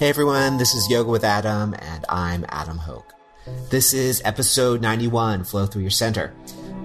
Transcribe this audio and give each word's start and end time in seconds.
Hey 0.00 0.08
everyone, 0.08 0.56
this 0.56 0.74
is 0.74 0.88
Yoga 0.88 1.10
with 1.10 1.24
Adam, 1.24 1.74
and 1.78 2.06
I'm 2.08 2.46
Adam 2.48 2.78
Hoke. 2.78 3.12
This 3.68 3.92
is 3.92 4.22
episode 4.24 4.80
91, 4.80 5.44
Flow 5.44 5.66
Through 5.66 5.82
Your 5.82 5.90
Center. 5.90 6.32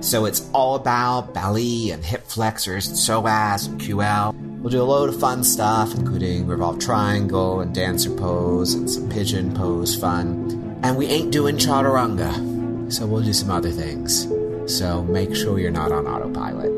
So 0.01 0.25
it's 0.25 0.49
all 0.51 0.75
about 0.75 1.33
belly 1.33 1.91
and 1.91 2.03
hip 2.03 2.23
flexors 2.23 2.87
and 2.87 2.97
psoas 2.97 3.69
and 3.69 3.79
QL. 3.79 4.33
We'll 4.59 4.69
do 4.69 4.81
a 4.81 4.83
load 4.83 5.07
of 5.07 5.17
fun 5.17 5.45
stuff, 5.45 5.95
including 5.95 6.45
revolve 6.45 6.79
triangle 6.79 7.61
and 7.61 7.73
dancer 7.73 8.13
pose 8.13 8.73
and 8.73 8.91
some 8.91 9.07
pigeon 9.07 9.55
pose 9.55 9.95
fun. 9.95 10.77
And 10.83 10.97
we 10.97 11.05
ain't 11.05 11.31
doing 11.31 11.55
chaturanga, 11.55 12.91
so 12.91 13.05
we'll 13.07 13.23
do 13.23 13.31
some 13.31 13.49
other 13.49 13.71
things. 13.71 14.27
So 14.67 15.03
make 15.03 15.33
sure 15.33 15.57
you're 15.57 15.71
not 15.71 15.93
on 15.93 16.05
autopilot. 16.05 16.69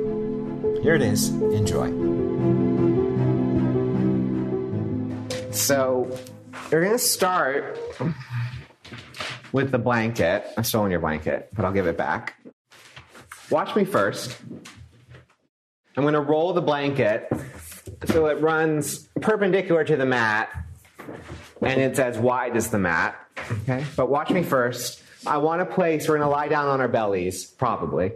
Here 0.83 0.93
it 0.93 1.01
is. 1.01 1.29
Enjoy. 1.29 1.91
So 5.57 6.07
we're 6.71 6.81
going 6.81 6.91
to 6.91 6.99
start 6.99 7.79
with 9.51 9.71
the 9.71 9.77
blanket. 9.77 10.45
I've 10.57 10.67
stolen 10.67 10.91
your 10.91 10.99
blanket, 10.99 11.49
but 11.53 11.65
I'll 11.65 11.71
give 11.71 11.87
it 11.87 11.97
back. 11.97 12.35
Watch 13.49 13.75
me 13.75 13.85
first. 13.85 14.37
I'm 15.95 16.03
going 16.03 16.13
to 16.13 16.19
roll 16.19 16.53
the 16.53 16.61
blanket 16.61 17.31
so 18.05 18.27
it 18.27 18.41
runs 18.41 19.07
perpendicular 19.21 19.83
to 19.83 19.95
the 19.95 20.05
mat 20.05 20.49
and 21.61 21.81
it's 21.81 21.99
as 21.99 22.17
wide 22.17 22.55
as 22.57 22.69
the 22.69 22.77
mat. 22.77 23.15
Okay? 23.63 23.83
But 23.95 24.09
watch 24.09 24.29
me 24.29 24.43
first. 24.43 25.01
I 25.25 25.37
want 25.37 25.67
to 25.67 25.73
place, 25.73 26.07
we're 26.07 26.17
going 26.17 26.27
to 26.27 26.31
lie 26.31 26.49
down 26.49 26.67
on 26.67 26.81
our 26.81 26.87
bellies, 26.87 27.45
probably. 27.45 28.11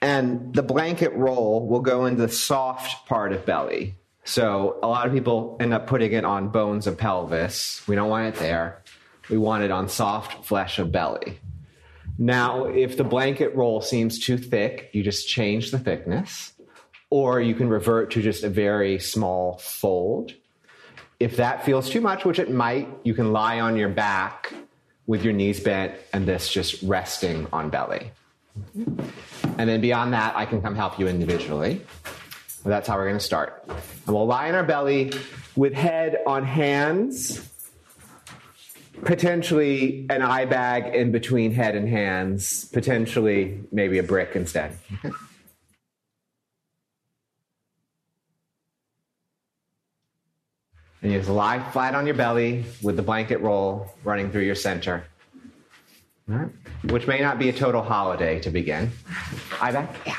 And 0.00 0.54
the 0.54 0.62
blanket 0.62 1.12
roll 1.12 1.66
will 1.66 1.80
go 1.80 2.06
into 2.06 2.22
the 2.22 2.32
soft 2.32 3.06
part 3.06 3.32
of 3.32 3.44
belly. 3.44 3.96
So 4.30 4.78
a 4.80 4.86
lot 4.86 5.08
of 5.08 5.12
people 5.12 5.56
end 5.58 5.74
up 5.74 5.88
putting 5.88 6.12
it 6.12 6.24
on 6.24 6.50
bones 6.50 6.86
of 6.86 6.96
pelvis. 6.96 7.82
We 7.88 7.96
don't 7.96 8.08
want 8.08 8.32
it 8.32 8.38
there. 8.38 8.80
We 9.28 9.36
want 9.36 9.64
it 9.64 9.72
on 9.72 9.88
soft 9.88 10.46
flesh 10.46 10.78
of 10.78 10.92
belly. 10.92 11.40
Now, 12.16 12.66
if 12.66 12.96
the 12.96 13.02
blanket 13.02 13.56
roll 13.56 13.80
seems 13.80 14.20
too 14.20 14.38
thick, 14.38 14.90
you 14.92 15.02
just 15.02 15.26
change 15.26 15.72
the 15.72 15.80
thickness, 15.80 16.52
or 17.10 17.40
you 17.40 17.56
can 17.56 17.68
revert 17.68 18.12
to 18.12 18.22
just 18.22 18.44
a 18.44 18.48
very 18.48 19.00
small 19.00 19.58
fold. 19.58 20.32
If 21.18 21.38
that 21.38 21.64
feels 21.64 21.90
too 21.90 22.00
much, 22.00 22.24
which 22.24 22.38
it 22.38 22.52
might, 22.52 22.88
you 23.02 23.14
can 23.14 23.32
lie 23.32 23.58
on 23.58 23.76
your 23.76 23.88
back 23.88 24.52
with 25.08 25.24
your 25.24 25.32
knees 25.32 25.58
bent 25.58 25.94
and 26.12 26.24
this 26.24 26.48
just 26.48 26.80
resting 26.84 27.48
on 27.52 27.68
belly. 27.68 28.12
And 29.58 29.68
then 29.68 29.80
beyond 29.80 30.12
that, 30.12 30.36
I 30.36 30.46
can 30.46 30.62
come 30.62 30.76
help 30.76 31.00
you 31.00 31.08
individually. 31.08 31.80
Well, 32.64 32.70
that's 32.70 32.88
how 32.88 32.96
we're 32.96 33.06
going 33.06 33.18
to 33.18 33.24
start. 33.24 33.64
And 33.68 34.14
we'll 34.14 34.26
lie 34.26 34.48
on 34.48 34.54
our 34.54 34.64
belly 34.64 35.12
with 35.56 35.72
head 35.72 36.18
on 36.26 36.44
hands, 36.44 37.48
potentially 39.02 40.06
an 40.10 40.22
eye 40.22 40.44
bag 40.44 40.94
in 40.94 41.10
between 41.10 41.52
head 41.52 41.74
and 41.74 41.88
hands, 41.88 42.66
potentially 42.66 43.60
maybe 43.72 43.98
a 43.98 44.02
brick 44.02 44.36
instead. 44.36 44.76
And 51.02 51.12
you 51.12 51.18
just 51.18 51.30
lie 51.30 51.58
flat 51.70 51.94
on 51.94 52.06
your 52.06 52.14
belly 52.14 52.64
with 52.82 52.96
the 52.96 53.02
blanket 53.02 53.40
roll 53.40 53.90
running 54.04 54.30
through 54.30 54.42
your 54.42 54.54
center. 54.54 55.04
Right. 56.26 56.50
Which 56.90 57.06
may 57.06 57.20
not 57.20 57.38
be 57.38 57.48
a 57.48 57.52
total 57.52 57.82
holiday 57.82 58.38
to 58.40 58.50
begin. 58.50 58.90
Eye 59.60 59.72
bag? 59.72 59.88
Yeah. 60.06 60.16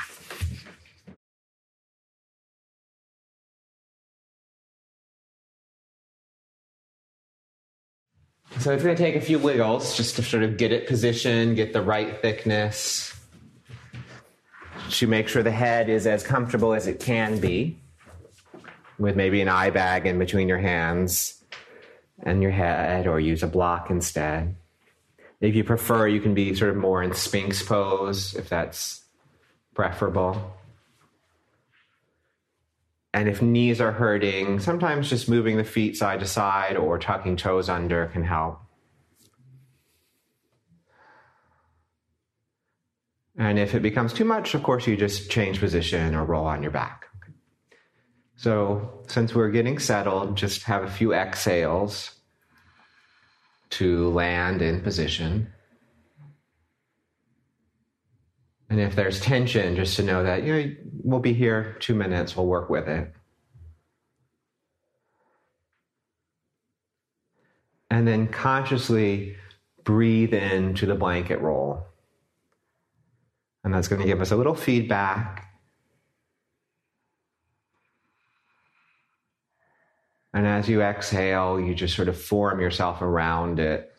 So 8.59 8.71
it's 8.73 8.83
going 8.83 8.95
to 8.95 9.01
take 9.01 9.15
a 9.15 9.21
few 9.21 9.39
wiggles 9.39 9.97
just 9.97 10.17
to 10.17 10.23
sort 10.23 10.43
of 10.43 10.57
get 10.57 10.71
it 10.71 10.87
positioned, 10.87 11.55
get 11.55 11.73
the 11.73 11.81
right 11.81 12.21
thickness, 12.21 13.15
to 14.91 15.07
make 15.07 15.27
sure 15.27 15.41
the 15.41 15.49
head 15.49 15.89
is 15.89 16.05
as 16.05 16.21
comfortable 16.21 16.73
as 16.73 16.85
it 16.85 16.99
can 16.99 17.39
be, 17.39 17.79
with 18.99 19.15
maybe 19.15 19.41
an 19.41 19.47
eye 19.47 19.71
bag 19.71 20.05
in 20.05 20.19
between 20.19 20.47
your 20.47 20.59
hands 20.59 21.41
and 22.21 22.43
your 22.43 22.51
head, 22.51 23.07
or 23.07 23.19
use 23.19 23.41
a 23.41 23.47
block 23.47 23.89
instead. 23.89 24.55
If 25.39 25.55
you 25.55 25.63
prefer, 25.63 26.07
you 26.07 26.21
can 26.21 26.35
be 26.35 26.53
sort 26.53 26.69
of 26.69 26.77
more 26.77 27.01
in 27.01 27.15
Sphinx 27.15 27.63
pose 27.63 28.35
if 28.35 28.47
that's 28.47 29.03
preferable. 29.73 30.53
And 33.13 33.27
if 33.27 33.41
knees 33.41 33.81
are 33.81 33.91
hurting, 33.91 34.59
sometimes 34.59 35.09
just 35.09 35.27
moving 35.27 35.57
the 35.57 35.63
feet 35.63 35.97
side 35.97 36.21
to 36.21 36.25
side 36.25 36.77
or 36.77 36.97
tucking 36.97 37.37
toes 37.37 37.67
under 37.67 38.07
can 38.07 38.23
help. 38.23 38.61
And 43.37 43.59
if 43.59 43.75
it 43.75 43.81
becomes 43.81 44.13
too 44.13 44.25
much, 44.25 44.53
of 44.53 44.63
course, 44.63 44.87
you 44.87 44.95
just 44.95 45.29
change 45.29 45.59
position 45.59 46.15
or 46.15 46.23
roll 46.23 46.45
on 46.45 46.61
your 46.61 46.71
back. 46.71 47.07
So, 48.35 49.03
since 49.07 49.35
we're 49.35 49.51
getting 49.51 49.77
settled, 49.77 50.35
just 50.35 50.63
have 50.63 50.83
a 50.83 50.89
few 50.89 51.13
exhales 51.13 52.11
to 53.71 54.09
land 54.09 54.61
in 54.61 54.81
position. 54.81 55.53
And 58.71 58.79
if 58.79 58.95
there's 58.95 59.19
tension, 59.19 59.75
just 59.75 59.97
to 59.97 60.03
know 60.03 60.23
that, 60.23 60.43
you 60.43 60.53
know, 60.53 60.75
we'll 61.03 61.19
be 61.19 61.33
here 61.33 61.75
two 61.81 61.93
minutes, 61.93 62.37
we'll 62.37 62.45
work 62.45 62.69
with 62.69 62.87
it. 62.87 63.13
And 67.89 68.07
then 68.07 68.29
consciously 68.29 69.35
breathe 69.83 70.33
into 70.33 70.85
the 70.85 70.95
blanket 70.95 71.41
roll. 71.41 71.85
And 73.65 73.73
that's 73.73 73.89
going 73.89 74.01
to 74.01 74.07
give 74.07 74.21
us 74.21 74.31
a 74.31 74.37
little 74.37 74.55
feedback. 74.55 75.51
And 80.33 80.47
as 80.47 80.69
you 80.69 80.81
exhale, 80.81 81.59
you 81.59 81.75
just 81.75 81.93
sort 81.93 82.07
of 82.07 82.17
form 82.17 82.61
yourself 82.61 83.01
around 83.01 83.59
it. 83.59 83.93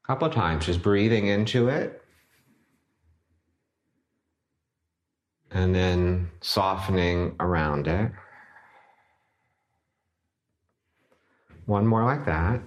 couple 0.11 0.27
of 0.27 0.33
times, 0.33 0.65
just 0.65 0.81
breathing 0.81 1.27
into 1.27 1.69
it. 1.69 2.03
And 5.51 5.73
then 5.73 6.29
softening 6.41 7.37
around 7.39 7.87
it. 7.87 8.11
One 11.65 11.87
more 11.87 12.03
like 12.03 12.25
that. 12.25 12.61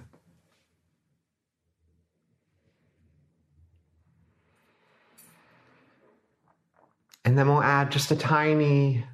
And 7.25 7.37
then 7.37 7.47
we'll 7.47 7.61
add 7.61 7.91
just 7.91 8.09
a 8.09 8.15
tiny 8.15 9.05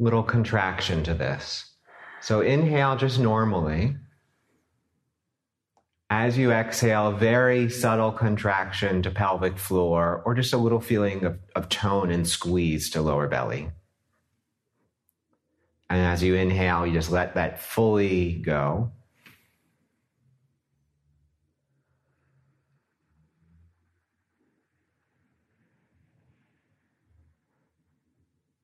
little 0.00 0.24
contraction 0.24 1.04
to 1.04 1.14
this. 1.14 1.74
So 2.22 2.40
inhale 2.40 2.96
just 2.96 3.20
normally. 3.20 3.94
As 6.10 6.38
you 6.38 6.52
exhale, 6.52 7.12
very 7.12 7.68
subtle 7.68 8.12
contraction 8.12 9.02
to 9.02 9.10
pelvic 9.10 9.58
floor, 9.58 10.22
or 10.24 10.34
just 10.34 10.54
a 10.54 10.56
little 10.56 10.80
feeling 10.80 11.24
of, 11.24 11.38
of 11.54 11.68
tone 11.68 12.10
and 12.10 12.26
squeeze 12.26 12.88
to 12.90 13.02
lower 13.02 13.28
belly. 13.28 13.70
And 15.90 16.00
as 16.00 16.22
you 16.22 16.34
inhale, 16.34 16.86
you 16.86 16.94
just 16.94 17.10
let 17.10 17.34
that 17.34 17.60
fully 17.60 18.34
go. 18.34 18.92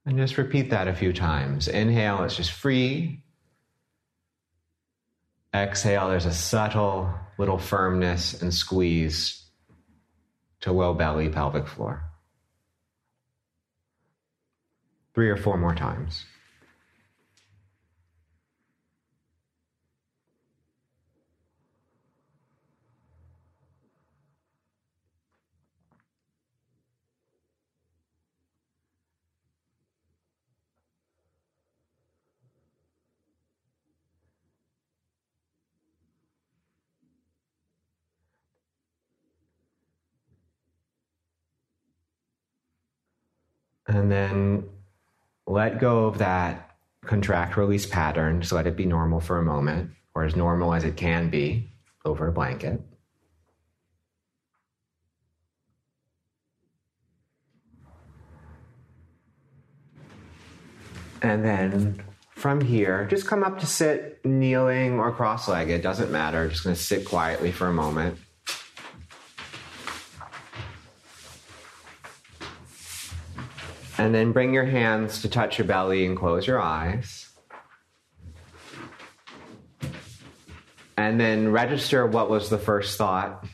And 0.07 0.17
just 0.17 0.39
repeat 0.39 0.71
that 0.71 0.89
a 0.89 0.95
few 0.95 1.13
times. 1.13 1.69
Inhale, 1.69 2.25
it's 2.25 2.37
just 2.37 2.53
free. 2.53 3.23
Exhale, 5.55 6.09
there's 6.09 6.27
a 6.27 6.33
subtle 6.33 7.15
little 7.39 7.59
firmness 7.59 8.41
and 8.41 8.53
squeeze 8.53 9.45
to 10.61 10.73
low 10.73 10.95
belly, 10.95 11.29
pelvic 11.29 11.67
floor. 11.67 12.05
Three 15.15 15.31
or 15.31 15.37
four 15.37 15.57
more 15.57 15.75
times. 15.75 16.25
And 43.87 44.11
then 44.11 44.65
let 45.47 45.79
go 45.79 46.07
of 46.07 46.19
that 46.19 46.77
contract 47.05 47.57
release 47.57 47.87
pattern. 47.87 48.41
Just 48.41 48.53
let 48.53 48.67
it 48.67 48.77
be 48.77 48.87
normal 48.87 49.21
for 49.21 49.39
a 49.39 49.43
moment, 49.43 49.91
or 50.15 50.25
as 50.25 50.35
normal 50.35 50.73
as 50.73 50.85
it 50.85 50.97
can 50.97 51.29
be 51.29 51.71
over 52.05 52.29
a 52.29 52.33
blanket. 52.33 52.81
And 61.23 61.43
then 61.43 62.03
from 62.31 62.61
here, 62.61 63.07
just 63.07 63.27
come 63.27 63.43
up 63.43 63.59
to 63.61 63.67
sit 63.67 64.25
kneeling 64.27 64.99
or 64.99 65.11
cross 65.11 65.49
legged, 65.49 65.81
doesn't 65.81 66.11
matter. 66.11 66.49
Just 66.49 66.65
to 66.65 66.77
sit 66.77 67.07
quietly 67.07 67.51
for 67.51 67.67
a 67.67 67.73
moment. 67.73 68.19
And 73.97 74.15
then 74.15 74.33
bring 74.33 74.53
your 74.53 74.65
hands 74.65 75.23
to 75.23 75.29
touch 75.29 75.59
your 75.59 75.67
belly 75.67 76.05
and 76.05 76.17
close 76.17 76.47
your 76.47 76.61
eyes. 76.61 77.31
And 80.97 81.21
then 81.21 81.53
register 81.53 82.07
what 82.07 82.31
was 82.31 82.51
the 82.51 82.59
first 82.59 82.99
thought 82.99 83.45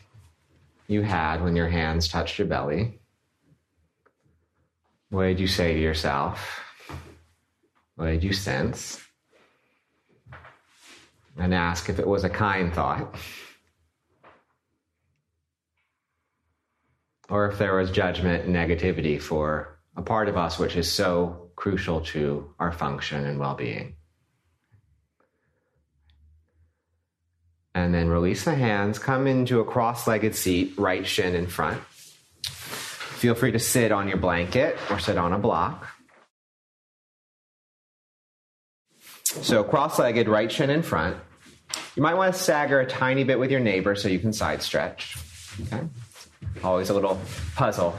you 0.86 1.02
had 1.02 1.42
when 1.42 1.56
your 1.56 1.68
hands 1.68 2.08
touched 2.08 2.38
your 2.38 2.48
belly. 2.48 3.00
What 5.10 5.24
did 5.24 5.40
you 5.40 5.46
say 5.46 5.74
to 5.74 5.80
yourself? 5.80 6.60
What 7.96 8.06
did 8.06 8.24
you 8.24 8.32
sense? 8.32 9.00
And 11.36 11.54
ask 11.54 11.88
if 11.88 11.98
it 11.98 12.06
was 12.06 12.24
a 12.24 12.30
kind 12.30 12.72
thought. 12.72 13.14
Or 17.28 17.48
if 17.48 17.58
there 17.58 17.76
was 17.76 17.90
judgment 17.90 18.44
and 18.44 18.54
negativity 18.54 19.20
for 19.20 19.79
a 20.00 20.02
part 20.02 20.28
of 20.28 20.36
us 20.36 20.58
which 20.58 20.76
is 20.76 20.90
so 20.90 21.50
crucial 21.56 22.00
to 22.00 22.52
our 22.58 22.72
function 22.72 23.26
and 23.26 23.38
well 23.38 23.54
being. 23.54 23.96
And 27.74 27.94
then 27.94 28.08
release 28.08 28.44
the 28.44 28.54
hands, 28.54 28.98
come 28.98 29.26
into 29.26 29.60
a 29.60 29.64
cross 29.64 30.06
legged 30.06 30.34
seat, 30.34 30.74
right 30.76 31.06
shin 31.06 31.34
in 31.34 31.46
front. 31.46 31.80
Feel 32.42 33.34
free 33.34 33.52
to 33.52 33.58
sit 33.58 33.92
on 33.92 34.08
your 34.08 34.16
blanket 34.16 34.78
or 34.90 34.98
sit 34.98 35.18
on 35.18 35.32
a 35.32 35.38
block. 35.38 35.86
So 39.24 39.62
cross 39.62 39.98
legged, 39.98 40.28
right 40.28 40.50
shin 40.50 40.70
in 40.70 40.82
front. 40.82 41.18
You 41.94 42.02
might 42.02 42.14
want 42.14 42.34
to 42.34 42.40
stagger 42.40 42.80
a 42.80 42.86
tiny 42.86 43.22
bit 43.22 43.38
with 43.38 43.50
your 43.50 43.60
neighbor 43.60 43.94
so 43.94 44.08
you 44.08 44.18
can 44.18 44.32
side 44.32 44.62
stretch. 44.62 45.16
Okay? 45.62 45.86
Always 46.64 46.90
a 46.90 46.94
little 46.94 47.20
puzzle. 47.54 47.96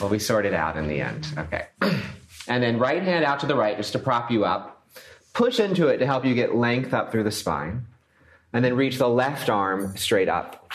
Will 0.00 0.08
be 0.08 0.18
sorted 0.18 0.54
out 0.54 0.76
in 0.76 0.88
the 0.88 1.00
end. 1.00 1.26
Okay. 1.36 1.66
And 2.48 2.64
then 2.64 2.78
right 2.80 3.02
hand 3.02 3.24
out 3.24 3.38
to 3.40 3.46
the 3.46 3.54
right 3.54 3.76
just 3.76 3.92
to 3.92 4.00
prop 4.00 4.28
you 4.28 4.44
up. 4.44 4.84
Push 5.34 5.60
into 5.60 5.86
it 5.86 5.98
to 5.98 6.06
help 6.06 6.24
you 6.24 6.34
get 6.34 6.56
length 6.56 6.92
up 6.92 7.12
through 7.12 7.22
the 7.22 7.30
spine. 7.30 7.86
And 8.52 8.64
then 8.64 8.74
reach 8.74 8.98
the 8.98 9.08
left 9.08 9.48
arm 9.48 9.96
straight 9.96 10.28
up. 10.28 10.72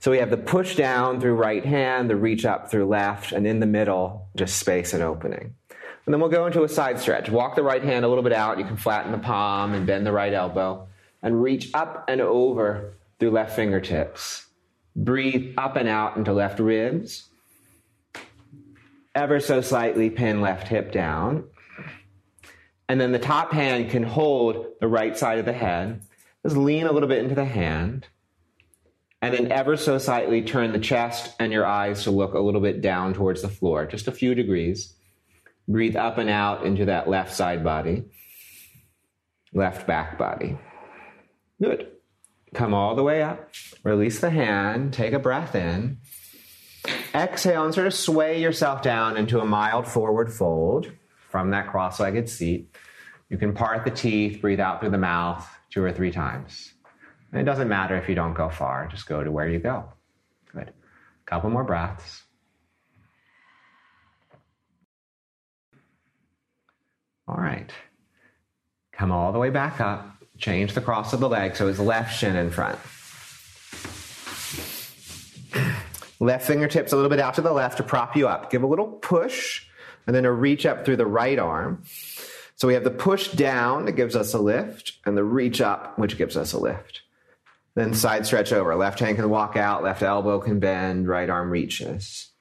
So 0.00 0.10
we 0.10 0.18
have 0.18 0.28
the 0.28 0.36
push 0.36 0.76
down 0.76 1.22
through 1.22 1.36
right 1.36 1.64
hand, 1.64 2.10
the 2.10 2.16
reach 2.16 2.44
up 2.44 2.70
through 2.70 2.86
left, 2.86 3.32
and 3.32 3.46
in 3.46 3.60
the 3.60 3.66
middle, 3.66 4.28
just 4.36 4.58
space 4.58 4.92
and 4.92 5.02
opening. 5.02 5.54
And 6.04 6.12
then 6.12 6.20
we'll 6.20 6.28
go 6.28 6.44
into 6.44 6.62
a 6.62 6.68
side 6.68 7.00
stretch. 7.00 7.30
Walk 7.30 7.56
the 7.56 7.62
right 7.62 7.82
hand 7.82 8.04
a 8.04 8.08
little 8.08 8.24
bit 8.24 8.34
out. 8.34 8.58
You 8.58 8.66
can 8.66 8.76
flatten 8.76 9.12
the 9.12 9.18
palm 9.18 9.72
and 9.72 9.86
bend 9.86 10.06
the 10.06 10.12
right 10.12 10.34
elbow. 10.34 10.86
And 11.22 11.42
reach 11.42 11.70
up 11.72 12.04
and 12.06 12.20
over 12.20 12.92
through 13.18 13.30
left 13.30 13.56
fingertips. 13.56 14.44
Breathe 14.96 15.54
up 15.58 15.76
and 15.76 15.88
out 15.88 16.16
into 16.16 16.32
left 16.32 16.60
ribs. 16.60 17.28
Ever 19.14 19.40
so 19.40 19.60
slightly 19.60 20.10
pin 20.10 20.40
left 20.40 20.68
hip 20.68 20.92
down. 20.92 21.44
And 22.88 23.00
then 23.00 23.12
the 23.12 23.18
top 23.18 23.52
hand 23.52 23.90
can 23.90 24.02
hold 24.02 24.66
the 24.80 24.88
right 24.88 25.16
side 25.16 25.38
of 25.38 25.46
the 25.46 25.52
head. 25.52 26.02
Just 26.44 26.56
lean 26.56 26.86
a 26.86 26.92
little 26.92 27.08
bit 27.08 27.22
into 27.22 27.34
the 27.34 27.44
hand. 27.44 28.06
And 29.22 29.32
then 29.32 29.50
ever 29.50 29.78
so 29.78 29.96
slightly 29.96 30.42
turn 30.42 30.72
the 30.72 30.78
chest 30.78 31.34
and 31.40 31.50
your 31.50 31.64
eyes 31.64 32.04
to 32.04 32.10
look 32.10 32.34
a 32.34 32.40
little 32.40 32.60
bit 32.60 32.82
down 32.82 33.14
towards 33.14 33.40
the 33.40 33.48
floor, 33.48 33.86
just 33.86 34.06
a 34.06 34.12
few 34.12 34.34
degrees. 34.34 34.92
Breathe 35.66 35.96
up 35.96 36.18
and 36.18 36.28
out 36.28 36.66
into 36.66 36.84
that 36.84 37.08
left 37.08 37.32
side 37.32 37.64
body, 37.64 38.04
left 39.54 39.86
back 39.86 40.18
body. 40.18 40.58
Good. 41.62 41.93
Come 42.54 42.72
all 42.72 42.94
the 42.94 43.02
way 43.02 43.22
up. 43.22 43.50
Release 43.82 44.20
the 44.20 44.30
hand. 44.30 44.92
Take 44.92 45.12
a 45.12 45.18
breath 45.18 45.54
in. 45.54 45.98
Exhale 47.14 47.64
and 47.64 47.74
sort 47.74 47.86
of 47.86 47.94
sway 47.94 48.40
yourself 48.40 48.80
down 48.80 49.16
into 49.16 49.40
a 49.40 49.44
mild 49.44 49.86
forward 49.86 50.32
fold 50.32 50.90
from 51.30 51.50
that 51.50 51.68
cross 51.68 51.98
legged 51.98 52.28
seat. 52.28 52.74
You 53.28 53.38
can 53.38 53.54
part 53.54 53.84
the 53.84 53.90
teeth, 53.90 54.40
breathe 54.40 54.60
out 54.60 54.80
through 54.80 54.90
the 54.90 54.98
mouth 54.98 55.48
two 55.70 55.82
or 55.82 55.92
three 55.92 56.12
times. 56.12 56.72
And 57.32 57.40
it 57.40 57.44
doesn't 57.44 57.68
matter 57.68 57.96
if 57.96 58.08
you 58.08 58.14
don't 58.14 58.34
go 58.34 58.48
far, 58.48 58.86
just 58.86 59.08
go 59.08 59.24
to 59.24 59.32
where 59.32 59.48
you 59.48 59.58
go. 59.58 59.92
Good. 60.52 60.72
Couple 61.26 61.50
more 61.50 61.64
breaths. 61.64 62.22
All 67.26 67.36
right. 67.36 67.72
Come 68.92 69.10
all 69.10 69.32
the 69.32 69.38
way 69.40 69.50
back 69.50 69.80
up. 69.80 70.13
Change 70.44 70.74
the 70.74 70.82
cross 70.82 71.14
of 71.14 71.20
the 71.20 71.28
leg 71.30 71.56
so 71.56 71.68
it's 71.68 71.78
left 71.78 72.18
shin 72.18 72.36
in 72.36 72.50
front. 72.50 72.78
Left 76.20 76.46
fingertips 76.46 76.92
a 76.92 76.96
little 76.96 77.08
bit 77.08 77.18
out 77.18 77.32
to 77.36 77.40
the 77.40 77.50
left 77.50 77.78
to 77.78 77.82
prop 77.82 78.14
you 78.14 78.28
up. 78.28 78.50
Give 78.50 78.62
a 78.62 78.66
little 78.66 78.88
push 78.88 79.64
and 80.06 80.14
then 80.14 80.26
a 80.26 80.30
reach 80.30 80.66
up 80.66 80.84
through 80.84 80.98
the 80.98 81.06
right 81.06 81.38
arm. 81.38 81.82
So 82.56 82.68
we 82.68 82.74
have 82.74 82.84
the 82.84 82.90
push 82.90 83.28
down 83.28 83.86
that 83.86 83.92
gives 83.92 84.14
us 84.14 84.34
a 84.34 84.38
lift 84.38 84.98
and 85.06 85.16
the 85.16 85.24
reach 85.24 85.62
up, 85.62 85.98
which 85.98 86.18
gives 86.18 86.36
us 86.36 86.52
a 86.52 86.58
lift. 86.58 87.00
Then 87.74 87.94
side 87.94 88.26
stretch 88.26 88.52
over. 88.52 88.76
Left 88.76 89.00
hand 89.00 89.16
can 89.16 89.30
walk 89.30 89.56
out, 89.56 89.82
left 89.82 90.02
elbow 90.02 90.40
can 90.40 90.60
bend, 90.60 91.08
right 91.08 91.30
arm 91.30 91.48
reaches. 91.48 92.32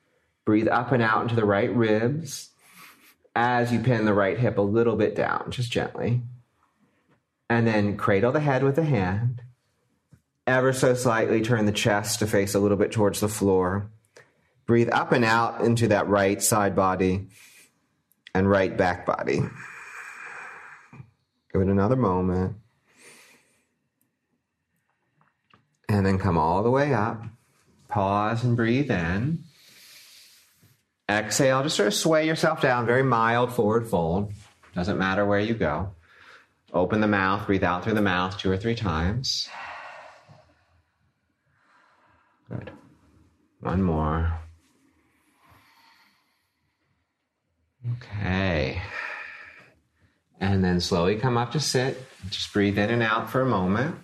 Breathe 0.44 0.68
up 0.68 0.92
and 0.92 1.02
out 1.02 1.22
into 1.22 1.36
the 1.36 1.46
right 1.46 1.74
ribs 1.74 2.50
as 3.34 3.72
you 3.72 3.80
pin 3.80 4.04
the 4.04 4.14
right 4.14 4.38
hip 4.38 4.58
a 4.58 4.62
little 4.62 4.98
bit 4.98 5.16
down, 5.16 5.52
just 5.52 5.72
gently. 5.72 6.22
And 7.54 7.68
then 7.68 7.98
cradle 7.98 8.32
the 8.32 8.40
head 8.40 8.64
with 8.64 8.78
the 8.78 8.84
hand. 8.84 9.44
Ever 10.48 10.74
so 10.74 10.96
slightly 10.96 11.44
turn 11.44 11.68
the 11.68 11.72
chest 11.72 12.18
to 12.18 12.26
face 12.26 12.56
a 12.56 12.60
little 12.60 12.78
bit 12.78 12.92
towards 12.92 13.20
the 13.20 13.30
floor. 13.30 13.92
Breathe 14.66 14.90
up 14.92 15.12
and 15.12 15.24
out 15.24 15.62
into 15.62 15.90
that 15.90 16.08
right 16.08 16.42
side 16.42 16.76
body 16.76 17.28
and 18.34 18.50
right 18.50 18.76
back 18.76 19.06
body. 19.06 19.42
Give 21.52 21.62
it 21.62 21.68
another 21.68 21.96
moment. 21.96 22.56
And 25.88 26.04
then 26.04 26.18
come 26.18 26.40
all 26.40 26.64
the 26.64 26.72
way 26.72 26.92
up. 26.92 27.24
Pause 27.88 28.46
and 28.46 28.58
breathe 28.58 28.90
in. 28.90 29.44
Exhale, 31.08 31.62
just 31.62 31.76
sort 31.76 31.90
of 31.90 31.94
sway 31.94 32.26
yourself 32.26 32.62
down, 32.62 32.88
very 32.88 33.04
mild 33.04 33.54
forward 33.54 33.88
fold. 33.88 34.34
Doesn't 34.74 34.98
matter 34.98 35.24
where 35.24 35.40
you 35.40 35.54
go. 35.54 35.94
Open 36.74 37.02
the 37.02 37.08
mouth, 37.08 37.46
breathe 37.46 37.64
out 37.64 37.84
through 37.84 37.94
the 37.94 38.02
mouth 38.02 38.38
two 38.38 38.50
or 38.50 38.58
three 38.58 38.74
times. 38.74 39.48
Good. 42.50 42.72
One 43.60 43.84
more. 43.84 44.40
Okay. 47.94 48.82
And 50.40 50.64
then 50.64 50.80
slowly 50.80 51.18
come 51.18 51.38
up 51.38 51.52
to 51.52 51.60
sit. 51.60 52.04
Just 52.30 52.52
breathe 52.52 52.78
in 52.78 52.90
and 52.90 53.04
out 53.04 53.30
for 53.30 53.42
a 53.42 53.46
moment. 53.46 53.96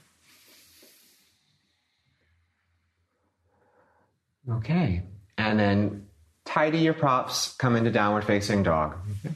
Okay. 4.49 5.03
And 5.37 5.59
then 5.59 6.07
tidy 6.45 6.79
your 6.79 6.93
props, 6.93 7.55
come 7.55 7.75
into 7.75 7.91
downward 7.91 8.25
facing 8.25 8.63
dog. 8.63 8.95
Okay. 9.25 9.35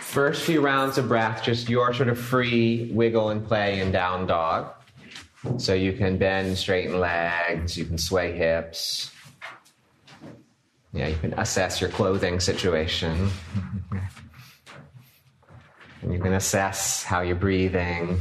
First 0.00 0.42
few 0.42 0.60
rounds 0.60 0.98
of 0.98 1.06
breath, 1.06 1.44
just 1.44 1.68
your 1.68 1.94
sort 1.94 2.08
of 2.08 2.18
free 2.18 2.90
wiggle 2.92 3.30
and 3.30 3.46
play 3.46 3.78
in 3.78 3.92
down 3.92 4.26
dog. 4.26 4.72
So 5.58 5.74
you 5.74 5.92
can 5.92 6.18
bend, 6.18 6.58
straighten 6.58 6.98
legs, 6.98 7.78
you 7.78 7.84
can 7.84 7.96
sway 7.96 8.36
hips. 8.36 9.12
Yeah, 10.92 11.06
you 11.06 11.16
can 11.16 11.34
assess 11.34 11.80
your 11.80 11.90
clothing 11.90 12.40
situation. 12.40 13.30
And 16.02 16.14
you 16.14 16.18
can 16.18 16.32
assess 16.32 17.02
how 17.02 17.20
you're 17.20 17.36
breathing. 17.36 18.18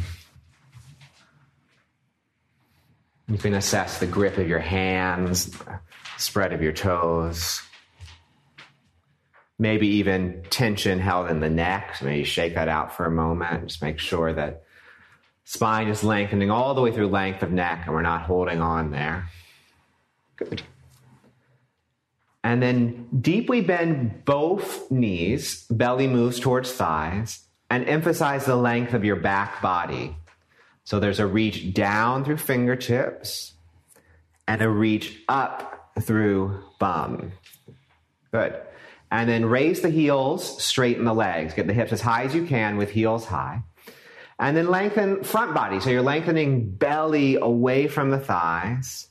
You 3.30 3.38
can 3.38 3.54
assess 3.54 4.00
the 4.00 4.08
grip 4.08 4.38
of 4.38 4.48
your 4.48 4.60
hands, 4.60 5.56
spread 6.18 6.52
of 6.52 6.62
your 6.62 6.74
toes. 6.74 7.62
Maybe 9.60 9.88
even 9.88 10.44
tension 10.50 11.00
held 11.00 11.30
in 11.30 11.40
the 11.40 11.50
neck. 11.50 11.98
So 11.98 12.06
maybe 12.06 12.24
shake 12.24 12.56
that 12.56 12.68
out 12.68 12.96
for 12.96 13.06
a 13.06 13.12
moment. 13.12 13.68
Just 13.68 13.82
make 13.84 14.00
sure 14.00 14.34
that 14.34 14.64
Spine 15.44 15.88
is 15.88 16.04
lengthening 16.04 16.52
all 16.52 16.74
the 16.74 16.82
way 16.82 16.92
through 16.92 17.08
length 17.08 17.42
of 17.42 17.52
neck, 17.52 17.84
and 17.86 17.96
we're 17.96 18.02
not 18.02 18.22
holding 18.22 18.62
on 18.62 18.92
there. 18.92 19.30
Good. 20.36 20.62
And 22.44 22.62
then 22.62 23.08
deeply 23.20 23.62
bend 23.62 24.26
both 24.26 24.90
knees, 24.92 25.66
belly 25.70 26.08
moves 26.08 26.40
towards 26.40 26.72
thighs, 26.72 27.46
and 27.70 27.84
emphasize 27.88 28.46
the 28.46 28.56
length 28.56 28.94
of 28.94 29.04
your 29.04 29.16
back 29.16 29.62
body. 29.62 30.16
So 30.90 31.00
there's 31.00 31.20
a 31.20 31.28
reach 31.28 31.72
down 31.72 32.26
through 32.26 32.38
fingertips 32.38 33.54
and 34.48 34.60
a 34.60 34.68
reach 34.68 35.22
up 35.30 35.92
through 36.02 36.64
bum. 36.80 37.34
Good. 38.32 38.60
And 39.12 39.30
then 39.30 39.46
raise 39.46 39.82
the 39.82 39.92
heels, 39.92 40.64
straighten 40.64 41.06
the 41.06 41.14
legs. 41.14 41.54
Get 41.54 41.68
the 41.68 41.74
hips 41.74 41.92
as 41.92 42.02
high 42.02 42.24
as 42.24 42.34
you 42.34 42.44
can 42.48 42.78
with 42.78 42.90
heels 42.90 43.26
high. 43.26 43.62
And 44.40 44.58
then 44.58 44.72
lengthen 44.72 45.24
front 45.24 45.54
body. 45.54 45.80
So 45.80 45.92
you're 45.92 46.02
lengthening 46.02 46.72
belly 46.72 47.36
away 47.36 47.88
from 47.88 48.10
the 48.10 48.20
thighs, 48.20 49.10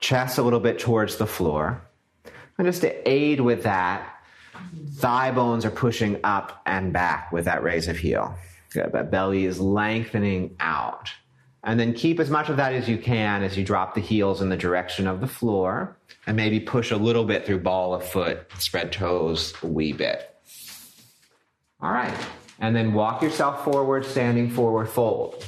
chest 0.00 0.38
a 0.38 0.42
little 0.42 0.58
bit 0.58 0.80
towards 0.80 1.14
the 1.18 1.28
floor. 1.28 1.80
And 2.58 2.66
just 2.66 2.80
to 2.80 3.08
aid 3.08 3.40
with 3.40 3.62
that, 3.62 4.16
thigh 4.96 5.30
bones 5.30 5.64
are 5.64 5.70
pushing 5.70 6.18
up 6.24 6.60
and 6.66 6.92
back 6.92 7.30
with 7.30 7.44
that 7.44 7.62
raise 7.62 7.86
of 7.86 7.98
heel. 7.98 8.36
Uh, 8.76 8.88
that 8.88 9.10
belly 9.10 9.44
is 9.44 9.60
lengthening 9.60 10.56
out. 10.60 11.10
And 11.62 11.80
then 11.80 11.94
keep 11.94 12.20
as 12.20 12.28
much 12.28 12.50
of 12.50 12.58
that 12.58 12.74
as 12.74 12.88
you 12.88 12.98
can 12.98 13.42
as 13.42 13.56
you 13.56 13.64
drop 13.64 13.94
the 13.94 14.00
heels 14.00 14.42
in 14.42 14.50
the 14.50 14.56
direction 14.56 15.06
of 15.06 15.20
the 15.20 15.26
floor 15.26 15.96
and 16.26 16.36
maybe 16.36 16.60
push 16.60 16.90
a 16.90 16.96
little 16.96 17.24
bit 17.24 17.46
through 17.46 17.60
ball 17.60 17.94
of 17.94 18.04
foot, 18.04 18.46
spread 18.58 18.92
toes 18.92 19.54
a 19.62 19.66
wee 19.66 19.92
bit. 19.92 20.30
All 21.80 21.90
right. 21.90 22.14
And 22.60 22.76
then 22.76 22.92
walk 22.92 23.22
yourself 23.22 23.64
forward, 23.64 24.04
standing 24.04 24.50
forward 24.50 24.88
fold. 24.88 25.42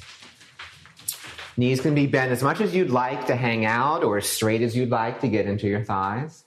Knees 1.59 1.81
can 1.81 1.95
be 1.95 2.07
bent 2.07 2.33
as 2.33 2.43
much 2.43 2.61
as 2.61 2.75
you'd 2.75 2.91
like 2.91 3.27
to 3.29 3.37
hang 3.37 3.65
out 3.65 4.03
or 4.03 4.19
as 4.19 4.29
straight 4.29 4.63
as 4.63 4.77
you'd 4.77 4.91
like 4.91 5.21
to 5.21 5.29
get 5.29 5.47
into 5.47 5.67
your 5.67 5.83
thighs. 5.83 6.45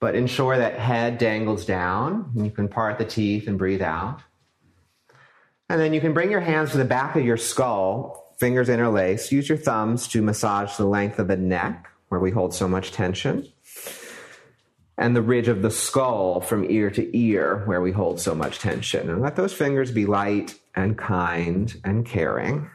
But 0.00 0.14
ensure 0.14 0.56
that 0.56 0.78
head 0.78 1.18
dangles 1.18 1.64
down. 1.64 2.30
And 2.34 2.44
you 2.44 2.50
can 2.50 2.68
part 2.68 2.98
the 2.98 3.04
teeth 3.04 3.48
and 3.48 3.56
breathe 3.56 3.82
out. 3.82 4.20
And 5.68 5.80
then 5.80 5.94
you 5.94 6.00
can 6.00 6.12
bring 6.12 6.30
your 6.30 6.40
hands 6.40 6.72
to 6.72 6.78
the 6.78 6.84
back 6.84 7.16
of 7.16 7.24
your 7.24 7.36
skull, 7.36 8.34
fingers 8.38 8.68
interlaced. 8.68 9.32
Use 9.32 9.48
your 9.48 9.58
thumbs 9.58 10.06
to 10.08 10.22
massage 10.22 10.76
the 10.76 10.86
length 10.86 11.18
of 11.18 11.28
the 11.28 11.36
neck 11.36 11.88
where 12.08 12.20
we 12.20 12.30
hold 12.30 12.54
so 12.54 12.68
much 12.68 12.92
tension, 12.92 13.48
and 14.96 15.16
the 15.16 15.22
ridge 15.22 15.48
of 15.48 15.62
the 15.62 15.70
skull 15.70 16.40
from 16.40 16.70
ear 16.70 16.90
to 16.90 17.16
ear 17.16 17.62
where 17.64 17.80
we 17.80 17.90
hold 17.90 18.20
so 18.20 18.34
much 18.34 18.60
tension. 18.60 19.10
And 19.10 19.20
let 19.20 19.34
those 19.34 19.52
fingers 19.52 19.90
be 19.90 20.06
light 20.06 20.54
and 20.76 20.96
kind 20.96 21.74
and 21.82 22.06
caring. 22.06 22.70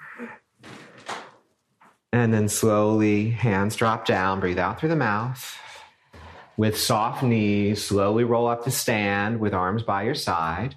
And 2.11 2.33
then 2.33 2.49
slowly, 2.49 3.29
hands 3.29 3.75
drop 3.75 4.05
down, 4.05 4.39
breathe 4.39 4.57
out 4.57 4.79
through 4.79 4.89
the 4.89 4.95
mouth. 4.95 5.57
With 6.57 6.77
soft 6.77 7.23
knees, 7.23 7.85
slowly 7.85 8.25
roll 8.25 8.47
up 8.47 8.65
to 8.65 8.71
stand 8.71 9.39
with 9.39 9.53
arms 9.53 9.83
by 9.83 10.03
your 10.03 10.15
side. 10.15 10.75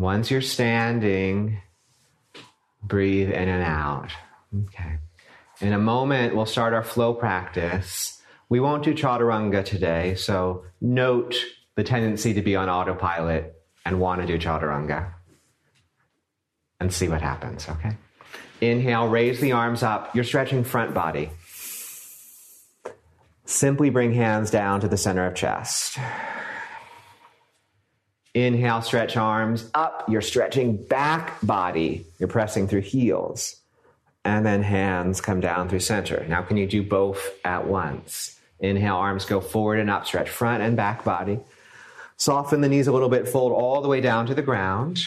Once 0.00 0.30
you're 0.30 0.40
standing, 0.40 1.60
breathe 2.82 3.28
in 3.28 3.48
and 3.50 3.62
out. 3.62 4.08
Okay. 4.68 4.96
In 5.60 5.74
a 5.74 5.78
moment, 5.78 6.34
we'll 6.34 6.46
start 6.46 6.72
our 6.72 6.82
flow 6.82 7.12
practice. 7.12 8.18
We 8.48 8.60
won't 8.60 8.82
do 8.82 8.94
chaturanga 8.94 9.62
today, 9.62 10.14
so 10.14 10.64
note 10.80 11.36
the 11.74 11.84
tendency 11.84 12.32
to 12.32 12.40
be 12.40 12.56
on 12.56 12.70
autopilot 12.70 13.54
and 13.84 14.00
want 14.00 14.22
to 14.22 14.26
do 14.26 14.38
chaturanga 14.38 15.12
and 16.80 16.90
see 16.90 17.08
what 17.08 17.20
happens, 17.20 17.68
okay? 17.68 17.98
Inhale, 18.62 19.06
raise 19.06 19.38
the 19.38 19.52
arms 19.52 19.82
up. 19.82 20.14
You're 20.14 20.24
stretching 20.24 20.64
front 20.64 20.94
body. 20.94 21.28
Simply 23.44 23.90
bring 23.90 24.14
hands 24.14 24.50
down 24.50 24.80
to 24.80 24.88
the 24.88 24.96
center 24.96 25.26
of 25.26 25.34
chest. 25.34 25.98
Inhale, 28.34 28.82
stretch 28.82 29.16
arms 29.16 29.70
up. 29.74 30.04
You're 30.08 30.20
stretching 30.20 30.76
back 30.76 31.38
body. 31.42 32.06
You're 32.18 32.28
pressing 32.28 32.68
through 32.68 32.82
heels 32.82 33.60
and 34.24 34.44
then 34.44 34.62
hands 34.62 35.20
come 35.20 35.40
down 35.40 35.68
through 35.68 35.80
center. 35.80 36.24
Now, 36.28 36.42
can 36.42 36.56
you 36.56 36.66
do 36.66 36.82
both 36.82 37.34
at 37.44 37.66
once? 37.66 38.38
Inhale, 38.58 38.96
arms 38.96 39.24
go 39.24 39.40
forward 39.40 39.78
and 39.78 39.88
up, 39.88 40.06
stretch 40.06 40.28
front 40.28 40.62
and 40.62 40.76
back 40.76 41.04
body. 41.04 41.40
Soften 42.16 42.60
the 42.60 42.68
knees 42.68 42.86
a 42.86 42.92
little 42.92 43.08
bit, 43.08 43.26
fold 43.26 43.52
all 43.52 43.80
the 43.80 43.88
way 43.88 44.02
down 44.02 44.26
to 44.26 44.34
the 44.34 44.42
ground. 44.42 45.00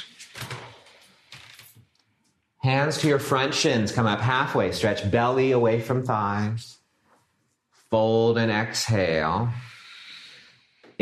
Hands 2.58 2.98
to 2.98 3.08
your 3.08 3.20
front 3.20 3.54
shins, 3.54 3.92
come 3.92 4.08
up 4.08 4.20
halfway, 4.20 4.72
stretch 4.72 5.12
belly 5.12 5.52
away 5.52 5.80
from 5.80 6.04
thighs. 6.04 6.78
Fold 7.92 8.40
and 8.40 8.52
exhale. 8.52 9.50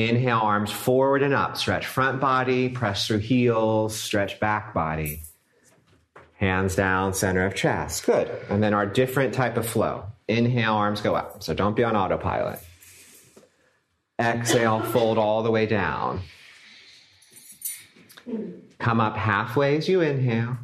Inhale, 0.10 0.40
arms 0.40 0.72
forward 0.72 1.24
and 1.24 1.34
up, 1.34 1.58
stretch 1.58 1.86
front 1.86 2.20
body, 2.20 2.70
press 2.70 3.08
through 3.08 3.20
heels, 3.20 3.96
stretch 3.96 4.40
back 4.40 4.74
body. 4.74 5.22
Hands 6.36 6.74
down, 6.76 7.14
center 7.14 7.46
of 7.46 7.56
chest. 7.56 8.06
Good. 8.06 8.32
And 8.50 8.64
then 8.64 8.74
our 8.74 8.86
different 8.86 9.34
type 9.34 9.58
of 9.58 9.68
flow. 9.68 10.06
Inhale, 10.28 10.74
arms 10.74 11.02
go 11.02 11.14
up. 11.14 11.44
So 11.44 11.54
don't 11.54 11.76
be 11.76 11.84
on 11.84 11.96
autopilot. 11.96 12.60
Exhale, 14.20 14.82
fold 14.82 15.18
all 15.18 15.44
the 15.44 15.52
way 15.52 15.66
down. 15.66 16.22
Come 18.80 19.00
up 19.00 19.18
halfway 19.18 19.78
as 19.78 19.88
you 19.88 20.02
inhale. 20.02 20.58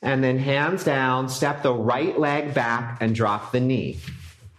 And 0.00 0.22
then 0.22 0.38
hands 0.38 0.82
down, 0.82 1.28
step 1.28 1.62
the 1.62 1.72
right 1.72 2.18
leg 2.18 2.54
back 2.54 2.98
and 3.00 3.14
drop 3.14 3.52
the 3.52 3.60
knee. 3.60 3.98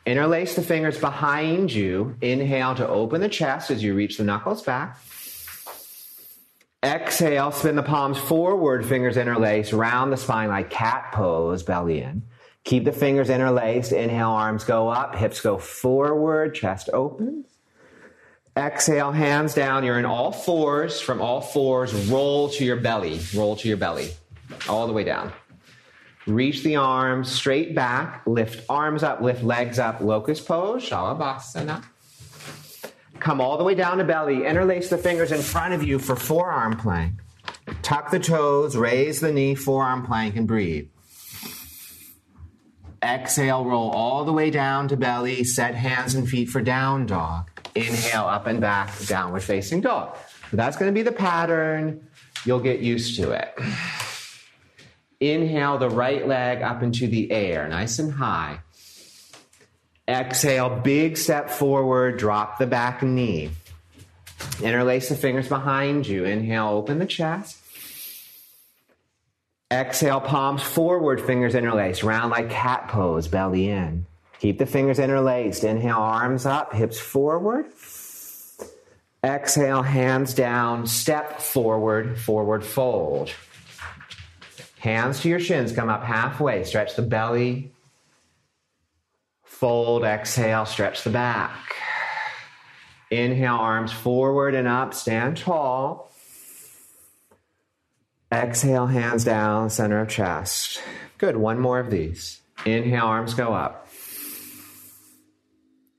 Interlace 0.06 0.56
the 0.56 0.62
fingers 0.62 0.98
behind 0.98 1.72
you. 1.72 2.16
Inhale 2.22 2.76
to 2.76 2.88
open 2.88 3.22
the 3.22 3.30
chest 3.30 3.72
as 3.72 3.84
you 3.84 3.94
reach 3.94 4.18
the 4.18 4.24
knuckles 4.24 4.62
back. 4.62 5.00
Exhale, 6.84 7.52
spin 7.52 7.78
the 7.78 7.84
palms 7.84 8.18
forward, 8.18 8.86
fingers 8.86 9.16
interlaced, 9.16 9.72
round 9.72 10.12
the 10.12 10.18
spine 10.18 10.50
like 10.50 10.70
cat 10.70 11.14
pose, 11.14 11.64
belly 11.64 12.02
in. 12.02 12.24
Keep 12.66 12.84
the 12.84 12.92
fingers 12.92 13.30
interlaced. 13.30 13.92
Inhale, 13.92 14.30
arms 14.30 14.64
go 14.64 14.90
up, 14.90 15.16
hips 15.16 15.42
go 15.42 15.58
forward, 15.58 16.56
chest 16.56 16.90
open. 16.94 17.46
Exhale, 18.56 19.12
hands 19.12 19.54
down. 19.54 19.84
You're 19.84 20.00
in 20.00 20.06
all 20.06 20.32
fours. 20.32 21.02
From 21.02 21.22
all 21.22 21.42
fours, 21.42 21.94
roll 22.10 22.50
to 22.50 22.64
your 22.64 22.76
belly. 22.76 23.20
Roll 23.36 23.56
to 23.58 23.68
your 23.68 23.78
belly. 23.78 24.12
All 24.70 24.88
the 24.88 24.94
way 24.94 25.04
down. 25.04 25.34
Reach 26.26 26.64
the 26.64 26.78
arms 26.78 27.32
straight 27.32 27.76
back. 27.76 28.26
Lift 28.26 28.66
arms 28.70 29.04
up, 29.04 29.22
lift 29.22 29.44
legs 29.44 29.80
up. 29.80 30.00
Locust 30.00 30.48
pose, 30.48 30.88
Shalabhasana. 30.90 31.84
Come 33.20 33.42
all 33.42 33.58
the 33.58 33.64
way 33.64 33.76
down 33.76 33.98
to 33.98 34.04
belly. 34.04 34.46
Interlace 34.46 34.90
the 34.90 34.98
fingers 34.98 35.32
in 35.32 35.42
front 35.42 35.74
of 35.74 35.84
you 35.84 36.00
for 36.00 36.16
forearm 36.16 36.78
plank. 36.78 37.14
Tuck 37.82 38.12
the 38.12 38.20
toes, 38.20 38.76
raise 38.76 39.20
the 39.20 39.32
knee, 39.32 39.56
forearm 39.56 40.06
plank, 40.06 40.36
and 40.36 40.48
breathe. 40.48 40.88
Exhale, 43.02 43.66
roll 43.66 43.92
all 43.92 44.24
the 44.24 44.34
way 44.34 44.50
down 44.50 44.88
to 44.90 44.98
belly. 44.98 45.44
Set 45.44 45.76
hands 45.76 46.16
and 46.16 46.28
feet 46.28 46.50
for 46.50 46.62
down 46.62 47.06
dog. 47.06 47.50
Inhale, 47.76 48.26
up 48.26 48.48
and 48.48 48.62
back, 48.62 48.92
downward 49.08 49.44
facing 49.44 49.82
dog. 49.82 50.16
So 50.52 50.58
that's 50.58 50.78
going 50.78 50.90
to 50.90 50.94
be 50.94 51.02
the 51.02 51.12
pattern. 51.12 52.08
You'll 52.46 52.60
get 52.60 52.80
used 52.80 53.18
to 53.18 53.32
it. 53.32 53.58
Inhale 55.32 55.78
the 55.78 55.90
right 55.90 56.28
leg 56.28 56.62
up 56.62 56.84
into 56.84 57.08
the 57.08 57.32
air, 57.32 57.68
nice 57.68 58.00
and 58.00 58.14
high. 58.14 58.60
Exhale, 60.08 60.70
big 60.70 61.18
step 61.18 61.50
forward, 61.50 62.18
drop 62.18 62.58
the 62.58 62.68
back 62.68 63.02
knee. 63.02 63.52
Interlace 64.62 65.10
the 65.10 65.16
fingers 65.16 65.48
behind 65.48 66.06
you. 66.06 66.26
Inhale, 66.26 66.68
open 66.68 67.00
the 67.00 67.06
chest. 67.06 67.58
Exhale, 69.72 70.20
palms 70.22 70.62
forward, 70.62 71.22
fingers 71.22 71.56
interlaced, 71.56 72.04
round 72.04 72.32
like 72.32 72.50
cat 72.50 72.90
pose, 72.90 73.28
belly 73.28 73.70
in. 73.70 74.06
Keep 74.40 74.60
the 74.60 74.66
fingers 74.66 75.00
interlaced. 75.00 75.64
Inhale, 75.64 75.98
arms 75.98 76.46
up, 76.46 76.74
hips 76.74 77.00
forward. 77.00 77.66
Exhale, 79.24 79.82
hands 79.82 80.34
down, 80.34 80.86
step 80.86 81.40
forward, 81.40 82.20
forward 82.20 82.66
fold. 82.66 83.32
Hands 84.84 85.20
to 85.22 85.30
your 85.30 85.40
shins, 85.40 85.72
come 85.72 85.90
up 85.90 86.04
halfway, 86.04 86.64
stretch 86.66 86.96
the 86.96 87.02
belly, 87.02 87.74
Fold, 89.64 90.04
exhale, 90.04 90.66
stretch 90.66 91.06
the 91.06 91.10
back. 91.10 91.74
Inhale, 93.10 93.56
arms 93.56 93.94
forward 93.94 94.56
and 94.56 94.68
up, 94.68 94.94
stand 94.94 95.38
tall. 95.38 96.12
Exhale, 98.30 98.88
hands 98.88 99.24
down, 99.24 99.70
center 99.70 100.02
of 100.02 100.10
chest. 100.10 100.82
Good, 101.18 101.38
one 101.38 101.60
more 101.60 101.80
of 101.80 101.92
these. 101.92 102.42
Inhale, 102.66 103.06
arms 103.06 103.36
go 103.36 103.54
up. 103.54 103.88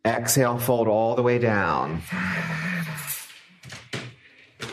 Exhale, 0.04 0.58
fold 0.58 0.88
all 0.88 1.14
the 1.14 1.22
way 1.22 1.38
down. 1.38 2.02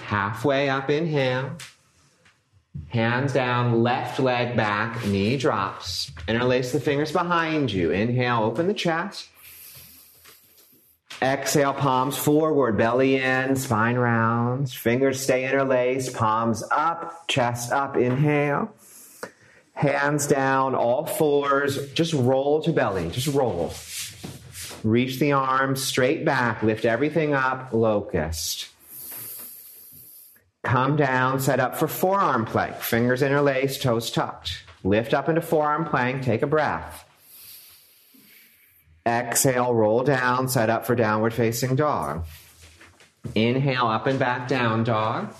Halfway 0.07 0.67
up, 0.67 0.89
inhale. 0.89 1.55
Hands 2.89 3.31
down, 3.31 3.83
left 3.83 4.19
leg 4.19 4.55
back, 4.57 5.05
knee 5.05 5.37
drops. 5.37 6.11
Interlace 6.27 6.71
the 6.71 6.79
fingers 6.79 7.11
behind 7.11 7.71
you. 7.71 7.91
Inhale, 7.91 8.43
open 8.43 8.67
the 8.67 8.73
chest. 8.73 9.27
Exhale, 11.21 11.73
palms 11.73 12.17
forward, 12.17 12.77
belly 12.77 13.17
in, 13.17 13.55
spine 13.55 13.95
rounds. 13.95 14.73
Fingers 14.73 15.21
stay 15.21 15.47
interlaced, 15.47 16.15
palms 16.15 16.63
up, 16.71 17.27
chest 17.27 17.71
up. 17.71 17.95
Inhale. 17.95 18.73
Hands 19.73 20.25
down, 20.27 20.75
all 20.75 21.05
fours. 21.05 21.91
Just 21.93 22.13
roll 22.13 22.61
to 22.63 22.73
belly. 22.73 23.09
Just 23.09 23.27
roll. 23.27 23.73
Reach 24.83 25.19
the 25.19 25.31
arms 25.33 25.83
straight 25.83 26.25
back. 26.25 26.63
Lift 26.63 26.85
everything 26.85 27.33
up. 27.33 27.71
Locust. 27.71 28.69
Come 30.63 30.95
down, 30.95 31.39
set 31.39 31.59
up 31.59 31.75
for 31.75 31.87
forearm 31.87 32.45
plank. 32.45 32.75
Fingers 32.77 33.21
interlaced, 33.21 33.81
toes 33.81 34.11
tucked. 34.11 34.63
Lift 34.83 35.13
up 35.13 35.27
into 35.27 35.41
forearm 35.41 35.85
plank. 35.85 36.23
Take 36.23 36.43
a 36.43 36.47
breath. 36.47 37.05
Exhale, 39.05 39.73
roll 39.73 40.03
down, 40.03 40.47
set 40.47 40.69
up 40.69 40.85
for 40.85 40.95
downward 40.95 41.33
facing 41.33 41.75
dog. 41.75 42.25
Inhale, 43.33 43.87
up 43.87 44.05
and 44.05 44.19
back 44.19 44.47
down 44.47 44.83
dog. 44.83 45.33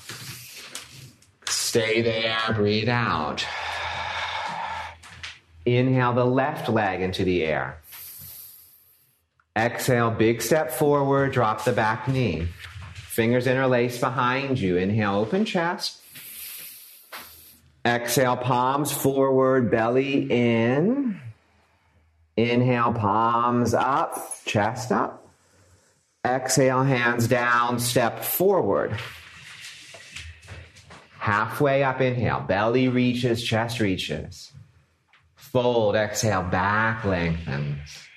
Stay 1.46 2.02
there, 2.02 2.40
breathe 2.56 2.90
out. 2.90 3.46
Inhale 5.66 6.14
the 6.14 6.26
left 6.26 6.70
leg 6.70 7.02
into 7.02 7.24
the 7.24 7.44
air. 7.44 7.78
Exhale, 9.56 10.10
big 10.10 10.42
step 10.42 10.72
forward, 10.72 11.32
drop 11.32 11.64
the 11.64 11.72
back 11.72 12.08
knee. 12.08 12.48
Fingers 13.12 13.46
interlace 13.46 14.00
behind 14.00 14.58
you. 14.58 14.78
Inhale, 14.78 15.16
open 15.16 15.44
chest. 15.44 16.02
Exhale, 17.84 18.38
palms 18.38 18.90
forward, 18.90 19.70
belly 19.70 20.32
in. 20.32 21.20
Inhale, 22.38 22.94
palms 22.94 23.74
up, 23.74 24.18
chest 24.46 24.94
up. 24.94 25.28
Exhale, 26.26 26.84
hands 26.84 27.28
down, 27.28 27.80
step 27.80 28.24
forward. 28.24 28.98
Halfway 31.20 31.84
up, 31.84 32.00
inhale, 32.00 32.40
belly 32.40 32.88
reaches, 32.88 33.44
chest 33.44 33.82
reaches. 33.82 34.54
Fold, 35.36 35.98
exhale, 35.98 36.44
back 36.44 37.04
lengthens. 37.04 38.08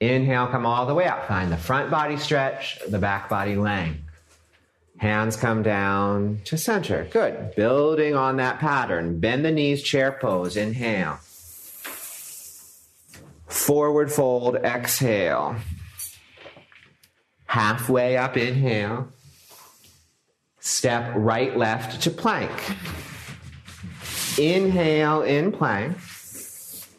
Inhale, 0.00 0.46
come 0.46 0.64
all 0.64 0.86
the 0.86 0.94
way 0.94 1.06
up. 1.06 1.26
Find 1.26 1.50
the 1.50 1.56
front 1.56 1.90
body 1.90 2.16
stretch, 2.16 2.78
the 2.88 2.98
back 2.98 3.28
body 3.28 3.56
length. 3.56 4.00
Hands 4.98 5.34
come 5.36 5.62
down 5.62 6.40
to 6.44 6.58
center. 6.58 7.08
Good. 7.10 7.54
Building 7.54 8.14
on 8.14 8.36
that 8.36 8.58
pattern. 8.58 9.20
Bend 9.20 9.44
the 9.44 9.50
knees, 9.50 9.82
chair 9.82 10.16
pose. 10.20 10.56
Inhale. 10.56 11.18
Forward 13.46 14.12
fold, 14.12 14.56
exhale. 14.56 15.56
Halfway 17.46 18.16
up, 18.16 18.36
inhale. 18.36 19.08
Step 20.60 21.12
right, 21.16 21.56
left 21.56 22.02
to 22.02 22.10
plank. 22.10 22.50
Inhale 24.36 25.22
in 25.22 25.50
plank. 25.50 25.96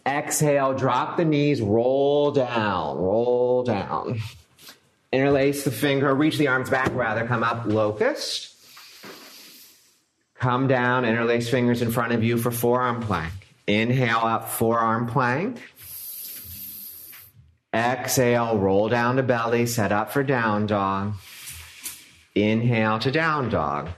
Exhale, 0.09 0.73
drop 0.73 1.17
the 1.17 1.25
knees, 1.25 1.61
roll 1.61 2.31
down, 2.31 2.97
roll 2.97 3.63
down. 3.63 4.19
Interlace 5.11 5.63
the 5.63 5.71
finger, 5.71 6.13
reach 6.15 6.37
the 6.37 6.47
arms 6.47 6.69
back, 6.69 6.91
rather, 6.93 7.27
come 7.27 7.43
up, 7.43 7.65
locust. 7.67 8.55
Come 10.35 10.67
down, 10.67 11.05
interlace 11.05 11.49
fingers 11.49 11.81
in 11.81 11.91
front 11.91 12.13
of 12.13 12.23
you 12.23 12.37
for 12.37 12.49
forearm 12.49 13.01
plank. 13.01 13.33
Inhale 13.67 14.17
up, 14.17 14.49
forearm 14.49 15.05
plank. 15.05 15.61
Exhale, 17.71 18.57
roll 18.57 18.89
down 18.89 19.17
to 19.17 19.23
belly, 19.23 19.67
set 19.67 19.91
up 19.91 20.11
for 20.11 20.23
down 20.23 20.65
dog. 20.65 21.13
Inhale 22.33 22.97
to 22.99 23.11
down 23.11 23.49
dog. 23.49 23.89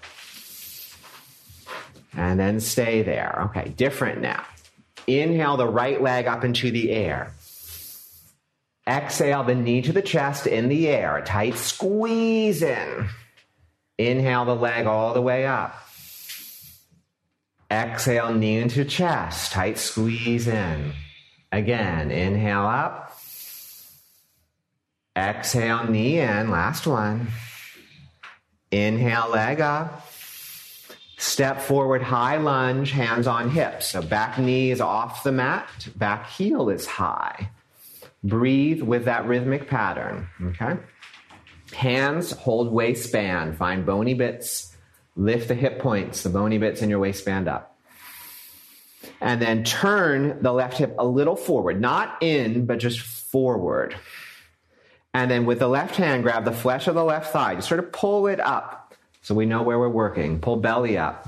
And 2.14 2.38
then 2.38 2.60
stay 2.60 3.02
there. 3.02 3.44
Okay, 3.46 3.70
different 3.70 4.20
now. 4.20 4.44
Inhale 5.08 5.58
the 5.58 5.68
right 5.68 6.02
leg 6.02 6.28
up 6.28 6.44
into 6.44 6.72
the 6.72 6.92
air. 6.92 7.34
Exhale 8.88 9.44
the 9.44 9.56
knee 9.56 9.82
to 9.82 9.94
the 9.94 10.02
chest 10.02 10.48
in 10.48 10.68
the 10.68 10.88
air. 10.88 11.22
Tight 11.26 11.56
squeeze 11.56 12.62
in. 12.62 13.10
Inhale 13.98 14.46
the 14.46 14.56
leg 14.56 14.88
all 14.88 15.14
the 15.14 15.22
way 15.22 15.46
up. 15.46 15.76
Exhale, 17.70 18.34
knee 18.34 18.58
into 18.58 18.84
chest. 18.84 19.54
Tight 19.54 19.78
squeeze 19.78 20.48
in. 20.48 20.94
Again, 21.52 22.12
inhale 22.12 22.66
up. 22.66 23.18
Exhale, 25.16 25.86
knee 25.86 26.20
in. 26.20 26.50
Last 26.50 26.86
one. 26.86 27.28
Inhale, 28.72 29.30
leg 29.30 29.62
up. 29.62 30.11
Step 31.22 31.62
forward, 31.62 32.02
high 32.02 32.38
lunge, 32.38 32.90
hands 32.90 33.28
on 33.28 33.52
hips. 33.52 33.86
So 33.86 34.02
back 34.02 34.40
knee 34.40 34.72
is 34.72 34.82
off 34.82 35.24
the 35.24 35.32
mat, 35.32 35.70
back 35.96 36.28
heel 36.28 36.68
is 36.68 36.88
high. 36.88 37.52
Breathe 38.24 38.82
with 38.82 39.06
that 39.06 39.28
rhythmic 39.28 39.70
pattern, 39.70 40.28
okay? 40.42 40.78
Hands 41.74 42.32
hold 42.32 42.72
waistband, 42.72 43.56
find 43.56 43.86
bony 43.86 44.16
bits, 44.16 44.76
lift 45.16 45.48
the 45.48 45.54
hip 45.54 45.78
points, 45.78 46.24
the 46.24 46.30
bony 46.30 46.58
bits 46.58 46.82
in 46.82 46.90
your 46.90 46.98
waistband 46.98 47.48
up. 47.48 47.78
And 49.22 49.40
then 49.40 49.64
turn 49.64 50.42
the 50.42 50.52
left 50.52 50.80
hip 50.80 50.96
a 50.98 51.06
little 51.06 51.36
forward, 51.36 51.80
not 51.80 52.18
in, 52.24 52.66
but 52.66 52.80
just 52.80 53.00
forward. 53.00 53.96
And 55.14 55.30
then 55.30 55.46
with 55.46 55.60
the 55.60 55.68
left 55.68 55.98
hand, 55.98 56.24
grab 56.24 56.46
the 56.46 56.52
flesh 56.52 56.88
of 56.88 56.96
the 56.96 57.06
left 57.06 57.32
thigh, 57.32 57.54
just 57.54 57.68
sort 57.68 57.80
of 57.80 57.92
pull 57.92 58.26
it 58.26 58.40
up 58.40 58.81
so 59.22 59.36
we 59.36 59.46
know 59.46 59.62
where 59.62 59.80
we're 59.80 59.90
working. 59.90 60.40
Pull 60.40 60.58
belly 60.58 60.98
up, 60.98 61.28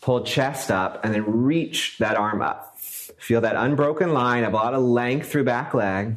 pull 0.00 0.24
chest 0.24 0.70
up, 0.70 1.04
and 1.04 1.14
then 1.14 1.44
reach 1.44 1.98
that 1.98 2.16
arm 2.16 2.42
up. 2.42 2.76
Feel 3.18 3.40
that 3.42 3.56
unbroken 3.56 4.12
line 4.12 4.44
of 4.44 4.52
a 4.52 4.56
lot 4.56 4.74
of 4.74 4.82
length 4.82 5.30
through 5.30 5.44
back 5.44 5.74
leg. 5.74 6.16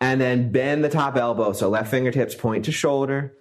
And 0.00 0.20
then 0.20 0.52
bend 0.52 0.84
the 0.84 0.88
top 0.88 1.16
elbow. 1.16 1.52
So 1.52 1.68
left 1.68 1.90
fingertips 1.90 2.34
point 2.34 2.66
to 2.66 2.72
shoulder. 2.72 3.34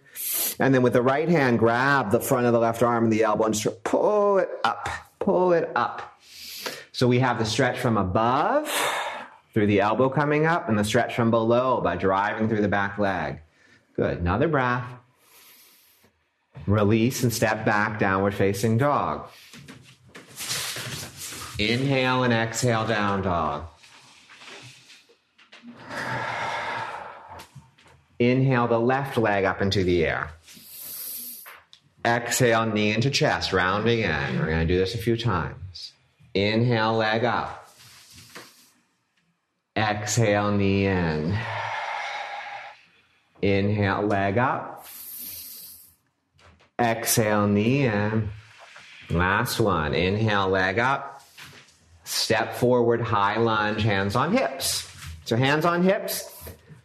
And 0.60 0.74
then 0.74 0.82
with 0.82 0.94
the 0.94 1.04
right 1.04 1.30
hand, 1.30 1.60
grab 1.60 2.10
the 2.12 2.20
front 2.20 2.48
of 2.48 2.54
the 2.54 2.60
left 2.60 2.82
arm 2.82 3.04
and 3.04 3.14
the 3.14 3.24
elbow 3.24 3.46
and 3.46 3.54
just 3.54 3.84
pull 3.84 4.40
it 4.40 4.50
up. 4.64 4.90
Pull 5.20 5.54
it 5.54 5.70
up. 5.76 6.20
So 6.92 7.08
we 7.08 7.20
have 7.20 7.38
the 7.38 7.46
stretch 7.46 7.78
from 7.78 7.96
above 7.98 8.68
through 9.54 9.68
the 9.68 9.82
elbow 9.82 10.10
coming 10.10 10.48
up 10.48 10.68
and 10.68 10.80
the 10.80 10.84
stretch 10.84 11.16
from 11.16 11.30
below 11.30 11.80
by 11.82 11.96
driving 11.96 12.50
through 12.50 12.62
the 12.62 12.68
back 12.68 12.98
leg. 12.98 13.42
Good. 13.96 14.20
Another 14.20 14.48
breath. 14.48 14.86
Release 16.66 17.24
and 17.24 17.32
step 17.32 17.66
back, 17.66 18.00
downward 18.00 18.34
facing 18.34 18.78
dog. 18.78 19.30
Inhale 21.60 22.24
and 22.24 22.34
exhale, 22.34 22.86
down 22.86 23.22
dog. 23.22 23.66
Inhale 28.20 28.68
the 28.68 28.80
left 28.80 29.18
leg 29.18 29.46
up 29.46 29.62
into 29.62 29.84
the 29.84 30.06
air. 30.06 30.32
Exhale, 32.06 32.66
knee 32.66 32.94
into 32.94 33.10
chest, 33.10 33.54
rounding 33.54 34.00
in. 34.00 34.40
We're 34.40 34.48
going 34.48 34.68
to 34.68 34.74
do 34.74 34.80
this 34.80 34.96
a 34.96 34.98
few 34.98 35.18
times. 35.18 35.94
Inhale, 36.34 36.96
leg 36.96 37.26
up. 37.26 37.70
Exhale, 39.76 40.52
knee 40.52 40.88
in. 40.88 41.38
Inhale, 43.42 44.04
leg 44.04 44.38
up. 44.38 44.88
Exhale, 46.80 47.48
knee 47.48 47.86
in. 47.86 48.30
Last 49.10 49.60
one. 49.60 49.94
Inhale, 49.94 50.50
leg 50.50 50.80
up. 50.80 51.24
Step 52.04 52.54
forward, 52.56 53.02
high 53.02 53.38
lunge, 53.38 53.84
hands 53.84 54.16
on 54.16 54.32
hips. 54.32 54.88
So 55.26 55.36
hands 55.36 55.66
on 55.66 55.84
hips, 55.84 56.34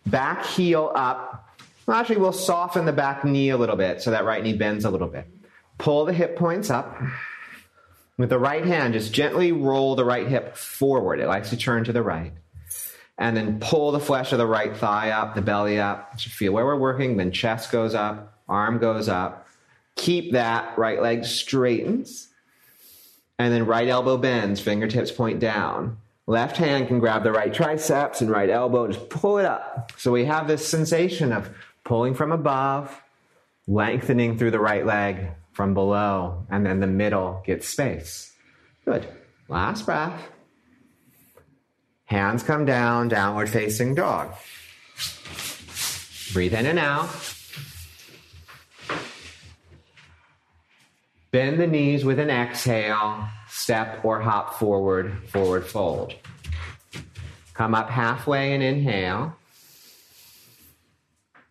back 0.04 0.44
heel 0.44 0.90
up. 0.96 1.48
Actually, 1.88 2.16
we'll 2.16 2.32
soften 2.32 2.86
the 2.86 2.92
back 2.92 3.24
knee 3.24 3.50
a 3.50 3.56
little 3.56 3.76
bit 3.76 4.02
so 4.02 4.10
that 4.10 4.24
right 4.24 4.42
knee 4.42 4.54
bends 4.54 4.84
a 4.84 4.90
little 4.90 5.06
bit. 5.06 5.28
Pull 5.78 6.06
the 6.06 6.12
hip 6.12 6.36
points 6.36 6.70
up. 6.70 7.00
With 8.18 8.30
the 8.30 8.38
right 8.38 8.64
hand, 8.64 8.94
just 8.94 9.12
gently 9.12 9.52
roll 9.52 9.94
the 9.94 10.04
right 10.04 10.26
hip 10.26 10.56
forward. 10.56 11.20
It 11.20 11.28
likes 11.28 11.50
to 11.50 11.56
turn 11.56 11.84
to 11.84 11.92
the 11.92 12.02
right. 12.02 12.32
And 13.16 13.36
then 13.36 13.60
pull 13.60 13.92
the 13.92 14.00
flesh 14.00 14.32
of 14.32 14.38
the 14.38 14.46
right 14.46 14.76
thigh 14.76 15.10
up, 15.10 15.34
the 15.34 15.42
belly 15.42 15.78
up. 15.78 16.20
Feel 16.20 16.52
where 16.52 16.66
we're 16.66 16.76
working. 16.76 17.16
Then 17.16 17.30
chest 17.30 17.70
goes 17.70 17.94
up, 17.94 18.40
arm 18.48 18.78
goes 18.78 19.08
up. 19.08 19.46
Keep 19.96 20.32
that 20.32 20.76
right 20.78 21.00
leg 21.00 21.24
straightens. 21.24 22.28
And 23.38 23.52
then 23.52 23.66
right 23.66 23.88
elbow 23.88 24.16
bends, 24.16 24.60
fingertips 24.60 25.10
point 25.10 25.40
down. 25.40 25.98
Left 26.26 26.56
hand 26.56 26.88
can 26.88 27.00
grab 27.00 27.24
the 27.24 27.32
right 27.32 27.52
triceps 27.52 28.20
and 28.20 28.30
right 28.30 28.48
elbow, 28.48 28.86
just 28.86 29.08
pull 29.08 29.38
it 29.38 29.44
up. 29.44 29.92
So 29.98 30.12
we 30.12 30.24
have 30.26 30.46
this 30.46 30.66
sensation 30.66 31.32
of 31.32 31.50
pulling 31.84 32.14
from 32.14 32.30
above, 32.30 33.02
lengthening 33.66 34.38
through 34.38 34.52
the 34.52 34.60
right 34.60 34.86
leg, 34.86 35.28
from 35.52 35.74
below, 35.74 36.46
and 36.50 36.64
then 36.64 36.80
the 36.80 36.86
middle 36.86 37.42
gets 37.44 37.68
space. 37.68 38.32
Good. 38.84 39.06
Last 39.48 39.84
breath. 39.84 40.30
Hands 42.04 42.42
come 42.42 42.64
down, 42.64 43.08
downward 43.08 43.48
facing 43.48 43.94
dog. 43.94 44.32
Breathe 46.32 46.54
in 46.54 46.66
and 46.66 46.78
out. 46.78 47.10
Bend 51.32 51.58
the 51.58 51.66
knees 51.66 52.04
with 52.04 52.18
an 52.18 52.28
exhale, 52.28 53.26
step 53.48 54.04
or 54.04 54.20
hop 54.20 54.58
forward, 54.58 55.26
forward 55.30 55.66
fold. 55.66 56.14
Come 57.54 57.74
up 57.74 57.88
halfway 57.88 58.52
and 58.52 58.62
inhale. 58.62 59.34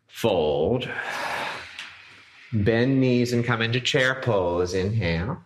Fold. 0.08 0.88
Bend 2.54 3.02
knees 3.02 3.34
and 3.34 3.44
come 3.44 3.64
into 3.64 3.80
chair 3.80 4.22
pose. 4.22 4.76
Inhale. 4.76 5.44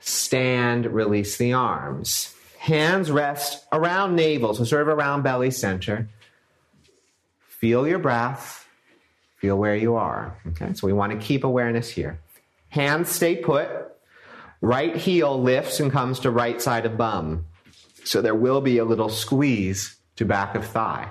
Stand, 0.00 0.92
release 0.92 1.38
the 1.38 1.54
arms. 1.54 2.34
Hands 2.58 3.10
rest 3.10 3.64
around 3.72 4.14
navel, 4.14 4.52
so 4.52 4.64
sort 4.64 4.82
of 4.82 4.88
around 4.88 5.22
belly 5.22 5.50
center. 5.50 6.10
Feel 7.46 7.88
your 7.88 7.98
breath. 7.98 8.67
Feel 9.38 9.56
where 9.56 9.76
you 9.76 9.94
are. 9.94 10.36
Okay, 10.48 10.74
so 10.74 10.86
we 10.86 10.92
want 10.92 11.12
to 11.12 11.18
keep 11.18 11.44
awareness 11.44 11.88
here. 11.88 12.20
Hands 12.68 13.08
stay 13.08 13.36
put. 13.36 13.68
Right 14.60 14.96
heel 14.96 15.40
lifts 15.40 15.78
and 15.78 15.92
comes 15.92 16.20
to 16.20 16.30
right 16.30 16.60
side 16.60 16.84
of 16.84 16.96
bum. 16.96 17.46
So 18.04 18.20
there 18.20 18.34
will 18.34 18.60
be 18.60 18.78
a 18.78 18.84
little 18.84 19.08
squeeze 19.08 19.96
to 20.16 20.24
back 20.24 20.56
of 20.56 20.66
thigh. 20.66 21.10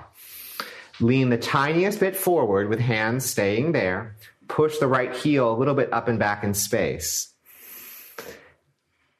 Lean 1.00 1.30
the 1.30 1.38
tiniest 1.38 2.00
bit 2.00 2.16
forward 2.16 2.68
with 2.68 2.80
hands 2.80 3.24
staying 3.24 3.72
there. 3.72 4.16
Push 4.48 4.78
the 4.78 4.86
right 4.86 5.14
heel 5.14 5.50
a 5.50 5.56
little 5.56 5.74
bit 5.74 5.92
up 5.92 6.08
and 6.08 6.18
back 6.18 6.44
in 6.44 6.52
space. 6.52 7.32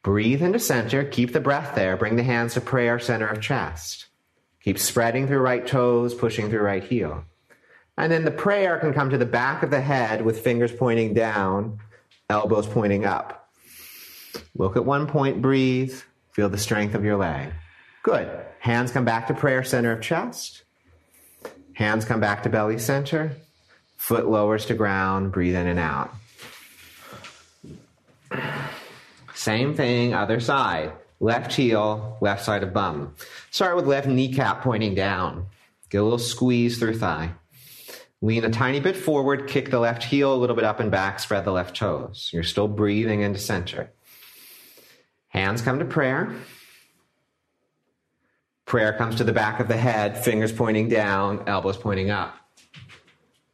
Breathe 0.02 0.42
into 0.42 0.58
center. 0.58 1.04
Keep 1.04 1.32
the 1.32 1.40
breath 1.40 1.74
there. 1.74 1.96
Bring 1.96 2.16
the 2.16 2.22
hands 2.22 2.54
to 2.54 2.60
prayer 2.60 2.98
center 2.98 3.28
of 3.28 3.40
chest. 3.40 4.06
Keep 4.62 4.78
spreading 4.78 5.26
through 5.26 5.38
right 5.38 5.66
toes, 5.66 6.14
pushing 6.14 6.50
through 6.50 6.60
right 6.60 6.84
heel. 6.84 7.24
And 7.98 8.12
then 8.12 8.24
the 8.24 8.30
prayer 8.30 8.78
can 8.78 8.94
come 8.94 9.10
to 9.10 9.18
the 9.18 9.26
back 9.26 9.64
of 9.64 9.70
the 9.70 9.80
head 9.80 10.24
with 10.24 10.40
fingers 10.40 10.70
pointing 10.70 11.14
down, 11.14 11.80
elbows 12.30 12.68
pointing 12.68 13.04
up. 13.04 13.50
Look 14.54 14.76
at 14.76 14.84
one 14.84 15.08
point, 15.08 15.42
breathe. 15.42 16.00
Feel 16.30 16.48
the 16.48 16.58
strength 16.58 16.94
of 16.94 17.04
your 17.04 17.16
leg. 17.16 17.52
Good. 18.04 18.30
Hands 18.60 18.90
come 18.92 19.04
back 19.04 19.26
to 19.26 19.34
prayer 19.34 19.64
center 19.64 19.90
of 19.90 20.00
chest. 20.00 20.62
Hands 21.72 22.04
come 22.04 22.20
back 22.20 22.44
to 22.44 22.48
belly 22.48 22.78
center. 22.78 23.32
Foot 23.96 24.28
lowers 24.28 24.66
to 24.66 24.74
ground. 24.74 25.32
Breathe 25.32 25.56
in 25.56 25.66
and 25.66 25.80
out. 25.80 26.14
Same 29.34 29.74
thing, 29.74 30.14
other 30.14 30.38
side. 30.38 30.92
Left 31.18 31.52
heel, 31.52 32.16
left 32.20 32.44
side 32.44 32.62
of 32.62 32.72
bum. 32.72 33.16
Start 33.50 33.74
with 33.74 33.88
left 33.88 34.06
kneecap 34.06 34.62
pointing 34.62 34.94
down. 34.94 35.46
Get 35.90 35.98
a 35.98 36.04
little 36.04 36.18
squeeze 36.18 36.78
through 36.78 36.98
thigh. 36.98 37.32
Lean 38.20 38.44
a 38.44 38.50
tiny 38.50 38.80
bit 38.80 38.96
forward, 38.96 39.46
kick 39.46 39.70
the 39.70 39.78
left 39.78 40.02
heel 40.02 40.34
a 40.34 40.36
little 40.36 40.56
bit 40.56 40.64
up 40.64 40.80
and 40.80 40.90
back, 40.90 41.20
spread 41.20 41.44
the 41.44 41.52
left 41.52 41.76
toes. 41.76 42.30
You're 42.32 42.42
still 42.42 42.66
breathing 42.66 43.20
into 43.20 43.38
center. 43.38 43.92
Hands 45.28 45.60
come 45.62 45.78
to 45.78 45.84
prayer. 45.84 46.34
Prayer 48.66 48.92
comes 48.92 49.16
to 49.16 49.24
the 49.24 49.32
back 49.32 49.60
of 49.60 49.68
the 49.68 49.76
head, 49.76 50.22
fingers 50.22 50.52
pointing 50.52 50.88
down, 50.88 51.44
elbows 51.46 51.76
pointing 51.76 52.10
up. 52.10 52.34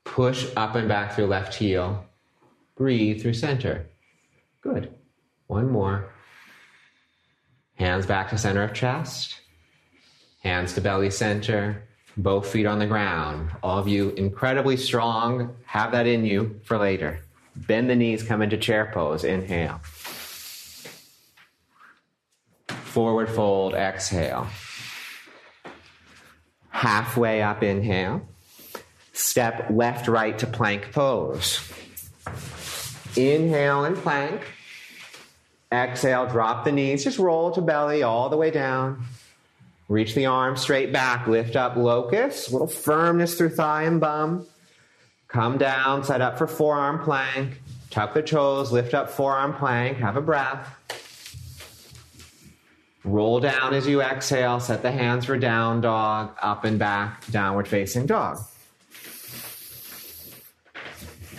Push 0.03 0.47
up 0.57 0.75
and 0.75 0.89
back 0.89 1.15
through 1.15 1.27
left 1.27 1.55
heel. 1.55 2.05
Breathe 2.75 3.21
through 3.21 3.35
center. 3.35 3.87
Good. 4.61 4.95
One 5.47 5.71
more. 5.71 6.11
Hands 7.75 8.07
back 8.07 8.31
to 8.31 8.39
center 8.39 8.63
of 8.63 8.73
chest. 8.73 9.41
Hands 10.43 10.73
to 10.73 10.81
belly 10.81 11.11
center. 11.11 11.85
Both 12.17 12.49
feet 12.49 12.67
on 12.67 12.79
the 12.79 12.87
ground. 12.87 13.51
All 13.63 13.79
of 13.79 13.89
you 13.89 14.11
incredibly 14.11 14.77
strong. 14.77 15.57
Have 15.67 15.93
that 15.93 16.07
in 16.07 16.25
you 16.25 16.61
for 16.65 16.79
later. 16.79 17.21
Bend 17.57 17.91
the 17.91 17.97
knees, 17.97 18.23
come 18.23 18.43
into 18.43 18.57
chair 18.57 18.91
pose. 18.93 19.25
Inhale. 19.25 19.81
Forward 22.69 23.29
fold, 23.29 23.75
exhale 23.75 24.49
halfway 26.85 27.41
up 27.41 27.63
inhale. 27.63 28.21
Step 29.15 29.71
left, 29.71 30.07
right 30.07 30.39
to 30.39 30.47
plank 30.47 30.93
pose. 30.93 31.73
Inhale 33.17 33.85
and 33.85 33.97
plank. 33.97 34.43
Exhale, 35.73 36.27
drop 36.27 36.65
the 36.65 36.73
knees. 36.73 37.03
Just 37.03 37.19
roll 37.19 37.53
to 37.53 37.63
belly 37.63 38.03
all 38.03 38.29
the 38.29 38.37
way 38.37 38.51
down. 38.51 39.05
Reach 39.95 40.17
the 40.17 40.27
arm 40.27 40.57
straight 40.57 40.93
back. 40.93 41.29
Lift 41.29 41.55
up 41.55 41.77
locust. 41.77 42.49
A 42.49 42.53
little 42.53 42.67
firmness 42.67 43.39
through 43.39 43.51
thigh 43.51 43.85
and 43.85 44.01
bum. 44.01 44.45
Come 45.29 45.57
down, 45.57 46.03
set 46.03 46.21
up 46.21 46.37
for 46.37 46.49
forearm 46.49 46.99
plank. 46.99 47.63
Tuck 47.91 48.13
the 48.13 48.21
toes, 48.21 48.73
lift 48.73 48.93
up 48.93 49.09
forearm 49.09 49.55
plank. 49.55 49.99
Have 49.99 50.17
a 50.17 50.21
breath. 50.21 50.69
Roll 53.05 53.39
down 53.39 53.73
as 53.73 53.87
you 53.87 54.03
exhale. 54.03 54.59
Set 54.59 54.83
the 54.83 54.91
hands 54.91 55.27
for 55.27 55.39
down 55.39 55.81
dog, 55.81 56.35
up 56.43 56.65
and 56.65 56.77
back, 56.77 57.25
downward 57.31 57.69
facing 57.69 58.07
dog. 58.07 58.41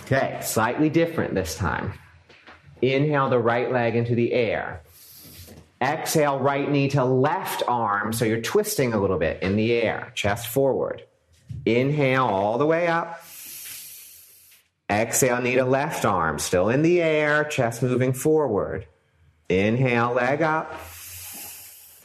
Okay, 0.04 0.40
slightly 0.42 0.90
different 0.90 1.36
this 1.36 1.58
time. 1.58 1.92
Inhale 2.82 3.30
the 3.30 3.38
right 3.40 3.70
leg 3.70 3.98
into 3.98 4.16
the 4.16 4.32
air. 4.32 4.82
Exhale, 5.82 6.40
right 6.40 6.70
knee 6.70 6.90
to 6.90 7.04
left 7.04 7.64
arm, 7.68 8.14
so 8.14 8.26
you're 8.26 8.42
twisting 8.42 8.94
a 8.94 9.00
little 9.00 9.18
bit 9.18 9.44
in 9.44 9.56
the 9.56 9.74
air, 9.74 10.12
chest 10.16 10.48
forward. 10.48 11.04
Inhale 11.66 12.26
all 12.26 12.58
the 12.58 12.66
way 12.66 12.88
up. 12.88 13.22
Exhale, 14.90 15.42
knee 15.42 15.56
to 15.56 15.66
left 15.66 16.06
arm, 16.06 16.40
still 16.40 16.70
in 16.70 16.82
the 16.82 17.02
air, 17.02 17.44
chest 17.44 17.84
moving 17.84 18.14
forward. 18.14 18.86
Inhale, 19.50 20.14
leg 20.14 20.42
up. 20.42 20.74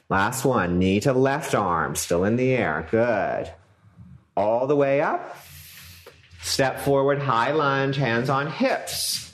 Last 0.08 0.44
one, 0.44 0.78
knee 0.78 0.98
to 1.00 1.12
left 1.12 1.54
arm, 1.54 1.94
still 1.94 2.24
in 2.24 2.36
the 2.36 2.52
air. 2.52 2.88
Good. 2.90 3.52
All 4.36 4.66
the 4.66 4.76
way 4.76 5.00
up. 5.00 5.36
Step 6.42 6.80
forward, 6.80 7.20
high 7.20 7.52
lunge, 7.52 7.96
hands 7.96 8.28
on 8.28 8.48
hips. 8.48 9.29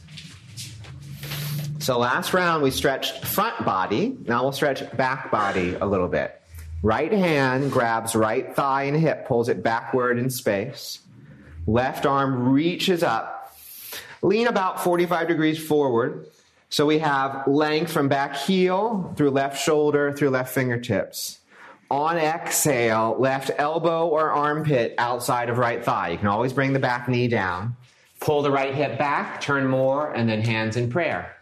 So 1.87 2.01
last 2.01 2.35
round 2.35 2.65
we 2.65 2.73
stretched 2.73 3.25
front 3.25 3.65
body. 3.65 4.19
Now 4.25 4.43
we'll 4.43 4.51
stretch 4.51 4.91
back 4.97 5.31
body 5.31 5.77
a 5.77 5.87
little 5.87 6.09
bit. 6.09 6.43
Right 6.83 7.13
hand 7.13 7.71
grabs 7.71 8.17
right 8.17 8.53
thigh 8.57 8.83
and 8.83 8.97
hip, 8.97 9.29
pulls 9.29 9.49
it 9.49 9.63
backward 9.63 10.19
in 10.19 10.29
space. 10.29 10.99
Left 11.65 12.05
arm 12.05 12.49
reaches 12.49 13.05
up. 13.05 13.57
Lean 14.21 14.49
about 14.49 14.83
45 14.83 15.29
degrees 15.29 15.65
forward. 15.65 16.27
So 16.71 16.87
we 16.87 16.99
have 16.99 17.47
length 17.47 17.93
from 17.93 18.09
back 18.09 18.35
heel 18.35 19.15
through 19.17 19.31
left 19.31 19.63
shoulder 19.63 20.13
through 20.13 20.31
left 20.31 20.53
fingertips. 20.53 21.39
On 21.89 22.19
exhale, 22.19 23.15
left 23.17 23.53
elbow 23.59 24.09
or 24.09 24.33
armpit 24.33 24.97
outside 24.99 25.49
of 25.49 25.59
right 25.59 25.85
thigh. 25.85 26.09
You 26.09 26.19
can 26.19 26.27
always 26.27 26.53
bring 26.53 26.73
the 26.73 26.81
back 26.81 27.09
knee 27.09 27.29
down. 27.29 27.77
Pull 28.19 28.43
the 28.43 28.51
right 28.51 28.75
hip 28.75 28.99
back, 28.99 29.41
turn 29.41 29.69
more, 29.69 30.13
and 30.13 30.29
then 30.29 30.41
hands 30.41 30.77
in 30.77 30.91
prayer. 30.91 31.36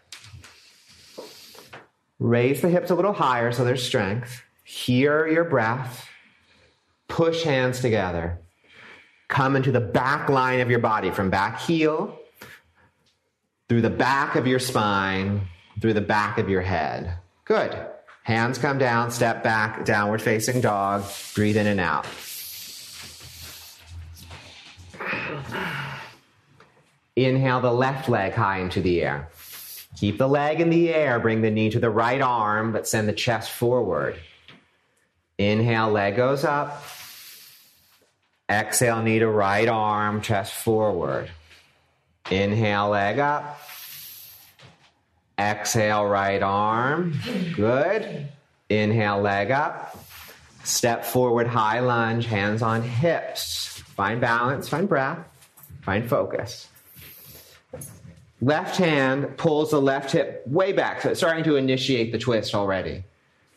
Raise 2.18 2.62
the 2.62 2.68
hips 2.68 2.90
a 2.90 2.94
little 2.94 3.12
higher 3.12 3.52
so 3.52 3.64
there's 3.64 3.82
strength. 3.82 4.42
Hear 4.62 5.26
your 5.26 5.44
breath. 5.44 6.08
Push 7.08 7.44
hands 7.44 7.80
together. 7.80 8.40
Come 9.28 9.56
into 9.56 9.72
the 9.72 9.80
back 9.80 10.28
line 10.28 10.60
of 10.60 10.70
your 10.70 10.78
body 10.78 11.10
from 11.10 11.30
back 11.30 11.60
heel 11.60 12.18
through 13.68 13.82
the 13.82 13.90
back 13.90 14.36
of 14.36 14.46
your 14.46 14.58
spine, 14.58 15.48
through 15.80 15.94
the 15.94 16.00
back 16.00 16.38
of 16.38 16.48
your 16.48 16.60
head. 16.62 17.18
Good. 17.44 17.76
Hands 18.22 18.56
come 18.56 18.78
down, 18.78 19.10
step 19.10 19.42
back, 19.42 19.84
downward 19.84 20.22
facing 20.22 20.60
dog. 20.60 21.04
Breathe 21.34 21.56
in 21.56 21.66
and 21.66 21.80
out. 21.80 22.06
Inhale 27.16 27.60
the 27.60 27.72
left 27.72 28.08
leg 28.08 28.32
high 28.32 28.58
into 28.58 28.80
the 28.80 29.02
air. 29.02 29.28
Keep 29.96 30.18
the 30.18 30.28
leg 30.28 30.60
in 30.60 30.70
the 30.70 30.92
air, 30.92 31.20
bring 31.20 31.42
the 31.42 31.50
knee 31.50 31.70
to 31.70 31.78
the 31.78 31.90
right 31.90 32.20
arm, 32.20 32.72
but 32.72 32.88
send 32.88 33.08
the 33.08 33.12
chest 33.12 33.50
forward. 33.50 34.16
Inhale, 35.38 35.90
leg 35.90 36.16
goes 36.16 36.44
up. 36.44 36.84
Exhale, 38.50 39.02
knee 39.02 39.20
to 39.20 39.28
right 39.28 39.68
arm, 39.68 40.20
chest 40.20 40.52
forward. 40.52 41.30
Inhale, 42.30 42.90
leg 42.90 43.18
up. 43.18 43.60
Exhale, 45.38 46.04
right 46.04 46.42
arm. 46.42 47.18
Good. 47.56 48.28
Inhale, 48.68 49.20
leg 49.20 49.50
up. 49.50 49.96
Step 50.64 51.04
forward, 51.04 51.46
high 51.46 51.80
lunge, 51.80 52.26
hands 52.26 52.62
on 52.62 52.82
hips. 52.82 53.82
Find 53.96 54.20
balance, 54.20 54.68
find 54.68 54.88
breath, 54.88 55.18
find 55.82 56.08
focus. 56.08 56.68
Left 58.44 58.76
hand 58.76 59.38
pulls 59.38 59.70
the 59.70 59.80
left 59.80 60.12
hip 60.12 60.42
way 60.46 60.74
back, 60.74 61.00
so 61.00 61.08
it's 61.08 61.18
starting 61.18 61.44
to 61.44 61.56
initiate 61.56 62.12
the 62.12 62.18
twist 62.18 62.54
already. 62.54 63.04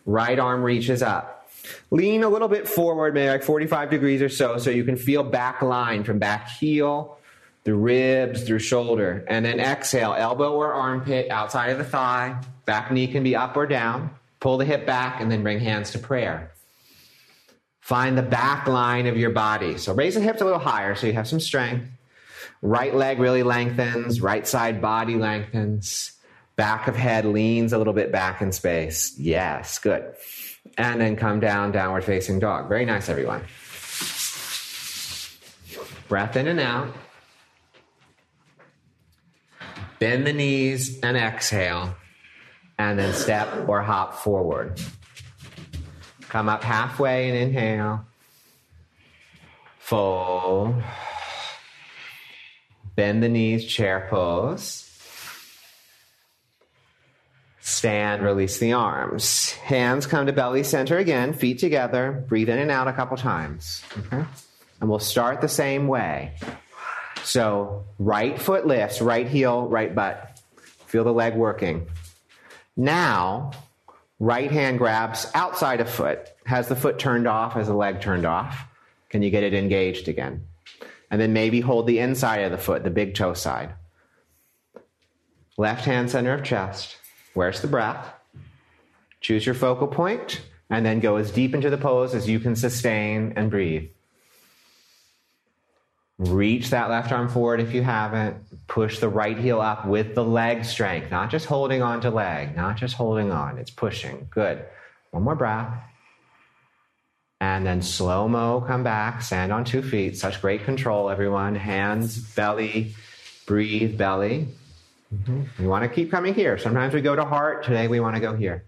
Right 0.06 0.39
arm 0.39 0.63
reaches 0.63 1.02
up. 1.02 1.50
Lean 1.91 2.23
a 2.23 2.30
little 2.30 2.47
bit 2.47 2.69
forward, 2.69 3.13
maybe 3.13 3.30
like 3.30 3.43
45 3.43 3.89
degrees 3.89 4.21
or 4.21 4.30
so, 4.30 4.58
so 4.58 4.69
you 4.69 4.86
can 4.86 4.95
feel 4.95 5.23
back 5.23 5.62
line 5.62 6.06
from 6.06 6.19
back 6.19 6.47
heel 6.47 7.17
through 7.65 7.80
ribs, 7.80 8.43
through 8.43 8.60
shoulder. 8.60 9.26
And 9.28 9.43
then 9.43 9.60
exhale, 9.60 10.13
elbow 10.13 10.54
or 10.54 10.73
armpit 10.73 11.30
outside 11.30 11.71
of 11.71 11.80
the 11.80 11.84
thigh. 11.84 12.41
Back 12.63 12.89
knee 12.89 13.08
can 13.08 13.23
be 13.23 13.36
up 13.36 13.58
or 13.58 13.67
down. 13.67 14.12
Pull 14.39 14.58
the 14.58 14.63
hip 14.63 14.86
back 14.86 15.19
and 15.19 15.30
then 15.30 15.43
bring 15.43 15.60
hands 15.60 15.91
to 15.91 16.00
prayer. 16.00 16.54
Find 17.82 18.17
the 18.17 18.23
back 18.23 18.67
line 18.67 19.06
of 19.06 19.17
your 19.17 19.32
body. 19.32 19.78
So 19.80 19.93
raise 19.93 20.15
the 20.15 20.21
hips 20.21 20.39
a 20.39 20.45
little 20.45 20.60
higher 20.60 20.95
so 20.95 21.08
you 21.08 21.13
have 21.13 21.28
some 21.28 21.41
strength. 21.41 21.89
Right 22.61 22.93
leg 22.93 23.19
really 23.19 23.43
lengthens, 23.43 24.19
right 24.19 24.47
side 24.47 24.81
body 24.81 25.15
lengthens, 25.15 26.13
back 26.55 26.87
of 26.87 26.95
head 26.95 27.25
leans 27.25 27.71
a 27.71 27.77
little 27.77 27.93
bit 27.93 28.11
back 28.11 28.41
in 28.41 28.51
space. 28.51 29.17
Yes, 29.17 29.77
good. 29.77 30.13
And 30.77 30.99
then 30.99 31.15
come 31.15 31.39
down, 31.39 31.71
downward 31.71 32.03
facing 32.03 32.39
dog. 32.39 32.67
Very 32.67 32.85
nice, 32.85 33.09
everyone. 33.09 33.43
Breath 36.07 36.35
in 36.35 36.47
and 36.47 36.59
out. 36.59 36.93
Bend 39.99 40.27
the 40.27 40.33
knees 40.33 40.99
and 41.01 41.17
exhale, 41.17 41.95
and 42.77 42.99
then 42.99 43.13
step 43.13 43.67
or 43.67 43.81
hop 43.81 44.15
forward. 44.15 44.79
Come 46.29 46.49
up 46.49 46.63
halfway 46.63 47.29
and 47.29 47.37
inhale. 47.37 48.05
Fold. 49.79 50.83
Bend 52.97 53.21
the 53.21 53.29
knees, 53.29 53.63
chair 53.63 54.07
pose. 54.10 54.83
Stand, 57.62 58.23
release 58.23 58.57
the 58.57 58.73
arms. 58.73 59.51
Hands 59.51 60.03
come 60.07 60.25
to 60.25 60.33
belly 60.33 60.63
center 60.63 60.97
again, 60.97 61.33
feet 61.33 61.60
together. 61.60 62.25
Breathe 62.27 62.49
in 62.49 62.57
and 62.57 62.71
out 62.71 62.88
a 62.88 62.93
couple 62.93 63.15
times. 63.15 63.83
Okay? 63.99 64.25
And 64.81 64.89
we'll 64.89 64.97
start 64.97 65.41
the 65.41 65.47
same 65.47 65.88
way. 65.88 66.33
So, 67.23 67.86
right 67.99 68.41
foot 68.41 68.65
lifts, 68.65 68.99
right 68.99 69.27
heel, 69.27 69.67
right 69.67 69.93
butt. 69.93 70.39
Feel 70.88 71.03
the 71.03 71.13
leg 71.13 71.36
working. 71.36 71.88
Now, 72.75 73.51
right 74.19 74.49
hand 74.49 74.79
grabs 74.79 75.27
outside 75.36 75.81
of 75.81 75.89
foot. 75.89 76.31
Has 76.47 76.67
the 76.67 76.75
foot 76.75 76.97
turned 76.97 77.27
off? 77.27 77.53
Has 77.53 77.67
the 77.67 77.75
leg 77.75 78.01
turned 78.01 78.25
off? 78.25 78.65
Can 79.10 79.21
you 79.21 79.29
get 79.29 79.43
it 79.43 79.53
engaged 79.53 80.07
again? 80.07 80.47
And 81.09 81.21
then 81.21 81.33
maybe 81.33 81.61
hold 81.61 81.87
the 81.87 81.99
inside 81.99 82.39
of 82.39 82.51
the 82.51 82.57
foot, 82.57 82.83
the 82.83 82.89
big 82.89 83.15
toe 83.15 83.33
side. 83.33 83.73
Left 85.57 85.85
hand 85.85 86.09
center 86.11 86.33
of 86.33 86.43
chest. 86.43 86.97
Where's 87.33 87.61
the 87.61 87.67
breath? 87.67 88.13
Choose 89.21 89.45
your 89.45 89.55
focal 89.55 89.87
point 89.87 90.41
and 90.69 90.85
then 90.85 90.99
go 90.99 91.15
as 91.15 91.31
deep 91.31 91.55
into 91.55 91.69
the 91.69 91.77
pose 91.77 92.13
as 92.13 92.27
you 92.27 92.39
can 92.39 92.55
sustain 92.55 93.33
and 93.35 93.49
breathe. 93.49 93.89
Reach 96.19 96.71
that 96.71 96.89
left 96.89 97.11
arm 97.11 97.29
forward 97.29 97.59
if 97.59 97.73
you 97.73 97.83
haven't. 97.83 98.67
Push 98.67 98.99
the 98.99 99.09
right 99.09 99.37
heel 99.37 99.61
up 99.61 99.85
with 99.85 100.15
the 100.15 100.23
leg 100.23 100.65
strength, 100.65 101.11
not 101.11 101.29
just 101.29 101.45
holding 101.45 101.83
on 101.83 102.01
to 102.01 102.09
leg, 102.09 102.55
not 102.55 102.75
just 102.75 102.95
holding 102.95 103.31
on. 103.31 103.59
It's 103.59 103.69
pushing. 103.69 104.27
Good. 104.31 104.65
One 105.11 105.23
more 105.23 105.35
breath. 105.35 105.71
And 107.39 107.65
then 107.65 107.82
slow 107.82 108.28
mo, 108.28 108.62
come 108.62 108.84
back, 108.84 109.21
stand 109.21 109.52
on 109.52 109.63
two 109.63 109.84
feet. 109.84 110.17
Such 110.17 110.41
great 110.41 110.63
control, 110.65 111.10
everyone. 111.10 111.56
Hands, 111.56 112.17
belly, 112.36 112.95
breathe, 113.45 113.97
belly. 113.97 114.47
Mm-hmm. 115.13 115.43
We 115.60 115.67
want 115.67 115.84
to 115.84 115.89
keep 115.89 116.10
coming 116.10 116.34
here. 116.34 116.58
Sometimes 116.58 116.93
we 116.93 117.02
go 117.02 117.15
to 117.15 117.26
heart. 117.26 117.63
Today 117.63 117.88
we 117.88 118.00
want 118.00 118.15
to 118.15 118.21
go 118.21 118.36
here. 118.36 118.63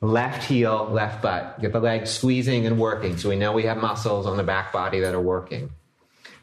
Left 0.00 0.44
heel, 0.44 0.88
left 0.90 1.22
butt. 1.22 1.60
Get 1.60 1.72
the 1.72 1.80
legs 1.80 2.10
squeezing 2.10 2.66
and 2.66 2.78
working 2.78 3.16
so 3.16 3.28
we 3.28 3.36
know 3.36 3.52
we 3.52 3.64
have 3.64 3.78
muscles 3.78 4.26
on 4.26 4.36
the 4.36 4.42
back 4.42 4.72
body 4.72 5.00
that 5.00 5.14
are 5.14 5.20
working. 5.20 5.70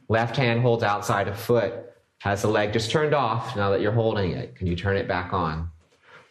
Left 0.08 0.36
hand 0.36 0.62
holds 0.62 0.84
outside 0.84 1.28
of 1.28 1.40
foot. 1.40 1.74
Has 2.20 2.42
the 2.42 2.48
leg 2.48 2.74
just 2.74 2.92
turned 2.92 3.14
off 3.14 3.56
now 3.56 3.72
that 3.72 3.82
you're 3.82 3.92
holding 3.92 4.32
it? 4.32 4.56
Can 4.56 4.68
you 4.68 4.76
turn 4.76 4.98
it 4.98 5.08
back 5.08 5.34
on? 5.34 5.72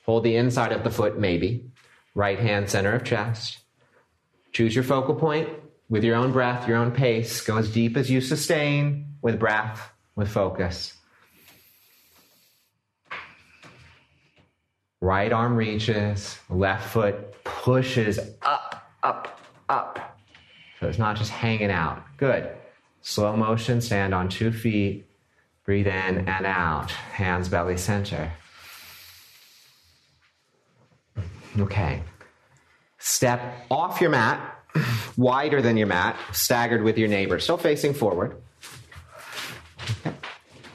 Hold 0.04 0.24
the 0.24 0.36
inside 0.36 0.72
of 0.72 0.84
the 0.84 0.90
foot, 0.90 1.18
maybe. 1.18 1.64
Right 2.14 2.38
hand 2.38 2.68
center 2.68 2.92
of 2.92 3.04
chest. 3.04 3.58
Choose 4.54 4.74
your 4.74 4.84
focal 4.84 5.16
point 5.16 5.48
with 5.88 6.04
your 6.04 6.14
own 6.14 6.32
breath, 6.32 6.68
your 6.68 6.76
own 6.76 6.92
pace. 6.92 7.40
Go 7.40 7.56
as 7.58 7.70
deep 7.70 7.96
as 7.96 8.08
you 8.08 8.20
sustain 8.20 9.16
with 9.20 9.38
breath, 9.38 9.92
with 10.14 10.28
focus. 10.28 10.94
Right 15.00 15.32
arm 15.32 15.56
reaches, 15.56 16.38
left 16.48 16.88
foot 16.88 17.44
pushes 17.44 18.20
up, 18.42 18.88
up, 19.02 19.40
up. 19.68 20.18
So 20.80 20.88
it's 20.88 20.98
not 20.98 21.16
just 21.16 21.30
hanging 21.30 21.70
out. 21.70 22.04
Good. 22.16 22.48
Slow 23.02 23.36
motion, 23.36 23.80
stand 23.80 24.14
on 24.14 24.28
two 24.28 24.52
feet. 24.52 25.06
Breathe 25.64 25.88
in 25.88 26.28
and 26.28 26.46
out. 26.46 26.90
Hands 26.90 27.46
belly 27.48 27.76
center. 27.76 28.32
Okay. 31.58 32.02
Step 33.06 33.66
off 33.70 34.00
your 34.00 34.08
mat, 34.08 34.64
wider 35.18 35.60
than 35.60 35.76
your 35.76 35.86
mat, 35.86 36.16
staggered 36.32 36.82
with 36.82 36.96
your 36.96 37.06
neighbor, 37.06 37.38
still 37.38 37.58
facing 37.58 37.92
forward. 37.92 38.40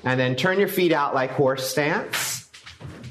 And 0.04 0.20
then 0.20 0.36
turn 0.36 0.60
your 0.60 0.68
feet 0.68 0.92
out 0.92 1.15
like 1.15 1.32
horse 1.32 1.68
stance. 1.68 2.48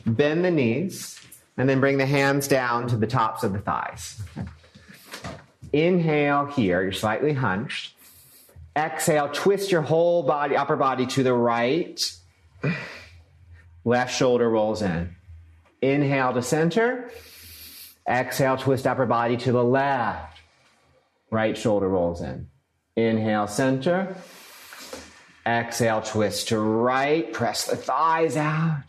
Bend 0.06 0.44
the 0.44 0.52
knees, 0.52 1.20
and 1.56 1.68
then 1.68 1.80
bring 1.80 1.98
the 1.98 2.06
hands 2.06 2.46
down 2.46 2.86
to 2.90 2.96
the 2.96 3.08
tops 3.08 3.42
of 3.42 3.52
the 3.52 3.58
thighs. 3.58 4.22
Inhale 5.72 6.46
here, 6.46 6.80
you're 6.80 6.92
slightly 6.92 7.32
hunched. 7.32 7.96
Exhale, 8.76 9.30
twist 9.32 9.72
your 9.72 9.82
whole 9.82 10.22
body, 10.22 10.56
upper 10.56 10.76
body 10.76 11.06
to 11.06 11.24
the 11.24 11.34
right. 11.34 12.00
Left 13.84 14.14
shoulder 14.14 14.48
rolls 14.48 14.80
in. 14.80 15.16
Inhale 15.82 16.34
to 16.34 16.42
center. 16.42 17.10
Exhale, 18.08 18.56
twist 18.56 18.86
upper 18.86 19.04
body 19.04 19.36
to 19.36 19.52
the 19.52 19.62
left. 19.62 20.40
Right 21.30 21.56
shoulder 21.56 21.88
rolls 21.88 22.22
in. 22.22 22.48
Inhale, 22.96 23.46
center. 23.46 24.16
Exhale, 25.46 26.00
twist 26.00 26.48
to 26.48 26.58
right. 26.58 27.30
Press 27.32 27.66
the 27.66 27.76
thighs 27.76 28.36
out. 28.36 28.84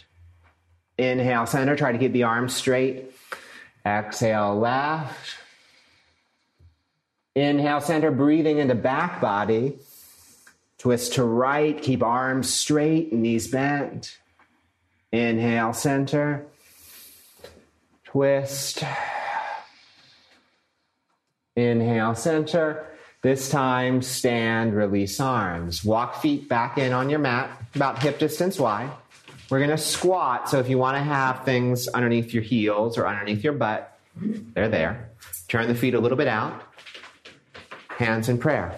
Inhale, 0.98 1.46
center. 1.46 1.76
Try 1.76 1.92
to 1.92 1.98
keep 1.98 2.14
the 2.14 2.24
arms 2.24 2.56
straight. 2.56 3.12
Exhale, 3.86 4.58
left. 4.58 5.36
Inhale, 7.36 7.82
center, 7.82 8.12
breathing 8.12 8.58
into 8.58 8.76
back 8.76 9.22
body. 9.22 9.78
Twist 10.78 11.14
to 11.14 11.24
right. 11.24 11.82
Keep 11.82 12.04
arms 12.04 12.54
straight, 12.54 13.12
knees 13.12 13.50
bent. 13.50 14.18
Inhale, 15.12 15.74
center. 15.74 16.46
Twist. 18.10 18.84
Inhale, 21.56 22.16
center. 22.16 22.88
This 23.22 23.50
time, 23.50 24.02
stand, 24.02 24.74
release 24.74 25.20
arms. 25.20 25.86
Walk 25.86 26.20
feet 26.20 26.50
back 26.50 26.80
in 26.80 26.92
on 26.92 27.12
your 27.12 27.20
mat, 27.20 27.62
about 27.76 28.02
hip 28.02 28.18
distance 28.18 28.58
wide. 28.58 28.90
We're 29.52 29.66
to 29.68 29.78
squat. 29.78 30.50
So 30.50 30.58
if 30.58 30.70
you 30.70 30.80
want 30.80 30.98
to 30.98 31.04
have 31.04 31.46
things 31.46 31.88
underneath 31.88 32.34
your 32.34 32.42
heels 32.42 32.98
or 32.98 33.08
underneath 33.08 33.44
your 33.44 33.54
butt, 33.54 33.96
they're 34.16 34.70
there. 34.70 35.12
Turn 35.48 35.68
the 35.68 35.76
feet 35.76 35.94
a 35.94 36.00
little 36.00 36.18
bit 36.18 36.28
out. 36.28 36.64
Hands 37.90 38.28
in 38.28 38.40
prayer. 38.40 38.76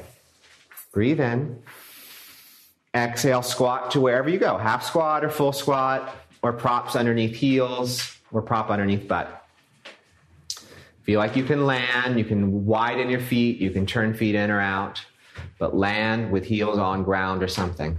Breathe 0.91 1.22
in. 1.22 1.62
Exhale, 2.94 3.44
squat 3.44 3.91
to 3.91 4.02
wherever 4.02 4.30
you 4.30 4.39
go 4.39 4.58
half 4.58 4.84
squat 4.84 5.24
or 5.24 5.30
full 5.30 5.54
squat, 5.54 6.13
or 6.41 6.52
props 6.52 6.98
underneath 6.98 7.36
heels, 7.38 8.17
or 8.32 8.41
prop 8.41 8.70
underneath 8.70 9.08
butt. 9.08 9.46
Feel 11.04 11.20
like 11.20 11.36
you 11.36 11.44
can 11.44 11.65
land, 11.65 12.17
you 12.17 12.26
can 12.26 12.65
widen 12.65 13.10
your 13.10 13.20
feet, 13.20 13.58
you 13.58 13.72
can 13.72 13.86
turn 13.86 14.13
feet 14.13 14.36
in 14.36 14.52
or 14.52 14.60
out, 14.60 15.04
but 15.58 15.76
land 15.76 16.32
with 16.32 16.46
heels 16.46 16.78
on 16.78 17.04
ground 17.04 17.41
or 17.41 17.48
something. 17.48 17.98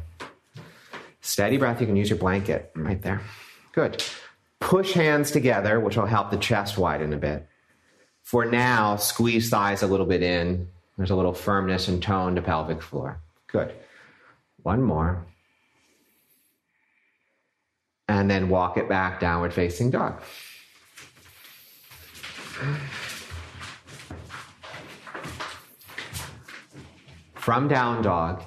Steady 1.20 1.56
breath, 1.56 1.80
you 1.80 1.86
can 1.86 1.96
use 1.96 2.08
your 2.08 2.18
blanket 2.18 2.70
right 2.74 3.02
there. 3.02 3.20
Good. 3.72 4.02
Push 4.60 4.92
hands 4.92 5.30
together, 5.30 5.80
which 5.80 5.96
will 5.96 6.06
help 6.06 6.30
the 6.30 6.36
chest 6.36 6.78
widen 6.78 7.12
a 7.12 7.16
bit. 7.16 7.46
For 8.22 8.44
now, 8.44 8.96
squeeze 8.96 9.50
thighs 9.50 9.82
a 9.82 9.86
little 9.86 10.06
bit 10.06 10.22
in. 10.22 10.68
There's 10.96 11.10
a 11.10 11.16
little 11.16 11.34
firmness 11.34 11.88
and 11.88 12.02
tone 12.02 12.36
to 12.36 12.42
pelvic 12.42 12.82
floor. 12.82 13.20
Good. 13.48 13.72
One 14.62 14.82
more. 14.82 15.26
And 18.12 18.30
then 18.30 18.50
walk 18.50 18.76
it 18.76 18.90
back, 18.90 19.20
downward 19.20 19.54
facing 19.54 19.90
dog. 19.90 20.20
From 27.34 27.68
down 27.68 28.02
dog, 28.02 28.42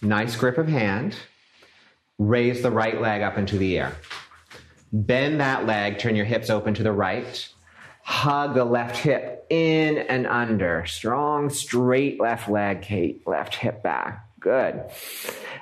nice 0.00 0.36
grip 0.36 0.58
of 0.58 0.68
hand. 0.68 1.16
Raise 2.20 2.62
the 2.62 2.70
right 2.70 3.00
leg 3.00 3.22
up 3.22 3.36
into 3.36 3.58
the 3.58 3.80
air. 3.80 3.96
Bend 4.92 5.40
that 5.40 5.66
leg, 5.66 5.98
turn 5.98 6.14
your 6.14 6.24
hips 6.24 6.48
open 6.48 6.72
to 6.74 6.84
the 6.84 6.92
right. 6.92 7.48
Hug 8.04 8.54
the 8.54 8.64
left 8.64 8.98
hip 8.98 9.44
in 9.50 9.98
and 9.98 10.24
under. 10.28 10.86
Strong, 10.86 11.50
straight 11.50 12.20
left 12.20 12.48
leg, 12.48 12.82
Kate. 12.82 13.26
Left 13.26 13.56
hip 13.56 13.82
back. 13.82 14.23
Good. 14.44 14.84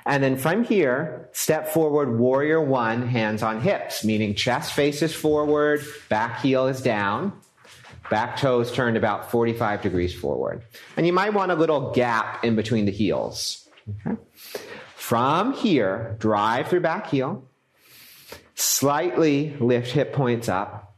And 0.05 0.21
then 0.21 0.35
from 0.35 0.65
here, 0.65 1.29
step 1.31 1.69
forward, 1.69 2.19
warrior 2.19 2.59
one, 2.59 3.07
hands 3.07 3.41
on 3.41 3.61
hips, 3.61 4.03
meaning 4.03 4.35
chest 4.35 4.73
faces 4.73 5.15
forward, 5.15 5.85
back 6.09 6.41
heel 6.41 6.67
is 6.67 6.81
down, 6.81 7.31
back 8.09 8.35
toes 8.35 8.73
turned 8.73 8.97
about 8.97 9.31
45 9.31 9.81
degrees 9.81 10.13
forward. 10.13 10.63
And 10.97 11.07
you 11.07 11.13
might 11.13 11.33
want 11.33 11.53
a 11.53 11.55
little 11.55 11.91
gap 11.93 12.43
in 12.43 12.57
between 12.57 12.83
the 12.83 12.91
heels. 12.91 13.69
Okay? 14.05 14.19
From 14.95 15.53
here, 15.53 16.17
drive 16.19 16.67
through 16.67 16.81
back 16.81 17.07
heel, 17.07 17.45
slightly 18.55 19.55
lift 19.61 19.91
hip 19.93 20.11
points 20.11 20.49
up, 20.49 20.97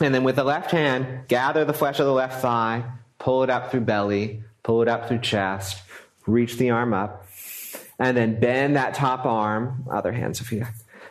and 0.00 0.12
then 0.12 0.24
with 0.24 0.34
the 0.34 0.42
left 0.42 0.72
hand, 0.72 1.28
gather 1.28 1.64
the 1.64 1.72
flesh 1.72 2.00
of 2.00 2.06
the 2.06 2.12
left 2.12 2.42
thigh, 2.42 2.84
pull 3.20 3.44
it 3.44 3.50
up 3.50 3.70
through 3.70 3.82
belly, 3.82 4.42
pull 4.64 4.82
it 4.82 4.88
up 4.88 5.06
through 5.06 5.20
chest, 5.20 5.80
reach 6.26 6.56
the 6.56 6.70
arm 6.70 6.92
up, 6.94 7.26
and 7.98 8.16
then 8.16 8.40
bend 8.40 8.76
that 8.76 8.94
top 8.94 9.24
arm, 9.24 9.86
other 9.90 10.12
hand, 10.12 10.36
Sophia. 10.36 10.68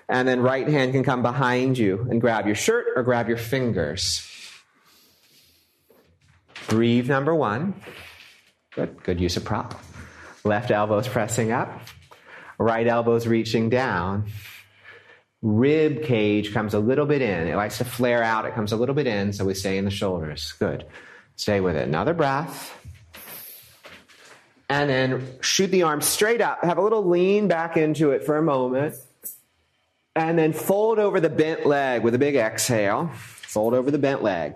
And 0.09 0.27
then 0.27 0.41
right 0.41 0.67
hand 0.67 0.91
can 0.91 1.03
come 1.03 1.21
behind 1.21 1.77
you 1.77 2.07
and 2.09 2.19
grab 2.19 2.45
your 2.45 2.55
shirt 2.55 2.87
or 2.95 3.03
grab 3.03 3.29
your 3.29 3.37
fingers. 3.37 4.27
Breathe, 6.67 7.07
number 7.07 7.33
one. 7.33 7.75
Good, 8.75 9.03
good 9.03 9.21
use 9.21 9.37
of 9.37 9.45
prop. 9.45 9.79
Left 10.43 10.71
elbow's 10.71 11.07
pressing 11.07 11.51
up, 11.51 11.81
right 12.57 12.85
elbow's 12.85 13.27
reaching 13.27 13.69
down. 13.69 14.25
Rib 15.41 16.03
cage 16.03 16.53
comes 16.53 16.73
a 16.73 16.79
little 16.79 17.05
bit 17.05 17.21
in. 17.21 17.47
It 17.47 17.55
likes 17.55 17.77
to 17.77 17.85
flare 17.85 18.23
out. 18.23 18.45
It 18.45 18.53
comes 18.53 18.71
a 18.71 18.77
little 18.77 18.95
bit 18.95 19.07
in, 19.07 19.33
so 19.33 19.45
we 19.45 19.53
stay 19.53 19.77
in 19.77 19.85
the 19.85 19.91
shoulders. 19.91 20.53
Good. 20.59 20.85
Stay 21.35 21.59
with 21.59 21.75
it. 21.75 21.87
Another 21.87 22.13
breath 22.13 22.77
and 24.73 24.89
then 24.89 25.27
shoot 25.39 25.67
the 25.67 25.83
arm 25.83 26.01
straight 26.01 26.41
up. 26.41 26.63
Have 26.63 26.79
a 26.79 26.81
little 26.81 27.07
lean 27.07 27.47
back 27.47 27.77
into 27.77 28.09
it 28.09 28.23
for 28.23 28.37
a 28.37 28.41
moment. 28.41 28.95
And 30.15 30.37
then 30.37 30.51
fold 30.51 30.97
over 30.97 31.19
the 31.19 31.29
bent 31.29 31.67
leg 31.67 32.01
with 32.01 32.15
a 32.15 32.17
big 32.17 32.35
exhale. 32.35 33.11
Fold 33.13 33.75
over 33.75 33.91
the 33.91 33.99
bent 33.99 34.23
leg. 34.23 34.55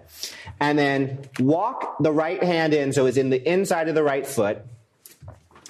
And 0.60 0.78
then 0.78 1.20
walk 1.40 1.98
the 2.00 2.12
right 2.12 2.44
hand 2.44 2.74
in 2.74 2.94
so 2.94 3.06
it's 3.06 3.18
in 3.18 3.30
the 3.30 3.48
inside 3.48 3.90
of 3.90 3.96
the 3.96 4.02
right 4.02 4.26
foot. 4.26 4.66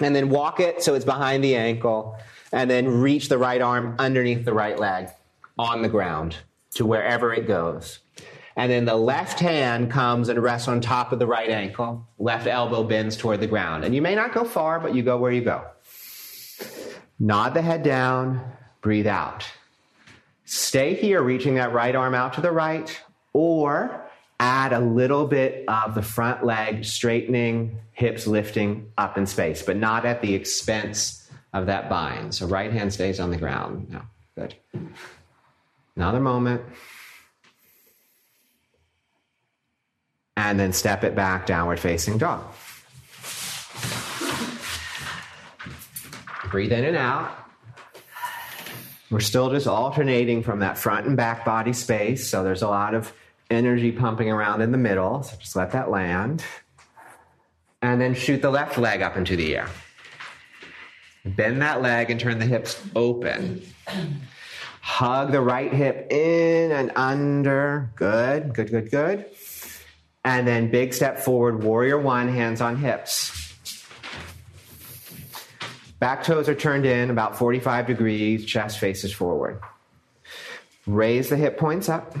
And 0.00 0.16
then 0.16 0.30
walk 0.30 0.60
it 0.60 0.82
so 0.82 0.94
it's 0.94 1.04
behind 1.04 1.44
the 1.44 1.54
ankle. 1.54 2.16
And 2.50 2.70
then 2.70 2.88
reach 2.88 3.28
the 3.28 3.36
right 3.36 3.60
arm 3.60 3.96
underneath 3.98 4.46
the 4.46 4.54
right 4.54 4.78
leg 4.78 5.10
on 5.58 5.82
the 5.82 5.90
ground 5.90 6.36
to 6.76 6.86
wherever 6.86 7.34
it 7.34 7.46
goes. 7.46 7.98
And 8.58 8.72
then 8.72 8.86
the 8.86 8.96
left 8.96 9.38
hand 9.38 9.88
comes 9.88 10.28
and 10.28 10.42
rests 10.42 10.66
on 10.66 10.80
top 10.80 11.12
of 11.12 11.20
the 11.20 11.28
right 11.28 11.48
ankle. 11.48 12.04
Left 12.18 12.48
elbow 12.48 12.82
bends 12.82 13.16
toward 13.16 13.40
the 13.40 13.46
ground. 13.46 13.84
And 13.84 13.94
you 13.94 14.02
may 14.02 14.16
not 14.16 14.34
go 14.34 14.44
far, 14.44 14.80
but 14.80 14.96
you 14.96 15.04
go 15.04 15.16
where 15.16 15.30
you 15.30 15.42
go. 15.42 15.64
Nod 17.20 17.50
the 17.54 17.62
head 17.62 17.84
down, 17.84 18.52
breathe 18.80 19.06
out. 19.06 19.48
Stay 20.44 20.94
here, 20.94 21.22
reaching 21.22 21.54
that 21.54 21.72
right 21.72 21.94
arm 21.94 22.16
out 22.16 22.32
to 22.32 22.40
the 22.40 22.50
right, 22.50 23.00
or 23.32 24.04
add 24.40 24.72
a 24.72 24.80
little 24.80 25.28
bit 25.28 25.64
of 25.68 25.94
the 25.94 26.02
front 26.02 26.44
leg 26.44 26.84
straightening, 26.84 27.78
hips 27.92 28.26
lifting 28.26 28.90
up 28.98 29.16
in 29.16 29.26
space, 29.26 29.62
but 29.62 29.76
not 29.76 30.04
at 30.04 30.20
the 30.20 30.34
expense 30.34 31.30
of 31.52 31.66
that 31.66 31.88
bind. 31.88 32.34
So 32.34 32.46
right 32.46 32.72
hand 32.72 32.92
stays 32.92 33.20
on 33.20 33.30
the 33.30 33.36
ground. 33.36 33.88
No, 33.88 34.02
good. 34.34 34.56
Another 35.94 36.18
moment. 36.18 36.62
And 40.38 40.58
then 40.58 40.72
step 40.72 41.02
it 41.02 41.16
back 41.16 41.46
downward 41.46 41.80
facing 41.80 42.16
dog. 42.16 42.44
Breathe 46.48 46.72
in 46.72 46.84
and 46.84 46.96
out. 46.96 47.34
We're 49.10 49.18
still 49.18 49.50
just 49.50 49.66
alternating 49.66 50.44
from 50.44 50.60
that 50.60 50.78
front 50.78 51.08
and 51.08 51.16
back 51.16 51.44
body 51.44 51.72
space, 51.72 52.28
so 52.28 52.44
there's 52.44 52.62
a 52.62 52.68
lot 52.68 52.94
of 52.94 53.12
energy 53.50 53.90
pumping 53.90 54.30
around 54.30 54.62
in 54.62 54.70
the 54.70 54.78
middle. 54.78 55.24
So 55.24 55.36
just 55.38 55.56
let 55.56 55.72
that 55.72 55.90
land. 55.90 56.44
And 57.82 58.00
then 58.00 58.14
shoot 58.14 58.40
the 58.40 58.50
left 58.50 58.78
leg 58.78 59.02
up 59.02 59.16
into 59.16 59.34
the 59.34 59.56
air. 59.56 59.68
Bend 61.24 61.60
that 61.62 61.82
leg 61.82 62.10
and 62.10 62.20
turn 62.20 62.38
the 62.38 62.46
hips 62.46 62.80
open. 62.94 63.62
Hug 64.82 65.32
the 65.32 65.40
right 65.40 65.72
hip 65.72 66.12
in 66.12 66.70
and 66.70 66.92
under. 66.94 67.90
Good, 67.96 68.54
good, 68.54 68.70
good, 68.70 68.90
good. 68.92 69.26
And 70.28 70.46
then 70.46 70.70
big 70.70 70.92
step 70.92 71.20
forward, 71.20 71.64
warrior 71.64 71.98
one, 71.98 72.28
hands 72.28 72.60
on 72.60 72.76
hips. 72.76 73.54
Back 76.00 76.22
toes 76.22 76.50
are 76.50 76.54
turned 76.54 76.84
in 76.84 77.08
about 77.08 77.38
45 77.38 77.86
degrees, 77.86 78.44
chest 78.44 78.78
faces 78.78 79.10
forward. 79.10 79.58
Raise 80.86 81.30
the 81.30 81.36
hip 81.38 81.56
points 81.56 81.88
up. 81.88 82.14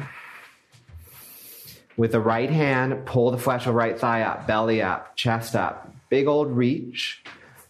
With 1.98 2.12
the 2.12 2.20
right 2.20 2.48
hand, 2.48 3.04
pull 3.04 3.30
the 3.30 3.36
flesh 3.36 3.66
of 3.66 3.74
right 3.74 4.00
thigh 4.00 4.22
up, 4.22 4.46
belly 4.46 4.80
up, 4.80 5.14
chest 5.14 5.54
up. 5.54 5.92
Big 6.08 6.26
old 6.28 6.56
reach. 6.56 7.22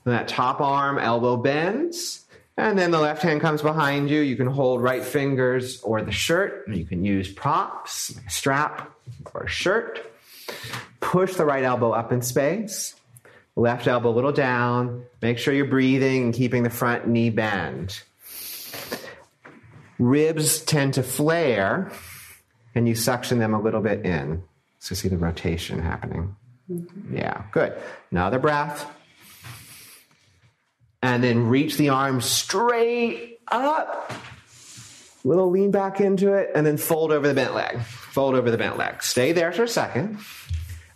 And 0.04 0.14
that 0.14 0.28
top 0.28 0.60
arm, 0.60 1.00
elbow 1.00 1.36
bends. 1.36 2.26
And 2.56 2.78
then 2.78 2.92
the 2.92 3.00
left 3.00 3.22
hand 3.22 3.40
comes 3.40 3.60
behind 3.60 4.08
you. 4.08 4.20
You 4.20 4.36
can 4.36 4.46
hold 4.46 4.84
right 4.84 5.04
fingers 5.04 5.80
or 5.80 6.00
the 6.00 6.12
shirt. 6.12 6.68
You 6.68 6.84
can 6.84 7.04
use 7.04 7.28
props, 7.28 8.16
a 8.24 8.30
strap 8.30 8.88
or 9.34 9.42
a 9.42 9.48
shirt. 9.48 10.12
Push 11.00 11.34
the 11.34 11.44
right 11.44 11.64
elbow 11.64 11.92
up 11.92 12.12
in 12.12 12.22
space. 12.22 12.94
Left 13.56 13.86
elbow 13.86 14.10
a 14.10 14.14
little 14.14 14.32
down. 14.32 15.04
Make 15.20 15.38
sure 15.38 15.52
you're 15.52 15.66
breathing 15.66 16.24
and 16.24 16.34
keeping 16.34 16.62
the 16.62 16.70
front 16.70 17.08
knee 17.08 17.30
bend. 17.30 18.00
Ribs 19.98 20.60
tend 20.60 20.94
to 20.94 21.02
flare, 21.02 21.90
and 22.74 22.86
you 22.86 22.94
suction 22.94 23.38
them 23.38 23.54
a 23.54 23.60
little 23.60 23.80
bit 23.80 24.06
in. 24.06 24.44
So 24.78 24.94
see 24.94 25.08
the 25.08 25.18
rotation 25.18 25.80
happening. 25.80 26.36
Mm-hmm. 26.70 27.16
Yeah, 27.16 27.42
good. 27.50 27.76
Another 28.10 28.38
breath. 28.38 28.86
And 31.02 31.22
then 31.22 31.48
reach 31.48 31.76
the 31.76 31.88
arms 31.88 32.26
straight 32.26 33.40
up. 33.48 34.12
Little 35.24 35.50
lean 35.50 35.70
back 35.70 36.00
into 36.00 36.34
it, 36.34 36.50
and 36.54 36.66
then 36.66 36.76
fold 36.76 37.12
over 37.12 37.26
the 37.26 37.34
bent 37.34 37.54
leg. 37.54 37.80
Fold 37.80 38.34
over 38.34 38.50
the 38.50 38.58
bent 38.58 38.78
leg. 38.78 39.02
Stay 39.02 39.32
there 39.32 39.52
for 39.52 39.64
a 39.64 39.68
second 39.68 40.18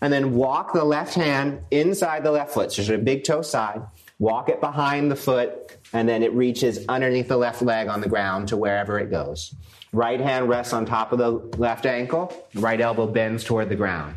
and 0.03 0.13
then 0.13 0.35
walk 0.35 0.73
the 0.73 0.85
left 0.85 1.15
hand 1.15 1.61
inside 1.71 2.25
the 2.25 2.31
left 2.33 2.53
foot. 2.53 2.73
So 2.73 2.83
just 2.83 2.91
a 2.91 2.99
big 2.99 3.23
toe 3.23 3.41
side. 3.41 3.83
Walk 4.19 4.49
it 4.49 4.61
behind 4.61 5.11
the 5.11 5.17
foot, 5.17 5.77
and 5.93 6.09
then 6.09 6.25
it 6.25 6.33
reaches 6.35 6.85
underneath 6.89 7.29
the 7.29 7.37
left 7.37 7.63
leg 7.63 7.87
on 7.87 8.01
the 8.01 8.09
ground 8.09 8.49
to 8.49 8.57
wherever 8.57 8.99
it 8.99 9.11
goes. 9.11 9.55
Right 9.93 10.21
hand 10.21 10.49
rests 10.49 10.73
on 10.73 10.87
top 10.87 11.13
of 11.13 11.19
the 11.19 11.31
left 11.57 11.87
ankle. 11.87 12.33
Right 12.55 12.81
elbow 12.81 13.07
bends 13.07 13.45
toward 13.45 13.69
the 13.69 13.77
ground. 13.77 14.17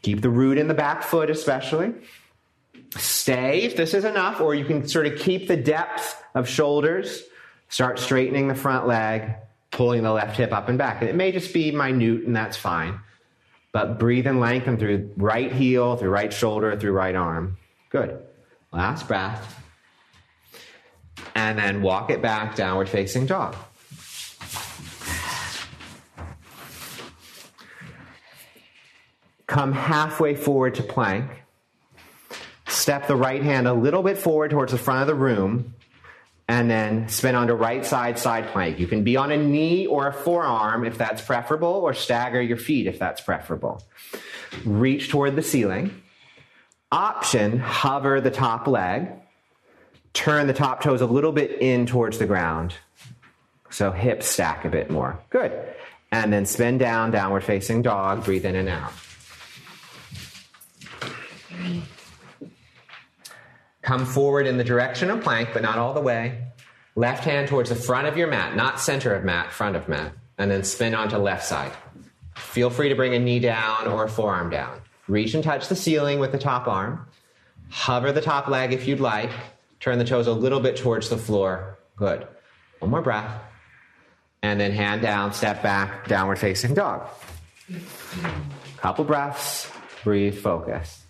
Keep 0.00 0.22
the 0.22 0.30
root 0.30 0.56
in 0.56 0.68
the 0.68 0.74
back 0.74 1.02
foot, 1.02 1.28
especially. 1.28 1.92
Stay 2.96 3.62
if 3.62 3.76
this 3.76 3.92
is 3.92 4.04
enough, 4.04 4.40
or 4.40 4.54
you 4.54 4.64
can 4.64 4.88
sort 4.88 5.06
of 5.06 5.18
keep 5.18 5.48
the 5.48 5.56
depth 5.56 6.22
of 6.34 6.48
shoulders. 6.48 7.24
Start 7.68 7.98
straightening 7.98 8.48
the 8.48 8.54
front 8.54 8.86
leg, 8.86 9.34
pulling 9.70 10.02
the 10.02 10.12
left 10.12 10.36
hip 10.36 10.52
up 10.52 10.68
and 10.68 10.78
back. 10.78 11.00
And 11.00 11.10
it 11.10 11.16
may 11.16 11.32
just 11.32 11.52
be 11.52 11.72
minute, 11.72 12.24
and 12.24 12.34
that's 12.34 12.56
fine. 12.56 13.00
But 13.72 13.98
breathe 13.98 14.26
and 14.26 14.40
lengthen 14.40 14.78
through 14.78 15.12
right 15.16 15.52
heel, 15.52 15.96
through 15.96 16.10
right 16.10 16.32
shoulder, 16.32 16.76
through 16.78 16.92
right 16.92 17.14
arm. 17.14 17.58
Good. 17.90 18.22
Last 18.72 19.06
breath. 19.06 19.62
And 21.34 21.58
then 21.58 21.82
walk 21.82 22.10
it 22.10 22.22
back, 22.22 22.54
downward 22.54 22.88
facing 22.88 23.26
dog. 23.26 23.54
Come 29.46 29.72
halfway 29.72 30.34
forward 30.34 30.74
to 30.76 30.82
plank. 30.82 31.30
Step 32.68 33.06
the 33.06 33.16
right 33.16 33.42
hand 33.42 33.68
a 33.68 33.72
little 33.72 34.02
bit 34.02 34.18
forward 34.18 34.50
towards 34.50 34.72
the 34.72 34.78
front 34.78 35.02
of 35.02 35.06
the 35.06 35.14
room 35.14 35.74
and 36.48 36.70
then 36.70 37.08
spin 37.08 37.34
onto 37.34 37.54
right 37.54 37.84
side 37.84 38.18
side 38.18 38.48
plank. 38.48 38.78
You 38.78 38.86
can 38.86 39.02
be 39.02 39.16
on 39.16 39.32
a 39.32 39.36
knee 39.36 39.86
or 39.86 40.06
a 40.06 40.12
forearm 40.12 40.84
if 40.84 40.96
that's 40.96 41.20
preferable, 41.22 41.68
or 41.68 41.92
stagger 41.94 42.40
your 42.40 42.56
feet 42.56 42.86
if 42.86 42.98
that's 42.98 43.20
preferable. 43.20 43.82
Reach 44.64 45.08
toward 45.08 45.36
the 45.36 45.42
ceiling. 45.42 46.02
Option, 46.92 47.58
hover 47.58 48.20
the 48.20 48.30
top 48.30 48.68
leg. 48.68 49.08
Turn 50.12 50.46
the 50.46 50.54
top 50.54 50.82
toes 50.82 51.00
a 51.00 51.06
little 51.06 51.32
bit 51.32 51.60
in 51.60 51.84
towards 51.84 52.18
the 52.18 52.26
ground. 52.26 52.74
So 53.70 53.90
hips 53.90 54.26
stack 54.26 54.64
a 54.64 54.68
bit 54.68 54.90
more. 54.90 55.18
Good. 55.30 55.52
And 56.12 56.32
then 56.32 56.46
spin 56.46 56.78
down, 56.78 57.10
downward 57.10 57.42
facing 57.42 57.82
dog. 57.82 58.24
Breathe 58.24 58.46
in 58.46 58.54
and 58.54 58.68
out. 58.68 58.92
Come 63.86 64.04
forward 64.04 64.48
in 64.48 64.56
the 64.56 64.64
direction 64.64 65.10
of 65.10 65.22
plank, 65.22 65.50
but 65.52 65.62
not 65.62 65.78
all 65.78 65.94
the 65.94 66.00
way. 66.00 66.42
Left 66.96 67.22
hand 67.22 67.46
towards 67.46 67.68
the 67.68 67.76
front 67.76 68.08
of 68.08 68.16
your 68.16 68.26
mat, 68.26 68.56
not 68.56 68.80
center 68.80 69.14
of 69.14 69.22
mat, 69.22 69.52
front 69.52 69.76
of 69.76 69.88
mat, 69.88 70.12
and 70.38 70.50
then 70.50 70.64
spin 70.64 70.92
onto 70.92 71.16
left 71.18 71.44
side. 71.44 71.70
Feel 72.34 72.68
free 72.68 72.88
to 72.88 72.96
bring 72.96 73.14
a 73.14 73.20
knee 73.20 73.38
down 73.38 73.86
or 73.86 74.02
a 74.02 74.08
forearm 74.08 74.50
down. 74.50 74.80
Reach 75.06 75.34
and 75.34 75.44
touch 75.44 75.68
the 75.68 75.76
ceiling 75.76 76.18
with 76.18 76.32
the 76.32 76.38
top 76.38 76.66
arm. 76.66 77.06
Hover 77.70 78.10
the 78.10 78.20
top 78.20 78.48
leg 78.48 78.72
if 78.72 78.88
you'd 78.88 78.98
like. 78.98 79.30
Turn 79.78 79.98
the 79.98 80.04
toes 80.04 80.26
a 80.26 80.32
little 80.32 80.58
bit 80.58 80.76
towards 80.76 81.08
the 81.08 81.16
floor. 81.16 81.78
Good. 81.94 82.26
One 82.80 82.90
more 82.90 83.02
breath. 83.02 83.40
And 84.42 84.58
then 84.58 84.72
hand 84.72 85.00
down, 85.00 85.32
step 85.32 85.62
back, 85.62 86.08
downward 86.08 86.40
facing 86.40 86.74
dog. 86.74 87.06
Couple 88.78 89.04
breaths. 89.04 89.70
Breathe, 90.02 90.36
focus. 90.36 91.04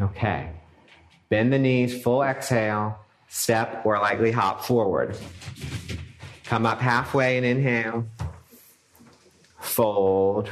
Okay. 0.00 0.52
Bend 1.28 1.52
the 1.52 1.58
knees, 1.58 2.02
full 2.02 2.22
exhale, 2.22 2.98
step 3.28 3.82
or 3.84 3.98
lightly 3.98 4.30
hop 4.30 4.64
forward. 4.64 5.16
Come 6.44 6.64
up 6.66 6.80
halfway 6.80 7.36
and 7.36 7.44
inhale. 7.44 8.06
Fold. 9.58 10.48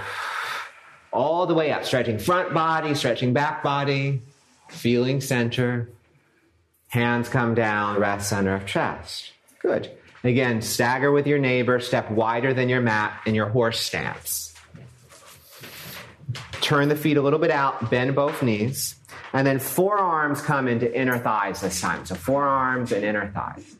All 1.13 1.47
the 1.47 1.55
way 1.55 1.71
up, 1.71 1.85
stretching 1.85 2.19
front 2.19 2.53
body, 2.53 2.95
stretching 2.95 3.33
back 3.33 3.63
body, 3.63 4.23
feeling 4.69 5.21
center. 5.21 5.89
Hands 6.89 7.29
come 7.29 7.55
down, 7.55 8.01
rest 8.01 8.29
center 8.29 8.55
of 8.55 8.67
chest. 8.67 9.33
Good. 9.61 9.97
Again, 10.25 10.63
stagger 10.63 11.13
with 11.13 11.27
your 11.27 11.39
neighbor, 11.39 11.79
step 11.79 12.11
wider 12.11 12.53
than 12.53 12.69
your 12.69 12.81
mat 12.81 13.21
in 13.27 13.35
your 13.35 13.49
horse 13.49 13.79
stance. 13.79 14.55
Turn 16.61 16.89
the 16.89 16.97
feet 16.97 17.17
a 17.17 17.23
little 17.23 17.39
bit 17.39 17.51
out, 17.51 17.91
bend 17.91 18.15
both 18.15 18.43
knees. 18.43 18.97
And 19.35 19.45
then 19.45 19.59
forearms 19.59 20.41
come 20.41 20.69
into 20.69 20.91
inner 20.97 21.19
thighs 21.19 21.61
this 21.61 21.81
time. 21.81 22.07
So 22.07 22.15
forearms 22.15 22.93
and 22.93 23.05
inner 23.05 23.31
thighs. 23.33 23.77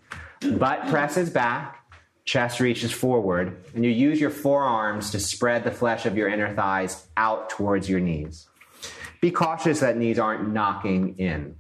Butt 0.59 0.89
presses 0.89 1.31
back, 1.31 1.79
chest 2.25 2.59
reaches 2.59 2.91
forward, 2.91 3.65
and 3.73 3.85
you 3.85 3.91
use 3.91 4.21
your 4.21 4.31
forearms 4.31 5.13
to 5.13 5.21
spread 5.21 5.63
the 5.63 5.71
flesh 5.71 6.07
of 6.07 6.17
your 6.17 6.29
inner 6.29 6.53
thighs 6.55 7.07
out 7.17 7.51
towards 7.51 7.89
your 7.89 8.01
knees. 8.01 8.49
Be 9.21 9.31
cautious 9.31 9.81
that 9.81 9.97
knees 9.97 10.19
aren't 10.19 10.53
knocking 10.53 11.17
in. 11.19 11.55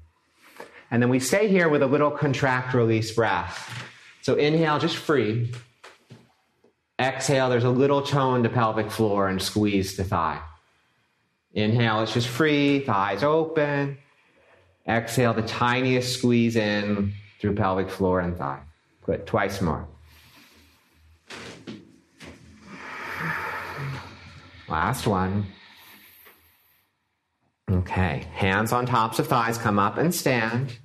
And 0.90 1.00
then 1.00 1.08
we 1.08 1.20
stay 1.20 1.48
here 1.48 1.68
with 1.68 1.82
a 1.82 1.86
little 1.86 2.10
contract 2.10 2.74
release 2.74 3.12
breath. 3.12 3.86
So 4.22 4.34
inhale, 4.34 4.80
just 4.80 4.96
free. 4.96 5.52
Exhale, 7.00 7.48
there's 7.48 7.64
a 7.64 7.70
little 7.70 8.02
tone 8.02 8.42
to 8.42 8.48
pelvic 8.48 8.90
floor 8.90 9.28
and 9.28 9.40
squeeze 9.40 9.96
to 9.96 10.04
thigh. 10.04 10.40
Inhale, 11.54 12.02
it's 12.02 12.12
just 12.12 12.28
free, 12.28 12.80
thighs 12.80 13.22
open. 13.22 13.96
Exhale, 14.86 15.32
the 15.32 15.42
tiniest 15.42 16.18
squeeze 16.18 16.56
in 16.56 17.14
through 17.40 17.54
pelvic 17.54 17.88
floor 17.88 18.20
and 18.20 18.36
thigh. 18.36 18.60
Good, 19.06 19.26
twice 19.26 19.60
more. 19.60 19.86
Last 24.68 25.06
one. 25.06 25.46
Okay, 27.70 28.26
hands 28.32 28.72
on 28.72 28.86
tops 28.86 29.18
of 29.18 29.28
thighs, 29.28 29.56
come 29.56 29.78
up 29.78 29.96
and 29.96 30.14
stand. 30.14 30.78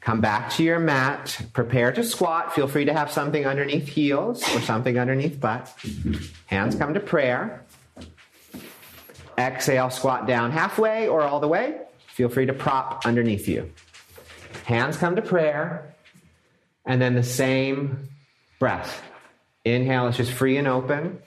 Come 0.00 0.20
back 0.20 0.50
to 0.50 0.62
your 0.62 0.78
mat. 0.78 1.36
Prepare 1.52 1.90
to 1.90 2.04
squat. 2.04 2.54
Feel 2.54 2.68
free 2.68 2.84
to 2.84 2.92
have 2.92 3.10
something 3.10 3.44
underneath 3.44 3.88
heels 3.88 4.40
or 4.54 4.60
something 4.60 4.96
underneath 5.00 5.40
butt. 5.40 5.74
Hands 6.46 6.72
come 6.76 6.94
to 6.94 7.00
prayer. 7.00 7.65
Exhale, 9.38 9.90
squat 9.90 10.26
down 10.26 10.50
halfway 10.50 11.08
or 11.08 11.22
all 11.22 11.40
the 11.40 11.48
way. 11.48 11.78
Feel 12.08 12.28
free 12.28 12.46
to 12.46 12.54
prop 12.54 13.04
underneath 13.04 13.46
you. 13.48 13.70
Hands 14.64 14.96
come 14.96 15.16
to 15.16 15.22
prayer. 15.22 15.94
And 16.84 17.02
then 17.02 17.14
the 17.14 17.22
same 17.22 18.08
breath. 18.58 19.02
Inhale, 19.64 20.08
it's 20.08 20.16
just 20.16 20.32
free 20.32 20.56
and 20.56 20.68
open. 20.68 21.20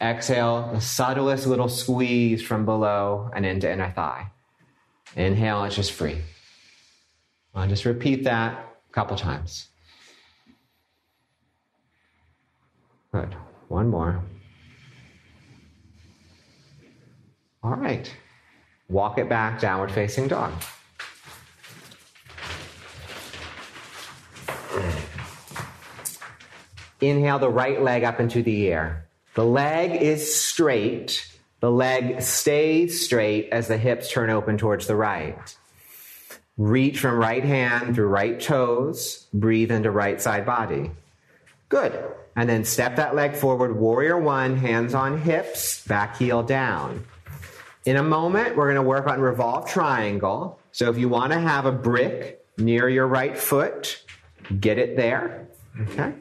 Exhale, 0.00 0.70
the 0.72 0.80
subtlest 0.80 1.46
little 1.46 1.68
squeeze 1.68 2.42
from 2.42 2.64
below 2.64 3.30
and 3.34 3.46
into 3.46 3.70
inner 3.70 3.90
thigh. 3.90 4.30
Inhale, 5.14 5.64
it's 5.64 5.76
just 5.76 5.92
free. 5.92 6.18
I'll 7.54 7.68
just 7.68 7.84
repeat 7.84 8.24
that 8.24 8.52
a 8.88 8.92
couple 8.92 9.16
times. 9.16 9.68
Good. 13.12 13.34
One 13.68 13.88
more. 13.88 14.22
All 17.66 17.74
right. 17.74 18.14
Walk 18.88 19.18
it 19.18 19.28
back, 19.28 19.60
downward 19.60 19.90
facing 19.90 20.28
dog. 20.28 20.52
Inhale 27.00 27.40
the 27.40 27.48
right 27.48 27.82
leg 27.82 28.04
up 28.04 28.20
into 28.20 28.44
the 28.44 28.68
air. 28.68 29.08
The 29.34 29.44
leg 29.44 30.00
is 30.00 30.32
straight. 30.32 31.28
The 31.58 31.72
leg 31.72 32.22
stays 32.22 33.04
straight 33.04 33.48
as 33.50 33.66
the 33.66 33.76
hips 33.76 34.12
turn 34.12 34.30
open 34.30 34.58
towards 34.58 34.86
the 34.86 34.94
right. 34.94 35.56
Reach 36.56 37.00
from 37.00 37.18
right 37.18 37.44
hand 37.44 37.96
through 37.96 38.06
right 38.06 38.40
toes. 38.40 39.26
Breathe 39.34 39.72
into 39.72 39.90
right 39.90 40.20
side 40.22 40.46
body. 40.46 40.92
Good. 41.68 42.00
And 42.36 42.48
then 42.48 42.64
step 42.64 42.94
that 42.94 43.16
leg 43.16 43.34
forward. 43.34 43.76
Warrior 43.76 44.20
one, 44.20 44.56
hands 44.56 44.94
on 44.94 45.20
hips, 45.20 45.84
back 45.84 46.16
heel 46.16 46.44
down. 46.44 47.04
In 47.86 47.96
a 47.96 48.02
moment, 48.02 48.56
we're 48.56 48.64
going 48.64 48.74
to 48.74 48.82
work 48.82 49.06
on 49.06 49.20
revolve 49.20 49.70
triangle. 49.70 50.58
So 50.72 50.90
if 50.90 50.98
you 50.98 51.08
want 51.08 51.32
to 51.32 51.38
have 51.38 51.66
a 51.66 51.72
brick 51.72 52.44
near 52.58 52.88
your 52.88 53.06
right 53.06 53.38
foot, 53.38 54.02
get 54.58 54.76
it 54.76 54.96
there. 54.96 55.46
Okay? 55.82 56.12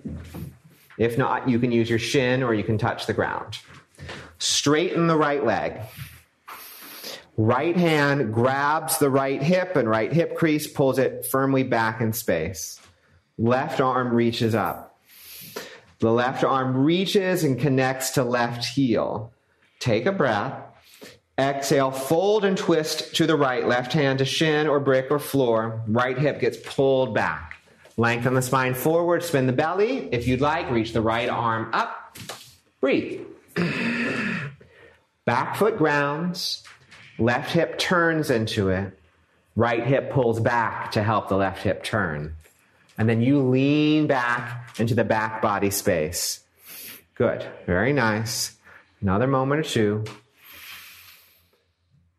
If 1.00 1.18
not, 1.18 1.50
you 1.50 1.58
can 1.58 1.72
use 1.72 1.90
your 1.90 1.98
shin 1.98 2.44
or 2.44 2.54
you 2.54 2.64
can 2.64 2.78
touch 2.78 3.08
the 3.08 3.14
ground. 3.14 3.58
Straighten 4.38 5.08
the 5.08 5.18
right 5.18 5.44
leg. 5.44 5.82
Right 7.36 7.76
hand 7.76 8.32
grabs 8.32 9.00
the 9.00 9.10
right 9.10 9.42
hip 9.42 9.76
and 9.76 9.90
right 9.90 10.14
hip 10.14 10.38
crease 10.38 10.68
pulls 10.68 11.00
it 11.00 11.26
firmly 11.26 11.64
back 11.64 12.00
in 12.00 12.14
space. 12.14 12.80
Left 13.40 13.82
arm 13.82 14.14
reaches 14.14 14.54
up. 14.54 15.00
The 15.98 16.12
left 16.12 16.44
arm 16.44 16.78
reaches 16.78 17.44
and 17.44 17.60
connects 17.60 18.12
to 18.12 18.24
left 18.24 18.66
heel. 18.66 19.34
Take 19.80 20.06
a 20.06 20.12
breath. 20.12 20.62
Exhale, 21.38 21.92
fold 21.92 22.46
and 22.46 22.58
twist 22.58 23.14
to 23.16 23.28
the 23.28 23.36
right, 23.36 23.68
left 23.68 23.92
hand 23.92 24.20
to 24.20 24.26
shin 24.26 24.68
or 24.68 24.80
brick 24.80 25.08
or 25.12 25.20
floor. 25.20 25.82
Right 25.88 26.18
hip 26.18 26.40
gets 26.40 26.58
pulled 26.58 27.14
back. 27.14 27.56
Lengthen 27.98 28.34
the 28.34 28.42
spine 28.42 28.74
forward, 28.74 29.24
spin 29.24 29.46
the 29.46 29.54
belly. 29.54 30.10
If 30.14 30.28
you'd 30.28 30.42
like, 30.42 30.70
reach 30.70 30.94
the 30.94 31.02
right 31.02 31.30
arm 31.30 31.70
up. 31.74 32.18
Breathe. 32.80 33.22
Back 35.26 35.56
foot 35.56 35.78
grounds. 35.78 36.64
Left 37.18 37.52
hip 37.52 37.80
turns 37.80 38.30
into 38.30 38.70
it. 38.70 38.98
Right 39.56 39.86
hip 39.86 40.12
pulls 40.12 40.40
back 40.40 40.92
to 40.92 41.02
help 41.02 41.30
the 41.30 41.38
left 41.38 41.64
hip 41.64 41.84
turn. 41.84 42.36
And 42.98 43.10
then 43.10 43.22
you 43.22 43.42
lean 43.42 44.08
back 44.08 44.78
into 44.80 44.94
the 44.94 45.04
back 45.04 45.42
body 45.42 45.70
space. 45.70 46.44
Good. 47.16 47.46
Very 47.66 47.94
nice. 47.94 48.56
Another 49.02 49.28
moment 49.28 49.62
or 49.62 49.64
two. 49.64 50.04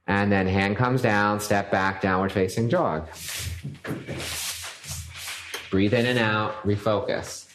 And 0.07 0.31
then 0.31 0.47
hand 0.47 0.77
comes 0.77 1.03
down, 1.03 1.41
step 1.41 1.71
back, 1.71 2.01
downward 2.01 2.31
facing 2.33 2.69
dog. 2.69 3.09
Breathe 5.71 5.95
in 5.95 6.07
and 6.07 6.19
out, 6.19 6.63
refocus. 6.63 7.47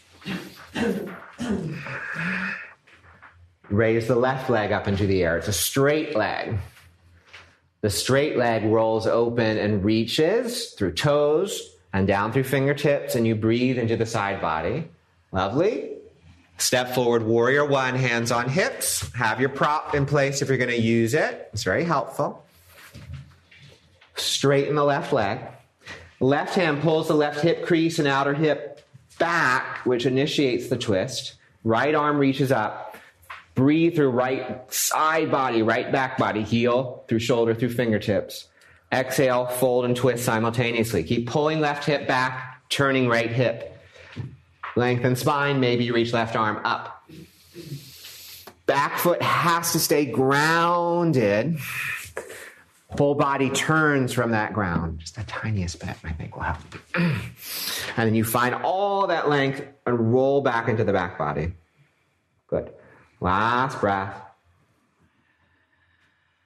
Raise 3.69 4.07
the 4.07 4.15
left 4.15 4.49
leg 4.49 4.73
up 4.73 4.87
into 4.87 5.07
the 5.07 5.23
air. 5.23 5.37
It's 5.37 5.47
a 5.47 5.53
straight 5.53 6.13
leg. 6.15 6.57
The 7.79 7.89
straight 7.89 8.37
leg 8.37 8.65
rolls 8.65 9.07
open 9.07 9.57
and 9.57 9.83
reaches 9.83 10.71
through 10.71 10.93
toes 10.93 11.77
and 11.93 12.05
down 12.05 12.31
through 12.31 12.43
fingertips, 12.43 13.15
and 13.15 13.25
you 13.25 13.35
breathe 13.35 13.77
into 13.77 13.95
the 13.95 14.05
side 14.05 14.41
body. 14.41 14.89
Lovely. 15.31 16.00
Step 16.61 16.93
forward, 16.93 17.23
warrior 17.23 17.65
one, 17.65 17.95
hands 17.95 18.31
on 18.31 18.47
hips. 18.47 19.11
Have 19.13 19.39
your 19.39 19.49
prop 19.49 19.95
in 19.95 20.05
place 20.05 20.43
if 20.43 20.47
you're 20.47 20.59
going 20.59 20.69
to 20.69 20.79
use 20.79 21.15
it. 21.15 21.49
It's 21.53 21.63
very 21.63 21.83
helpful. 21.83 22.45
Straighten 24.15 24.75
the 24.75 24.83
left 24.83 25.11
leg. 25.11 25.39
Left 26.19 26.53
hand 26.53 26.83
pulls 26.83 27.07
the 27.07 27.15
left 27.15 27.41
hip 27.41 27.65
crease 27.65 27.97
and 27.97 28.07
outer 28.07 28.35
hip 28.35 28.87
back, 29.17 29.83
which 29.87 30.05
initiates 30.05 30.69
the 30.69 30.77
twist. 30.77 31.33
Right 31.63 31.95
arm 31.95 32.19
reaches 32.19 32.51
up. 32.51 32.95
Breathe 33.55 33.95
through 33.95 34.11
right 34.11 34.71
side 34.71 35.31
body, 35.31 35.63
right 35.63 35.91
back 35.91 36.19
body, 36.19 36.43
heel 36.43 37.05
through 37.07 37.19
shoulder 37.19 37.55
through 37.55 37.69
fingertips. 37.69 38.47
Exhale, 38.91 39.47
fold 39.47 39.85
and 39.85 39.95
twist 39.95 40.23
simultaneously. 40.23 41.03
Keep 41.03 41.27
pulling 41.27 41.59
left 41.59 41.85
hip 41.85 42.07
back, 42.07 42.61
turning 42.69 43.07
right 43.07 43.31
hip. 43.31 43.70
Lengthen 44.75 45.15
spine, 45.15 45.59
maybe 45.59 45.91
reach 45.91 46.13
left 46.13 46.35
arm 46.35 46.61
up. 46.63 47.03
Back 48.65 48.97
foot 48.97 49.21
has 49.21 49.73
to 49.73 49.79
stay 49.79 50.05
grounded. 50.05 51.57
Whole 52.97 53.15
body 53.15 53.49
turns 53.49 54.11
from 54.11 54.31
that 54.31 54.53
ground. 54.53 54.99
Just 54.99 55.15
the 55.15 55.23
tiniest 55.23 55.79
bit, 55.79 55.95
I 56.03 56.11
think, 56.11 56.35
will 56.35 56.43
help. 56.43 56.59
and 56.95 57.17
then 57.97 58.15
you 58.15 58.23
find 58.23 58.55
all 58.55 59.07
that 59.07 59.29
length 59.29 59.63
and 59.85 60.13
roll 60.13 60.41
back 60.41 60.67
into 60.67 60.83
the 60.83 60.93
back 60.93 61.17
body. 61.17 61.53
Good. 62.47 62.71
Last 63.21 63.79
breath. 63.79 64.21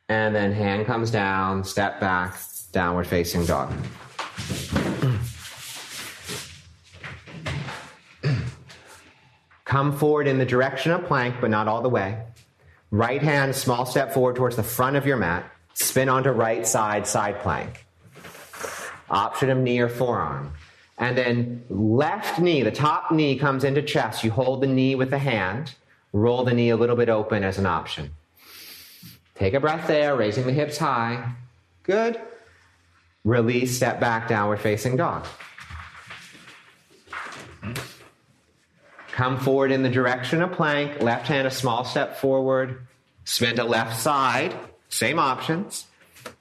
And 0.08 0.36
then 0.36 0.52
hand 0.52 0.86
comes 0.86 1.10
down, 1.10 1.64
step 1.64 2.00
back, 2.00 2.38
downward 2.72 3.08
facing 3.08 3.46
dog. 3.46 3.74
Come 9.66 9.98
forward 9.98 10.28
in 10.28 10.38
the 10.38 10.46
direction 10.46 10.92
of 10.92 11.06
plank, 11.06 11.36
but 11.42 11.50
not 11.50 11.68
all 11.68 11.82
the 11.82 11.90
way. 11.90 12.24
Right 12.92 13.22
hand, 13.22 13.56
small 13.56 13.86
step 13.86 14.14
forward 14.14 14.36
towards 14.36 14.56
the 14.56 14.64
front 14.64 14.96
of 14.96 15.06
your 15.06 15.18
mat. 15.18 15.52
Spin 15.74 16.08
onto 16.08 16.30
right 16.30 16.66
side, 16.66 17.08
side 17.08 17.40
plank. 17.40 17.86
Option 19.10 19.50
of 19.50 19.58
knee 19.58 19.80
or 19.80 19.90
forearm. 19.90 20.54
And 20.98 21.18
then 21.18 21.66
left 21.70 22.40
knee, 22.40 22.62
the 22.62 22.72
top 22.72 23.12
knee 23.12 23.38
comes 23.38 23.64
into 23.64 23.82
chest. 23.82 24.24
You 24.24 24.32
hold 24.32 24.62
the 24.62 24.68
knee 24.68 24.96
with 24.96 25.10
the 25.10 25.18
hand. 25.18 25.76
Roll 26.14 26.46
the 26.46 26.54
knee 26.54 26.70
a 26.70 26.78
little 26.78 26.96
bit 26.96 27.10
open 27.10 27.44
as 27.44 27.58
an 27.58 27.66
option. 27.66 28.12
Take 29.34 29.54
a 29.54 29.60
breath 29.60 29.88
there, 29.88 30.16
raising 30.16 30.46
the 30.46 30.54
hips 30.54 30.78
high. 30.78 31.34
Good. 31.84 32.22
Release, 33.26 33.76
step 33.76 34.00
back, 34.00 34.30
downward 34.30 34.62
facing 34.62 34.96
dog. 34.96 35.26
Come 39.16 39.40
forward 39.40 39.72
in 39.72 39.82
the 39.82 39.90
direction 39.90 40.42
of 40.42 40.52
plank. 40.52 41.02
Left 41.02 41.28
hand, 41.28 41.48
a 41.48 41.52
small 41.52 41.86
step 41.86 42.18
forward. 42.18 42.86
Spin 43.24 43.56
to 43.56 43.64
left 43.64 43.98
side. 43.98 44.54
Same 44.90 45.20
options. 45.20 45.86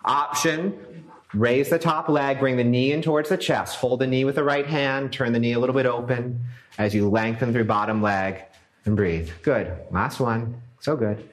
Option, 0.05 1.07
raise 1.33 1.71
the 1.71 1.79
top 1.79 2.09
leg, 2.09 2.41
bring 2.41 2.57
the 2.57 2.65
knee 2.65 2.91
in 2.91 3.01
towards 3.01 3.29
the 3.29 3.37
chest. 3.37 3.77
Hold 3.77 4.01
the 4.01 4.09
knee 4.09 4.25
with 4.25 4.35
the 4.35 4.43
right 4.43 4.67
hand, 4.67 5.13
turn 5.13 5.33
the 5.33 5.39
knee 5.39 5.53
a 5.53 5.61
little 5.61 5.75
bit 5.75 5.87
open 5.87 6.41
as 6.77 6.97
you 6.97 7.09
lengthen 7.09 7.53
through 7.53 7.63
bottom 7.63 8.03
leg 8.03 8.43
and 8.85 8.97
breathe. 8.97 9.31
Good. 9.43 9.73
Last 9.93 10.19
one. 10.19 10.61
So 10.81 10.97
good. 10.97 11.31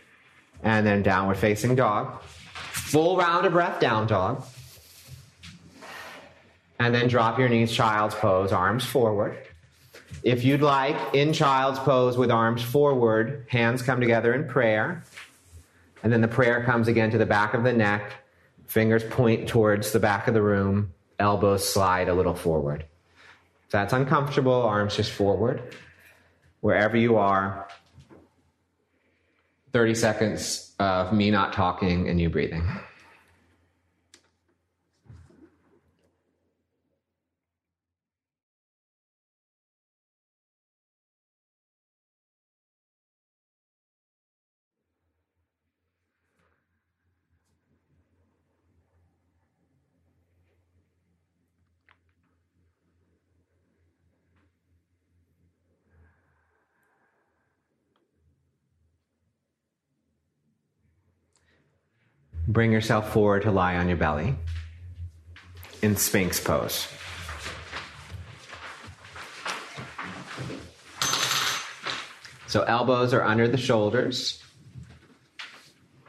And 0.61 0.85
then 0.85 1.01
downward 1.01 1.37
facing 1.37 1.73
dog. 1.73 2.21
Full 2.21 3.17
round 3.17 3.47
of 3.47 3.53
breath, 3.53 3.79
down 3.79 4.05
dog. 4.05 4.45
And 6.77 6.93
then 6.93 7.07
drop 7.07 7.39
your 7.39 7.49
knees, 7.49 7.71
child's 7.71 8.13
pose, 8.13 8.51
arms 8.51 8.85
forward. 8.85 9.39
If 10.23 10.43
you'd 10.43 10.61
like, 10.61 11.15
in 11.15 11.33
child's 11.33 11.79
pose 11.79 12.17
with 12.17 12.29
arms 12.29 12.61
forward, 12.61 13.45
hands 13.49 13.81
come 13.81 13.99
together 13.99 14.33
in 14.33 14.47
prayer. 14.47 15.03
And 16.03 16.13
then 16.13 16.21
the 16.21 16.27
prayer 16.27 16.63
comes 16.63 16.87
again 16.87 17.11
to 17.11 17.17
the 17.17 17.25
back 17.25 17.53
of 17.53 17.63
the 17.63 17.73
neck, 17.73 18.13
fingers 18.65 19.03
point 19.03 19.47
towards 19.47 19.91
the 19.91 19.99
back 19.99 20.27
of 20.27 20.33
the 20.33 20.41
room, 20.41 20.93
elbows 21.19 21.67
slide 21.67 22.07
a 22.07 22.13
little 22.13 22.35
forward. 22.35 22.85
If 23.65 23.71
that's 23.71 23.93
uncomfortable, 23.93 24.53
arms 24.53 24.95
just 24.95 25.11
forward. 25.11 25.75
Wherever 26.59 26.97
you 26.97 27.17
are, 27.17 27.67
30 29.73 29.95
seconds 29.95 30.73
of 30.79 31.13
me 31.13 31.31
not 31.31 31.53
talking 31.53 32.09
and 32.09 32.19
you 32.19 32.29
breathing. 32.29 32.63
Bring 62.51 62.73
yourself 62.73 63.13
forward 63.13 63.43
to 63.43 63.51
lie 63.51 63.77
on 63.77 63.87
your 63.87 63.95
belly 63.95 64.35
in 65.81 65.95
Sphinx 65.95 66.37
pose. 66.37 66.85
So 72.47 72.63
elbows 72.63 73.13
are 73.13 73.23
under 73.23 73.47
the 73.47 73.55
shoulders. 73.55 74.43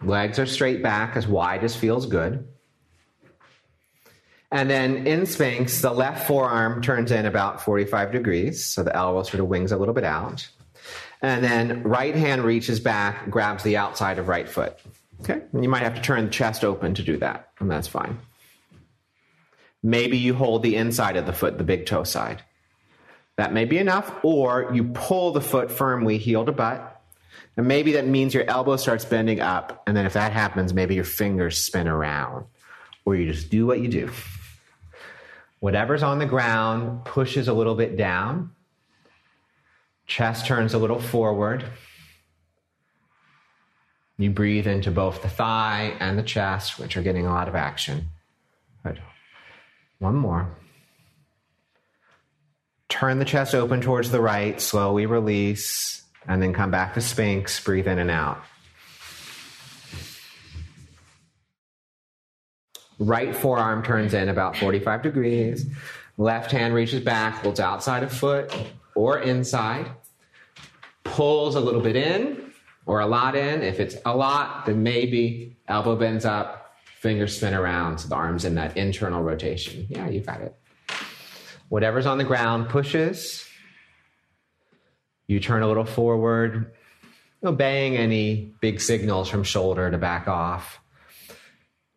Legs 0.02 0.40
are 0.40 0.46
straight 0.46 0.82
back, 0.82 1.16
as 1.16 1.28
wide 1.28 1.62
as 1.62 1.76
feels 1.76 2.06
good. 2.06 2.48
And 4.50 4.68
then 4.68 5.06
in 5.06 5.26
Sphinx, 5.26 5.80
the 5.80 5.92
left 5.92 6.26
forearm 6.26 6.82
turns 6.82 7.12
in 7.12 7.24
about 7.24 7.62
45 7.62 8.10
degrees, 8.10 8.66
so 8.66 8.82
the 8.82 8.94
elbow 8.96 9.22
sort 9.22 9.38
of 9.38 9.46
wings 9.46 9.70
a 9.70 9.76
little 9.76 9.94
bit 9.94 10.02
out. 10.02 10.50
And 11.22 11.44
then 11.44 11.84
right 11.84 12.16
hand 12.16 12.42
reaches 12.42 12.80
back, 12.80 13.30
grabs 13.30 13.62
the 13.62 13.76
outside 13.76 14.18
of 14.18 14.26
right 14.26 14.48
foot. 14.48 14.76
Okay, 15.22 15.42
you 15.54 15.68
might 15.68 15.82
have 15.82 15.94
to 15.94 16.02
turn 16.02 16.24
the 16.24 16.30
chest 16.32 16.64
open 16.64 16.94
to 16.94 17.02
do 17.02 17.16
that, 17.18 17.50
and 17.60 17.70
that's 17.70 17.86
fine. 17.86 18.18
Maybe 19.80 20.18
you 20.18 20.34
hold 20.34 20.64
the 20.64 20.74
inside 20.74 21.16
of 21.16 21.26
the 21.26 21.32
foot, 21.32 21.58
the 21.58 21.64
big 21.64 21.86
toe 21.86 22.02
side. 22.02 22.42
That 23.36 23.52
may 23.52 23.64
be 23.64 23.78
enough, 23.78 24.12
or 24.24 24.70
you 24.74 24.84
pull 24.84 25.30
the 25.30 25.40
foot 25.40 25.70
firmly, 25.70 26.18
heel 26.18 26.44
to 26.44 26.50
butt. 26.52 27.00
And 27.56 27.68
maybe 27.68 27.92
that 27.92 28.06
means 28.06 28.34
your 28.34 28.48
elbow 28.50 28.76
starts 28.76 29.04
bending 29.04 29.40
up, 29.40 29.84
and 29.86 29.96
then 29.96 30.06
if 30.06 30.14
that 30.14 30.32
happens, 30.32 30.74
maybe 30.74 30.96
your 30.96 31.04
fingers 31.04 31.56
spin 31.56 31.86
around, 31.86 32.46
or 33.04 33.14
you 33.14 33.30
just 33.30 33.48
do 33.48 33.64
what 33.64 33.80
you 33.80 33.88
do. 33.88 34.10
Whatever's 35.60 36.02
on 36.02 36.18
the 36.18 36.26
ground 36.26 37.04
pushes 37.04 37.46
a 37.46 37.52
little 37.52 37.76
bit 37.76 37.96
down, 37.96 38.50
chest 40.06 40.46
turns 40.46 40.74
a 40.74 40.78
little 40.78 41.00
forward. 41.00 41.64
You 44.18 44.30
breathe 44.30 44.66
into 44.66 44.90
both 44.90 45.22
the 45.22 45.28
thigh 45.28 45.96
and 45.98 46.18
the 46.18 46.22
chest, 46.22 46.78
which 46.78 46.96
are 46.96 47.02
getting 47.02 47.26
a 47.26 47.32
lot 47.32 47.48
of 47.48 47.54
action. 47.54 48.08
Good. 48.84 49.00
One 49.98 50.14
more. 50.14 50.56
Turn 52.88 53.18
the 53.18 53.24
chest 53.24 53.54
open 53.54 53.80
towards 53.80 54.10
the 54.10 54.20
right, 54.20 54.60
slowly 54.60 55.06
release, 55.06 56.02
and 56.28 56.42
then 56.42 56.52
come 56.52 56.70
back 56.70 56.94
to 56.94 57.00
Sphinx. 57.00 57.58
Breathe 57.64 57.88
in 57.88 57.98
and 57.98 58.10
out. 58.10 58.42
Right 62.98 63.34
forearm 63.34 63.82
turns 63.82 64.14
in 64.14 64.28
about 64.28 64.56
45 64.56 65.02
degrees. 65.02 65.66
Left 66.18 66.52
hand 66.52 66.74
reaches 66.74 67.00
back, 67.00 67.36
holds 67.36 67.58
outside 67.58 68.02
of 68.02 68.12
foot 68.12 68.54
or 68.94 69.18
inside. 69.18 69.90
Pulls 71.02 71.56
a 71.56 71.60
little 71.60 71.80
bit 71.80 71.96
in 71.96 72.51
or 72.86 73.00
a 73.00 73.06
lot 73.06 73.34
in. 73.36 73.62
If 73.62 73.80
it's 73.80 73.96
a 74.04 74.16
lot, 74.16 74.66
then 74.66 74.82
maybe 74.82 75.56
elbow 75.68 75.96
bends 75.96 76.24
up, 76.24 76.74
fingers 77.00 77.36
spin 77.36 77.54
around, 77.54 77.98
so 77.98 78.08
the 78.08 78.14
arm's 78.14 78.44
in 78.44 78.54
that 78.56 78.76
internal 78.76 79.22
rotation. 79.22 79.86
Yeah, 79.88 80.08
you 80.08 80.20
got 80.20 80.40
it. 80.40 80.54
Whatever's 81.68 82.06
on 82.06 82.18
the 82.18 82.24
ground 82.24 82.68
pushes. 82.68 83.46
You 85.26 85.40
turn 85.40 85.62
a 85.62 85.68
little 85.68 85.84
forward, 85.84 86.72
obeying 87.42 87.96
any 87.96 88.52
big 88.60 88.80
signals 88.80 89.28
from 89.28 89.44
shoulder 89.44 89.90
to 89.90 89.98
back 89.98 90.28
off. 90.28 90.80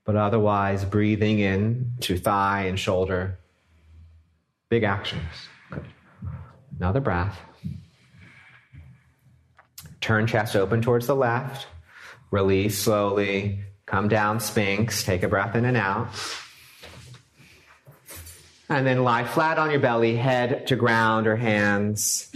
But 0.05 0.15
otherwise, 0.15 0.85
breathing 0.85 1.39
in 1.39 1.93
to 2.01 2.17
thigh 2.17 2.65
and 2.67 2.79
shoulder. 2.79 3.39
Big 4.69 4.83
actions. 4.83 5.23
Good. 5.71 5.85
Another 6.79 6.99
breath. 6.99 7.39
Turn 10.05 10.27
chest 10.27 10.55
open 10.55 10.83
towards 10.83 11.07
the 11.07 11.15
left. 11.15 11.65
Release 12.29 12.77
slowly. 12.77 13.61
Come 13.87 14.07
down, 14.07 14.39
Sphinx. 14.39 15.03
Take 15.03 15.23
a 15.23 15.27
breath 15.27 15.55
in 15.55 15.65
and 15.65 15.75
out. 15.75 16.09
And 18.69 18.85
then 18.85 19.03
lie 19.03 19.23
flat 19.23 19.57
on 19.57 19.71
your 19.71 19.79
belly, 19.79 20.15
head 20.15 20.67
to 20.67 20.75
ground 20.75 21.25
or 21.25 21.35
hands 21.35 22.31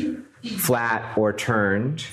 flat 0.57 1.15
or 1.15 1.31
turned. 1.31 2.07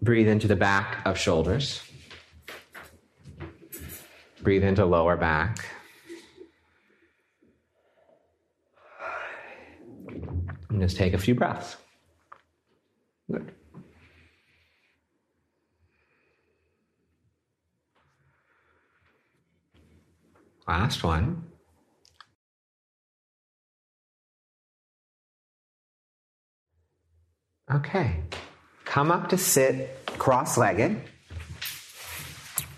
Breathe 0.00 0.28
into 0.28 0.48
the 0.48 0.56
back 0.56 1.04
of 1.04 1.18
shoulders. 1.18 1.82
Breathe 4.40 4.64
into 4.64 4.86
lower 4.86 5.18
back. 5.18 5.66
And 10.70 10.80
just 10.80 10.96
take 10.96 11.12
a 11.12 11.18
few 11.18 11.34
breaths. 11.34 11.76
Last 20.84 21.02
one. 21.02 21.42
Okay. 27.72 28.16
Come 28.84 29.10
up 29.10 29.30
to 29.30 29.38
sit 29.38 29.98
cross 30.18 30.58
legged. 30.58 31.00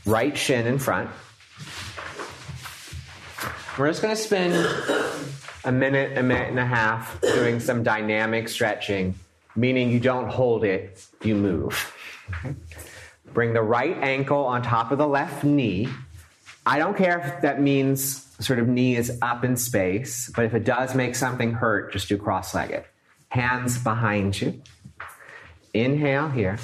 right 0.05 0.39
shin 0.39 0.69
in 0.69 0.79
front. 0.79 1.11
We're 3.77 3.89
just 3.89 4.03
going 4.03 4.15
to 4.15 4.23
spend 4.23 4.55
a 5.65 5.73
minute, 5.73 6.17
a 6.17 6.23
minute 6.23 6.51
and 6.51 6.61
a 6.61 6.65
half 6.65 7.21
doing 7.21 7.59
some 7.59 7.83
dynamic 7.83 8.49
stretching, 8.49 9.17
meaning 9.57 9.91
you 9.91 9.99
don't 9.99 10.29
hold 10.29 10.63
it, 10.63 11.05
you 11.25 11.35
move. 11.35 11.93
Okay? 12.31 12.55
Bring 13.35 13.53
the 13.53 13.63
right 13.63 13.97
ankle 13.97 14.45
on 14.45 14.63
top 14.63 14.93
of 14.93 14.99
the 14.99 15.09
left 15.09 15.43
knee. 15.43 15.89
I 16.67 16.79
don't 16.81 16.97
care 16.97 17.21
if 17.21 17.43
that 17.43 17.61
means 17.61 18.27
sort 18.41 18.59
of 18.59 18.67
knee 18.67 18.97
is 18.97 19.17
up 19.23 19.45
in 19.45 19.57
space, 19.57 20.31
but 20.35 20.45
if 20.45 20.53
it 20.53 20.65
does 20.65 20.95
make 20.95 21.15
something 21.15 21.53
hurt, 21.53 21.93
just 21.93 22.09
do 22.09 22.19
cross 22.19 22.55
legged. 22.55 22.85
Hands 23.29 23.79
behind 23.79 24.41
you. 24.41 24.61
Inhale 25.73 26.29
here. 26.29 26.59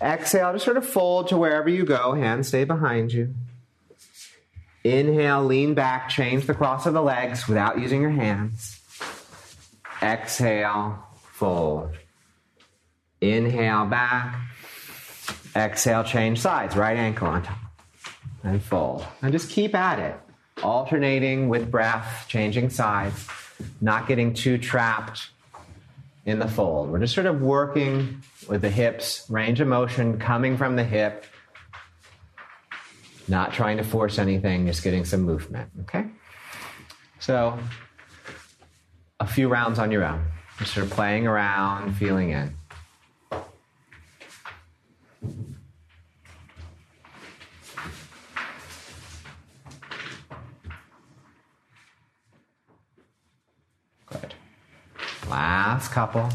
Exhale, 0.00 0.52
just 0.52 0.64
sort 0.64 0.76
of 0.76 0.86
fold 0.86 1.28
to 1.28 1.38
wherever 1.38 1.68
you 1.68 1.84
go. 1.84 2.12
Hands 2.12 2.46
stay 2.46 2.64
behind 2.64 3.12
you. 3.12 3.34
Inhale, 4.84 5.44
lean 5.44 5.74
back, 5.74 6.08
change 6.08 6.46
the 6.46 6.54
cross 6.54 6.86
of 6.86 6.92
the 6.92 7.02
legs 7.02 7.48
without 7.48 7.78
using 7.80 8.02
your 8.02 8.10
hands. 8.10 8.80
Exhale, 10.02 11.06
fold. 11.32 11.96
Inhale 13.20 13.86
back. 13.86 14.40
Exhale, 15.54 16.02
change 16.02 16.40
sides, 16.40 16.76
right 16.76 16.96
ankle 16.96 17.28
on 17.28 17.44
top. 17.44 17.61
And 18.44 18.62
fold. 18.62 19.06
And 19.22 19.32
just 19.32 19.50
keep 19.50 19.74
at 19.74 19.98
it, 19.98 20.16
alternating 20.62 21.48
with 21.48 21.70
breath, 21.70 22.26
changing 22.28 22.70
sides, 22.70 23.28
not 23.80 24.08
getting 24.08 24.34
too 24.34 24.58
trapped 24.58 25.30
in 26.24 26.38
the 26.38 26.48
fold. 26.48 26.90
We're 26.90 27.00
just 27.00 27.14
sort 27.14 27.26
of 27.26 27.40
working 27.40 28.22
with 28.48 28.62
the 28.62 28.70
hips, 28.70 29.24
range 29.28 29.60
of 29.60 29.68
motion 29.68 30.18
coming 30.18 30.56
from 30.56 30.76
the 30.76 30.84
hip, 30.84 31.24
not 33.28 33.52
trying 33.52 33.76
to 33.76 33.84
force 33.84 34.18
anything, 34.18 34.66
just 34.66 34.82
getting 34.82 35.04
some 35.04 35.22
movement, 35.22 35.70
okay? 35.82 36.06
So, 37.20 37.58
a 39.20 39.26
few 39.26 39.48
rounds 39.48 39.78
on 39.78 39.90
your 39.90 40.04
own, 40.04 40.24
just 40.58 40.74
sort 40.74 40.86
of 40.86 40.92
playing 40.92 41.26
around, 41.26 41.94
feeling 41.94 42.30
in. 42.30 42.54
Last 55.32 55.92
couple. 55.92 56.28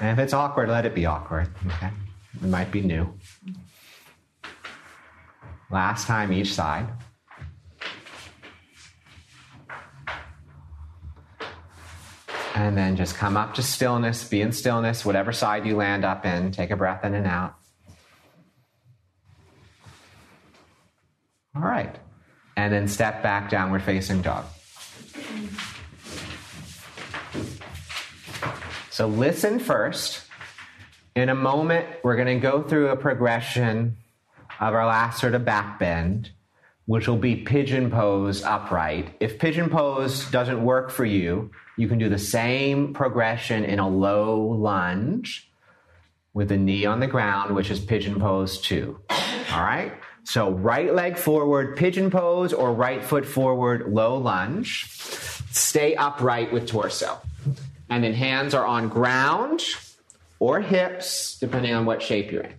And 0.00 0.10
if 0.10 0.18
it's 0.18 0.32
awkward, 0.32 0.68
let 0.68 0.84
it 0.84 0.92
be 0.92 1.06
awkward. 1.06 1.48
Okay. 1.64 1.90
It 2.42 2.48
might 2.48 2.72
be 2.72 2.80
new. 2.80 3.14
Last 5.70 6.08
time 6.08 6.32
each 6.32 6.52
side. 6.52 6.88
And 12.56 12.76
then 12.76 12.96
just 12.96 13.14
come 13.14 13.36
up 13.36 13.54
to 13.54 13.62
stillness, 13.62 14.24
be 14.28 14.40
in 14.40 14.50
stillness, 14.50 15.04
whatever 15.04 15.30
side 15.30 15.66
you 15.66 15.76
land 15.76 16.04
up 16.04 16.26
in. 16.26 16.50
Take 16.50 16.72
a 16.72 16.76
breath 16.76 17.04
in 17.04 17.14
and 17.14 17.28
out. 17.28 17.54
All 21.54 21.62
right. 21.62 21.94
And 22.56 22.72
then 22.72 22.88
step 22.88 23.22
back, 23.22 23.50
downward 23.50 23.84
facing 23.84 24.22
dog. 24.22 24.46
So 28.98 29.06
listen 29.06 29.60
first. 29.60 30.22
In 31.14 31.28
a 31.28 31.34
moment, 31.36 31.86
we're 32.02 32.16
going 32.16 32.36
to 32.36 32.42
go 32.42 32.64
through 32.64 32.88
a 32.88 32.96
progression 32.96 33.96
of 34.58 34.74
our 34.74 34.84
last 34.86 35.20
sort 35.20 35.36
of 35.36 35.44
back 35.44 35.78
bend, 35.78 36.32
which 36.86 37.06
will 37.06 37.16
be 37.16 37.36
pigeon 37.36 37.92
pose 37.92 38.42
upright. 38.42 39.14
If 39.20 39.38
pigeon 39.38 39.70
pose 39.70 40.28
doesn't 40.32 40.64
work 40.64 40.90
for 40.90 41.04
you, 41.04 41.52
you 41.76 41.86
can 41.86 41.98
do 41.98 42.08
the 42.08 42.18
same 42.18 42.92
progression 42.92 43.64
in 43.64 43.78
a 43.78 43.88
low 43.88 44.40
lunge 44.40 45.48
with 46.34 46.48
the 46.48 46.56
knee 46.56 46.84
on 46.84 46.98
the 46.98 47.06
ground, 47.06 47.54
which 47.54 47.70
is 47.70 47.78
pigeon 47.78 48.18
pose 48.18 48.60
two. 48.60 48.98
All 49.52 49.62
right? 49.62 49.92
So 50.24 50.50
right 50.50 50.92
leg 50.92 51.16
forward, 51.16 51.76
pigeon 51.76 52.10
pose, 52.10 52.52
or 52.52 52.72
right 52.72 53.04
foot 53.04 53.26
forward, 53.26 53.92
low 53.92 54.16
lunge. 54.16 54.86
Stay 55.52 55.94
upright 55.94 56.52
with 56.52 56.66
torso. 56.66 57.20
And 57.90 58.04
then 58.04 58.12
hands 58.12 58.54
are 58.54 58.66
on 58.66 58.88
ground 58.88 59.62
or 60.38 60.60
hips, 60.60 61.38
depending 61.38 61.74
on 61.74 61.86
what 61.86 62.02
shape 62.02 62.30
you're 62.30 62.42
in. 62.42 62.54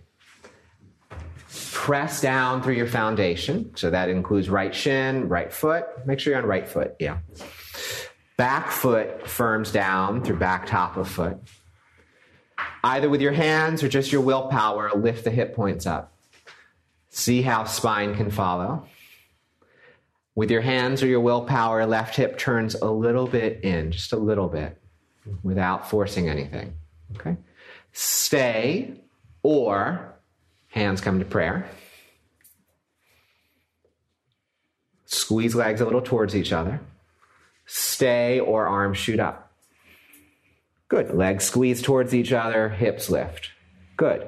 Press 1.72 2.20
down 2.20 2.62
through 2.62 2.74
your 2.74 2.86
foundation. 2.86 3.74
So 3.76 3.90
that 3.90 4.08
includes 4.08 4.50
right 4.50 4.74
shin, 4.74 5.28
right 5.28 5.52
foot. 5.52 5.84
Make 6.06 6.20
sure 6.20 6.32
you're 6.32 6.42
on 6.42 6.48
right 6.48 6.68
foot. 6.68 6.94
Yeah. 6.98 7.18
Back 8.36 8.70
foot 8.70 9.28
firms 9.28 9.70
down 9.70 10.22
through 10.22 10.36
back 10.36 10.66
top 10.66 10.96
of 10.96 11.08
foot. 11.08 11.38
Either 12.82 13.08
with 13.08 13.20
your 13.20 13.32
hands 13.32 13.82
or 13.82 13.88
just 13.88 14.12
your 14.12 14.20
willpower, 14.20 14.90
lift 14.94 15.24
the 15.24 15.30
hip 15.30 15.54
points 15.54 15.86
up. 15.86 16.14
See 17.10 17.42
how 17.42 17.64
spine 17.64 18.14
can 18.14 18.30
follow. 18.30 18.86
With 20.34 20.50
your 20.50 20.60
hands 20.60 21.02
or 21.02 21.06
your 21.06 21.20
willpower, 21.20 21.84
left 21.86 22.16
hip 22.16 22.38
turns 22.38 22.74
a 22.74 22.90
little 22.90 23.26
bit 23.26 23.64
in, 23.64 23.92
just 23.92 24.12
a 24.12 24.16
little 24.16 24.48
bit 24.48 24.79
without 25.42 25.88
forcing 25.88 26.28
anything. 26.28 26.74
Okay? 27.16 27.36
Stay 27.92 28.94
or 29.42 30.14
hands 30.68 31.00
come 31.00 31.18
to 31.18 31.24
prayer. 31.24 31.68
Squeeze 35.06 35.54
legs 35.54 35.80
a 35.80 35.84
little 35.84 36.02
towards 36.02 36.36
each 36.36 36.52
other. 36.52 36.80
Stay 37.66 38.40
or 38.40 38.66
arms 38.66 38.98
shoot 38.98 39.20
up. 39.20 39.52
Good. 40.88 41.14
Legs 41.14 41.44
squeeze 41.44 41.82
towards 41.82 42.14
each 42.14 42.32
other, 42.32 42.68
hips 42.68 43.10
lift. 43.10 43.50
Good. 43.96 44.26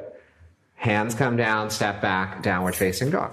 Hands 0.75 1.15
come 1.15 1.37
down, 1.37 1.71
step 1.71 2.01
back, 2.01 2.43
downward 2.43 2.75
facing 2.75 3.11
dog. 3.11 3.33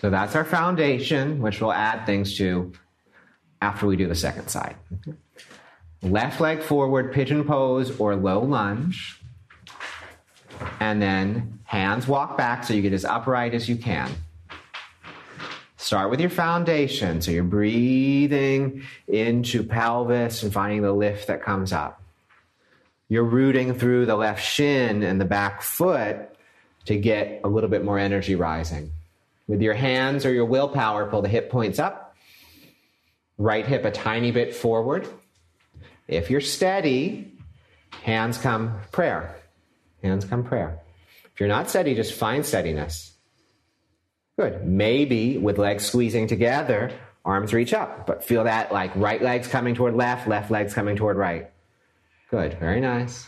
So 0.00 0.08
that's 0.08 0.34
our 0.34 0.44
foundation, 0.44 1.42
which 1.42 1.60
we'll 1.60 1.72
add 1.72 2.06
things 2.06 2.36
to 2.38 2.72
after 3.60 3.86
we 3.86 3.96
do 3.96 4.08
the 4.08 4.14
second 4.14 4.48
side. 4.48 4.76
Left 6.02 6.40
leg 6.40 6.62
forward, 6.62 7.12
pigeon 7.12 7.44
pose 7.44 7.98
or 8.00 8.16
low 8.16 8.40
lunge. 8.40 9.20
And 10.78 11.02
then 11.02 11.58
hands 11.64 12.08
walk 12.08 12.38
back 12.38 12.64
so 12.64 12.72
you 12.72 12.80
get 12.80 12.94
as 12.94 13.04
upright 13.04 13.52
as 13.52 13.68
you 13.68 13.76
can. 13.76 14.10
Start 15.76 16.10
with 16.10 16.20
your 16.20 16.30
foundation. 16.30 17.20
So 17.20 17.30
you're 17.30 17.44
breathing 17.44 18.82
into 19.06 19.62
pelvis 19.62 20.42
and 20.42 20.52
finding 20.52 20.80
the 20.80 20.92
lift 20.92 21.26
that 21.26 21.42
comes 21.42 21.74
up. 21.74 22.02
You're 23.08 23.24
rooting 23.24 23.74
through 23.74 24.06
the 24.06 24.16
left 24.16 24.42
shin 24.42 25.02
and 25.02 25.20
the 25.20 25.26
back 25.26 25.60
foot 25.60 26.16
to 26.86 26.96
get 26.96 27.42
a 27.44 27.48
little 27.48 27.68
bit 27.68 27.84
more 27.84 27.98
energy 27.98 28.34
rising. 28.34 28.92
With 29.50 29.62
your 29.62 29.74
hands 29.74 30.24
or 30.24 30.32
your 30.32 30.44
willpower, 30.44 31.10
pull 31.10 31.22
the 31.22 31.28
hip 31.28 31.50
points 31.50 31.80
up. 31.80 32.14
Right 33.36 33.66
hip 33.66 33.84
a 33.84 33.90
tiny 33.90 34.30
bit 34.30 34.54
forward. 34.54 35.08
If 36.06 36.30
you're 36.30 36.40
steady, 36.40 37.36
hands 38.04 38.38
come 38.38 38.78
prayer. 38.92 39.34
Hands 40.04 40.24
come 40.24 40.44
prayer. 40.44 40.78
If 41.34 41.40
you're 41.40 41.48
not 41.48 41.68
steady, 41.68 41.96
just 41.96 42.14
find 42.14 42.46
steadiness. 42.46 43.12
Good. 44.38 44.64
Maybe 44.64 45.36
with 45.36 45.58
legs 45.58 45.84
squeezing 45.84 46.28
together, 46.28 46.92
arms 47.24 47.52
reach 47.52 47.74
up, 47.74 48.06
but 48.06 48.22
feel 48.22 48.44
that 48.44 48.72
like 48.72 48.94
right 48.94 49.20
legs 49.20 49.48
coming 49.48 49.74
toward 49.74 49.96
left, 49.96 50.28
left 50.28 50.52
legs 50.52 50.74
coming 50.74 50.94
toward 50.94 51.16
right. 51.16 51.50
Good. 52.30 52.56
Very 52.60 52.80
nice. 52.80 53.26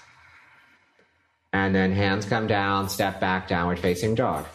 And 1.52 1.74
then 1.74 1.90
hands 1.90 2.26
come 2.26 2.46
down, 2.46 2.88
step 2.90 3.18
back, 3.18 3.48
downward 3.48 3.80
facing 3.80 4.14
dog. 4.14 4.46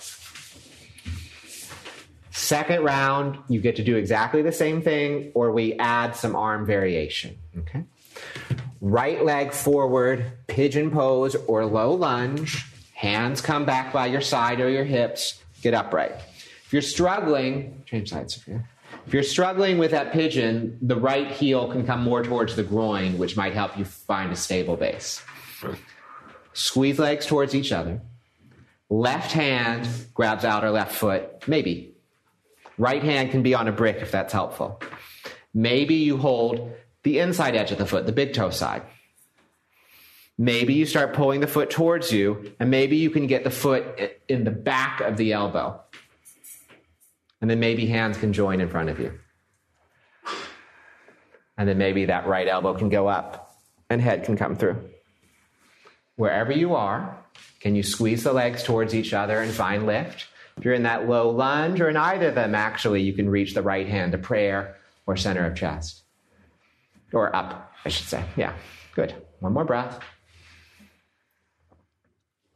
Second 2.38 2.84
round, 2.84 3.40
you 3.50 3.60
get 3.60 3.78
to 3.78 3.84
do 3.84 3.96
exactly 3.96 4.44
the 4.44 4.52
same 4.52 4.84
thing, 4.84 5.32
or 5.34 5.52
we 5.52 5.74
add 5.80 6.16
some 6.16 6.36
arm 6.36 6.68
variation. 6.68 7.36
Okay. 7.58 7.84
Right 8.80 9.26
leg 9.26 9.52
forward, 9.52 10.24
pigeon 10.46 10.92
pose 10.92 11.36
or 11.48 11.66
low 11.66 11.96
lunge. 11.96 12.64
Hands 12.94 13.42
come 13.42 13.66
back 13.66 13.92
by 13.92 14.06
your 14.06 14.22
side 14.22 14.62
or 14.62 14.70
your 14.70 14.84
hips. 14.84 15.42
Get 15.64 15.74
upright. 15.74 16.12
If 16.64 16.74
you're 16.74 16.84
struggling, 16.84 17.82
change 17.88 18.12
sides, 18.12 18.36
Sophia. 18.36 18.66
If 19.08 19.16
you're 19.16 19.24
struggling 19.24 19.80
with 19.80 19.90
that 19.90 20.14
pigeon, 20.14 20.78
the 20.80 20.96
right 20.96 21.32
heel 21.32 21.72
can 21.72 21.88
come 21.88 22.04
more 22.04 22.22
towards 22.22 22.56
the 22.56 22.64
groin, 22.64 23.18
which 23.18 23.36
might 23.36 23.54
help 23.54 23.76
you 23.80 23.84
find 23.84 24.32
a 24.32 24.36
stable 24.36 24.78
base. 24.78 25.24
Squeeze 26.54 27.00
legs 27.00 27.26
towards 27.26 27.56
each 27.56 27.72
other. 27.72 28.00
Left 28.92 29.32
hand 29.32 29.90
grabs 30.14 30.46
outer 30.46 30.70
left 30.70 30.94
foot, 30.94 31.48
maybe 31.48 31.97
Right 32.78 33.02
hand 33.02 33.32
can 33.32 33.42
be 33.44 33.56
on 33.56 33.68
a 33.68 33.72
brick 33.72 33.98
if 33.98 34.12
that's 34.12 34.34
helpful. 34.34 34.82
Maybe 35.54 35.96
you 35.96 36.18
hold 36.18 36.74
the 37.04 37.20
inside 37.20 37.56
edge 37.56 37.72
of 37.72 37.78
the 37.78 37.86
foot, 37.86 38.06
the 38.06 38.12
big 38.12 38.34
toe 38.34 38.52
side. 38.52 38.84
Maybe 40.38 40.76
you 40.76 40.86
start 40.86 41.14
pulling 41.14 41.40
the 41.40 41.48
foot 41.48 41.72
towards 41.72 42.12
you, 42.12 42.54
and 42.60 42.70
maybe 42.70 42.98
you 42.98 43.10
can 43.10 43.26
get 43.26 43.44
the 43.44 43.50
foot 43.50 43.84
in 44.30 44.44
the 44.44 44.52
back 44.52 45.02
of 45.02 45.18
the 45.18 45.34
elbow. 45.34 45.82
And 47.42 47.50
then 47.50 47.60
maybe 47.60 47.88
hands 47.88 48.18
can 48.18 48.34
join 48.34 48.62
in 48.62 48.70
front 48.70 48.90
of 48.90 49.00
you. 49.00 49.18
And 51.58 51.68
then 51.68 51.80
maybe 51.80 52.06
that 52.06 52.28
right 52.28 52.48
elbow 52.48 52.76
can 52.76 52.90
go 52.90 53.08
up 53.08 53.56
and 53.90 54.00
head 54.00 54.26
can 54.26 54.38
come 54.38 54.56
through. 54.56 54.90
Wherever 56.18 56.52
you 56.52 56.76
are, 56.76 57.18
can 57.60 57.76
you 57.76 57.82
squeeze 57.82 58.24
the 58.24 58.34
legs 58.34 58.62
towards 58.62 58.94
each 58.94 59.14
other 59.14 59.42
and 59.42 59.52
find 59.52 59.88
lift? 59.88 60.28
If 60.58 60.66
you're 60.66 60.74
in 60.74 60.84
that 60.84 61.08
low 61.08 61.30
lunge 61.30 61.80
or 61.80 61.90
in 61.90 61.98
either 61.98 62.30
of 62.30 62.36
them, 62.36 62.56
actually, 62.56 63.02
you 63.02 63.14
can 63.14 63.30
reach 63.30 63.54
the 63.54 63.62
right 63.62 63.88
hand 63.88 64.12
to 64.14 64.18
prayer 64.18 64.76
or 65.06 65.16
center 65.16 65.46
of 65.46 65.56
chest. 65.56 66.02
Or 67.14 67.34
up, 67.36 67.72
I 67.86 67.90
should 67.90 68.08
say. 68.08 68.24
Yeah, 68.36 68.54
good. 68.96 69.14
One 69.40 69.54
more 69.54 69.66
breath. 69.66 70.00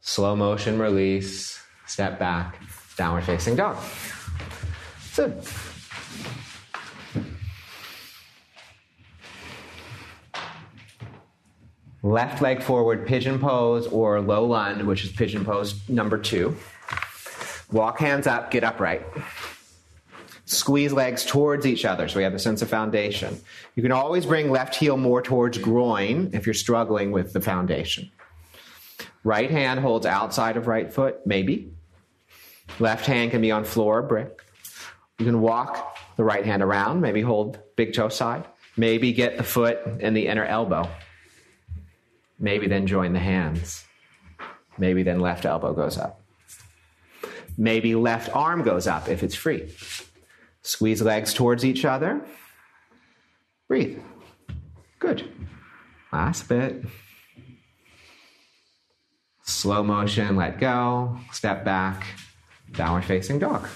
Slow 0.00 0.34
motion 0.34 0.80
release, 0.80 1.62
step 1.86 2.18
back, 2.18 2.60
downward 2.96 3.24
facing 3.24 3.54
dog. 3.54 3.76
Good. 5.14 5.40
Left 12.02 12.42
leg 12.42 12.64
forward, 12.64 13.06
pigeon 13.06 13.38
pose 13.38 13.86
or 13.86 14.20
low 14.20 14.44
lunge, 14.44 14.82
which 14.82 15.04
is 15.04 15.12
pigeon 15.12 15.44
pose 15.44 15.88
number 15.88 16.18
two. 16.18 16.56
Walk 17.72 17.98
hands 17.98 18.26
up, 18.26 18.50
get 18.50 18.64
upright. 18.64 19.04
Squeeze 20.44 20.92
legs 20.92 21.24
towards 21.24 21.66
each 21.66 21.84
other 21.84 22.08
so 22.08 22.18
we 22.18 22.24
have 22.24 22.34
a 22.34 22.38
sense 22.38 22.60
of 22.60 22.68
foundation. 22.68 23.40
You 23.74 23.82
can 23.82 23.92
always 23.92 24.26
bring 24.26 24.50
left 24.50 24.74
heel 24.74 24.96
more 24.96 25.22
towards 25.22 25.56
groin 25.56 26.30
if 26.34 26.46
you're 26.46 26.54
struggling 26.54 27.10
with 27.10 27.32
the 27.32 27.40
foundation. 27.40 28.10
Right 29.24 29.50
hand 29.50 29.80
holds 29.80 30.04
outside 30.04 30.56
of 30.56 30.66
right 30.66 30.92
foot, 30.92 31.26
maybe. 31.26 31.72
Left 32.78 33.06
hand 33.06 33.30
can 33.30 33.40
be 33.40 33.50
on 33.50 33.64
floor 33.64 33.98
or 33.98 34.02
brick. 34.02 34.42
You 35.18 35.24
can 35.24 35.40
walk 35.40 35.96
the 36.16 36.24
right 36.24 36.44
hand 36.44 36.62
around, 36.62 37.00
maybe 37.00 37.22
hold 37.22 37.58
big 37.76 37.94
toe 37.94 38.08
side. 38.08 38.44
Maybe 38.76 39.12
get 39.12 39.36
the 39.36 39.44
foot 39.44 39.78
in 40.00 40.14
the 40.14 40.26
inner 40.26 40.44
elbow. 40.44 40.88
Maybe 42.38 42.66
then 42.66 42.86
join 42.86 43.12
the 43.12 43.18
hands. 43.18 43.84
Maybe 44.78 45.02
then 45.02 45.20
left 45.20 45.44
elbow 45.44 45.74
goes 45.74 45.98
up. 45.98 46.21
Maybe 47.56 47.94
left 47.94 48.34
arm 48.34 48.62
goes 48.62 48.86
up 48.86 49.08
if 49.08 49.22
it's 49.22 49.34
free. 49.34 49.70
Squeeze 50.62 51.02
legs 51.02 51.34
towards 51.34 51.64
each 51.64 51.84
other. 51.84 52.24
Breathe. 53.68 53.98
Good. 54.98 55.28
Last 56.12 56.48
bit. 56.48 56.84
Slow 59.44 59.82
motion, 59.82 60.36
let 60.36 60.60
go. 60.60 61.18
Step 61.32 61.64
back. 61.64 62.06
Downward 62.72 63.04
facing 63.04 63.38
dog. 63.38 63.68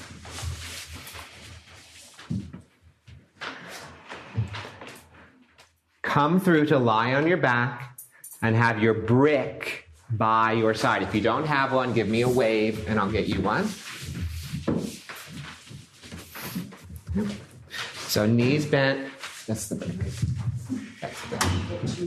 Come 6.02 6.40
through 6.40 6.66
to 6.66 6.78
lie 6.78 7.14
on 7.14 7.26
your 7.26 7.36
back 7.36 7.98
and 8.40 8.56
have 8.56 8.82
your 8.82 8.94
brick 8.94 9.85
by 10.10 10.52
your 10.52 10.74
side. 10.74 11.02
If 11.02 11.14
you 11.14 11.20
don't 11.20 11.46
have 11.46 11.72
one, 11.72 11.92
give 11.92 12.08
me 12.08 12.22
a 12.22 12.28
wave 12.28 12.88
and 12.88 12.98
I'll 12.98 13.10
get 13.10 13.28
you 13.28 13.40
one. 13.40 13.68
So 18.08 18.26
knees 18.26 18.66
bent. 18.66 19.10
That's 19.46 19.68
the 19.68 19.74
brick. 19.76 19.92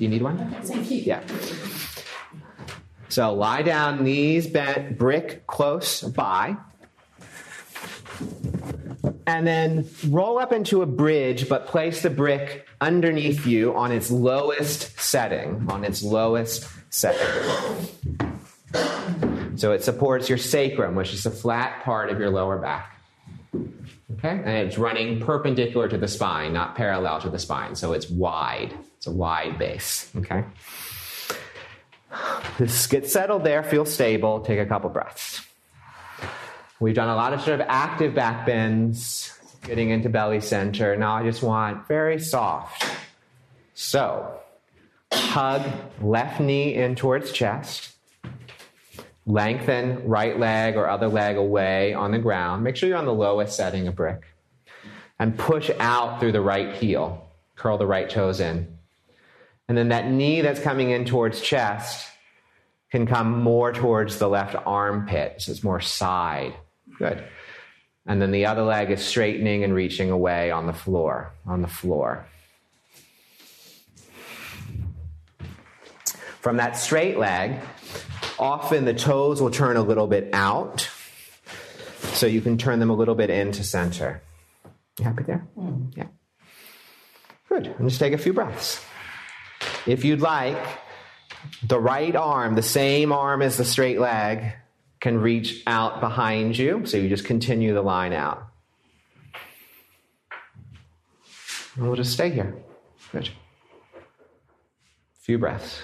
You 0.01 0.07
need 0.07 0.21
one? 0.21 0.55
Yeah. 0.89 1.21
So 3.09 3.33
lie 3.33 3.63
down, 3.63 4.03
knees 4.03 4.47
bent, 4.47 4.97
brick 4.97 5.45
close 5.47 6.01
by. 6.01 6.57
And 9.25 9.45
then 9.45 9.87
roll 10.07 10.39
up 10.39 10.51
into 10.51 10.81
a 10.81 10.85
bridge, 10.85 11.47
but 11.47 11.67
place 11.67 12.01
the 12.01 12.09
brick 12.09 12.67
underneath 12.81 13.45
you 13.45 13.75
on 13.75 13.91
its 13.91 14.09
lowest 14.09 14.99
setting, 14.99 15.67
on 15.69 15.83
its 15.83 16.01
lowest 16.01 16.67
setting. 16.89 17.87
So 19.55 19.73
it 19.73 19.83
supports 19.83 20.29
your 20.29 20.37
sacrum, 20.37 20.95
which 20.95 21.13
is 21.13 21.23
the 21.23 21.31
flat 21.31 21.83
part 21.83 22.09
of 22.09 22.19
your 22.19 22.29
lower 22.29 22.57
back. 22.57 22.97
Okay? 23.53 24.29
And 24.29 24.67
it's 24.67 24.77
running 24.77 25.19
perpendicular 25.19 25.87
to 25.89 25.97
the 25.97 26.07
spine, 26.07 26.53
not 26.53 26.75
parallel 26.75 27.21
to 27.21 27.29
the 27.29 27.39
spine. 27.39 27.75
So 27.75 27.93
it's 27.93 28.09
wide. 28.09 28.73
It's 28.97 29.07
a 29.07 29.11
wide 29.11 29.57
base. 29.57 30.11
Okay? 30.15 30.43
Just 32.57 32.89
get 32.89 33.09
settled 33.09 33.43
there, 33.43 33.63
feel 33.63 33.85
stable, 33.85 34.41
take 34.41 34.59
a 34.59 34.65
couple 34.65 34.89
breaths. 34.89 35.45
We've 36.79 36.95
done 36.95 37.09
a 37.09 37.15
lot 37.15 37.33
of 37.33 37.41
sort 37.41 37.59
of 37.59 37.67
active 37.69 38.15
back 38.15 38.45
bends, 38.45 39.37
getting 39.63 39.89
into 39.89 40.09
belly 40.09 40.39
center. 40.39 40.95
Now 40.95 41.15
I 41.15 41.23
just 41.23 41.43
want 41.43 41.87
very 41.87 42.19
soft. 42.19 42.85
So, 43.73 44.39
hug 45.11 45.61
left 46.01 46.39
knee 46.39 46.75
in 46.75 46.95
towards 46.95 47.31
chest. 47.31 47.95
Lengthen 49.25 50.07
right 50.07 50.39
leg 50.39 50.75
or 50.75 50.89
other 50.89 51.07
leg 51.07 51.37
away 51.37 51.93
on 51.93 52.11
the 52.11 52.19
ground. 52.19 52.63
Make 52.63 52.75
sure 52.75 52.89
you're 52.89 52.97
on 52.97 53.05
the 53.05 53.13
lowest 53.13 53.55
setting 53.55 53.87
of 53.87 53.95
brick. 53.95 54.23
And 55.19 55.37
push 55.37 55.69
out 55.79 56.19
through 56.19 56.31
the 56.31 56.41
right 56.41 56.75
heel. 56.75 57.29
Curl 57.55 57.77
the 57.77 57.85
right 57.85 58.09
toes 58.09 58.39
in. 58.39 58.79
And 59.67 59.77
then 59.77 59.89
that 59.89 60.09
knee 60.09 60.41
that's 60.41 60.59
coming 60.59 60.89
in 60.89 61.05
towards 61.05 61.41
chest 61.41 62.07
can 62.91 63.05
come 63.05 63.43
more 63.43 63.71
towards 63.71 64.17
the 64.17 64.27
left 64.27 64.55
armpit. 64.65 65.41
So 65.41 65.51
it's 65.51 65.63
more 65.63 65.79
side. 65.79 66.55
Good. 66.97 67.23
And 68.07 68.19
then 68.19 68.31
the 68.31 68.47
other 68.47 68.63
leg 68.63 68.89
is 68.89 69.05
straightening 69.05 69.63
and 69.63 69.73
reaching 69.75 70.09
away 70.09 70.49
on 70.49 70.65
the 70.65 70.73
floor, 70.73 71.31
on 71.45 71.61
the 71.61 71.67
floor. 71.67 72.25
From 76.41 76.57
that 76.57 76.77
straight 76.77 77.17
leg, 77.17 77.59
often 78.37 78.85
the 78.85 78.93
toes 78.93 79.41
will 79.41 79.51
turn 79.51 79.75
a 79.75 79.81
little 79.81 80.07
bit 80.07 80.29
out. 80.33 80.89
So 82.13 82.27
you 82.27 82.41
can 82.41 82.57
turn 82.57 82.79
them 82.79 82.89
a 82.89 82.95
little 82.95 83.15
bit 83.15 83.29
into 83.29 83.63
center. 83.63 84.21
You 84.97 85.05
happy 85.05 85.23
there? 85.23 85.47
Mm. 85.57 85.95
Yeah. 85.95 86.07
Good. 87.47 87.67
And 87.67 87.89
just 87.89 87.99
take 87.99 88.13
a 88.13 88.17
few 88.17 88.33
breaths. 88.33 88.83
If 89.85 90.05
you'd 90.05 90.21
like, 90.21 90.57
the 91.63 91.79
right 91.79 92.15
arm, 92.15 92.55
the 92.55 92.61
same 92.61 93.11
arm 93.11 93.41
as 93.41 93.57
the 93.57 93.65
straight 93.65 93.99
leg, 93.99 94.53
can 94.99 95.19
reach 95.19 95.63
out 95.65 96.01
behind 96.01 96.57
you. 96.57 96.85
So 96.85 96.97
you 96.97 97.09
just 97.09 97.25
continue 97.25 97.73
the 97.73 97.81
line 97.81 98.13
out. 98.13 98.45
And 101.75 101.87
we'll 101.87 101.95
just 101.95 102.11
stay 102.11 102.29
here. 102.29 102.55
Good. 103.11 103.29
A 103.97 105.21
few 105.21 105.37
breaths. 105.37 105.81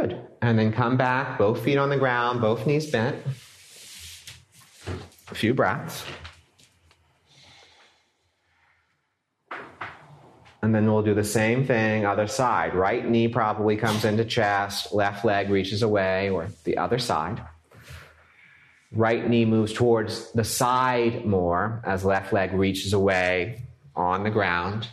Good. 0.00 0.18
And 0.40 0.58
then 0.58 0.72
come 0.72 0.96
back, 0.96 1.38
both 1.38 1.62
feet 1.62 1.76
on 1.76 1.90
the 1.90 1.98
ground, 1.98 2.40
both 2.40 2.66
knees 2.66 2.90
bent. 2.90 3.16
A 5.30 5.34
few 5.34 5.52
breaths. 5.52 6.04
And 10.62 10.74
then 10.74 10.86
we'll 10.86 11.02
do 11.02 11.14
the 11.14 11.24
same 11.24 11.66
thing, 11.66 12.06
other 12.06 12.26
side. 12.26 12.74
Right 12.74 13.06
knee 13.06 13.28
probably 13.28 13.76
comes 13.76 14.04
into 14.04 14.24
chest, 14.24 14.94
left 14.94 15.24
leg 15.24 15.50
reaches 15.50 15.82
away, 15.82 16.30
or 16.30 16.48
the 16.64 16.78
other 16.78 16.98
side. 16.98 17.42
Right 18.92 19.28
knee 19.28 19.44
moves 19.44 19.72
towards 19.72 20.32
the 20.32 20.44
side 20.44 21.26
more 21.26 21.82
as 21.84 22.04
left 22.04 22.32
leg 22.32 22.52
reaches 22.54 22.92
away 22.92 23.62
on 23.94 24.24
the 24.24 24.30
ground. 24.30 24.88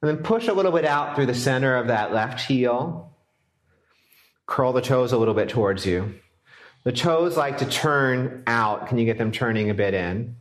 And 0.00 0.08
then 0.08 0.24
push 0.24 0.48
a 0.48 0.52
little 0.52 0.72
bit 0.72 0.84
out 0.84 1.14
through 1.14 1.26
the 1.26 1.34
center 1.34 1.76
of 1.76 1.86
that 1.86 2.12
left 2.12 2.40
heel. 2.40 3.11
Curl 4.52 4.74
the 4.74 4.82
toes 4.82 5.12
a 5.12 5.16
little 5.16 5.32
bit 5.32 5.48
towards 5.48 5.86
you. 5.86 6.12
The 6.84 6.92
toes 6.92 7.38
like 7.38 7.56
to 7.58 7.64
turn 7.64 8.42
out. 8.46 8.86
Can 8.86 8.98
you 8.98 9.06
get 9.06 9.16
them 9.16 9.32
turning 9.32 9.70
a 9.70 9.74
bit 9.74 9.94
in? 9.94 10.36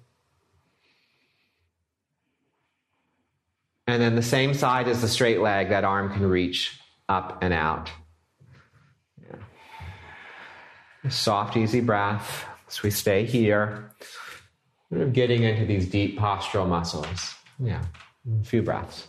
And 3.87 4.01
then 4.01 4.15
the 4.15 4.21
same 4.21 4.53
side 4.53 4.89
as 4.89 4.99
the 4.99 5.07
straight 5.07 5.39
leg, 5.39 5.69
that 5.69 5.85
arm 5.85 6.11
can 6.11 6.27
reach 6.27 6.77
up 7.07 7.41
and 7.41 7.53
out. 7.53 7.89
Yeah. 9.23 11.09
Soft, 11.09 11.55
easy 11.55 11.79
breath 11.79 12.43
as 12.67 12.83
we 12.83 12.91
stay 12.91 13.23
here. 13.23 13.93
Getting 15.13 15.43
into 15.43 15.65
these 15.65 15.87
deep 15.87 16.19
postural 16.19 16.67
muscles. 16.67 17.33
Yeah, 17.59 17.81
a 18.41 18.43
few 18.43 18.61
breaths. 18.61 19.07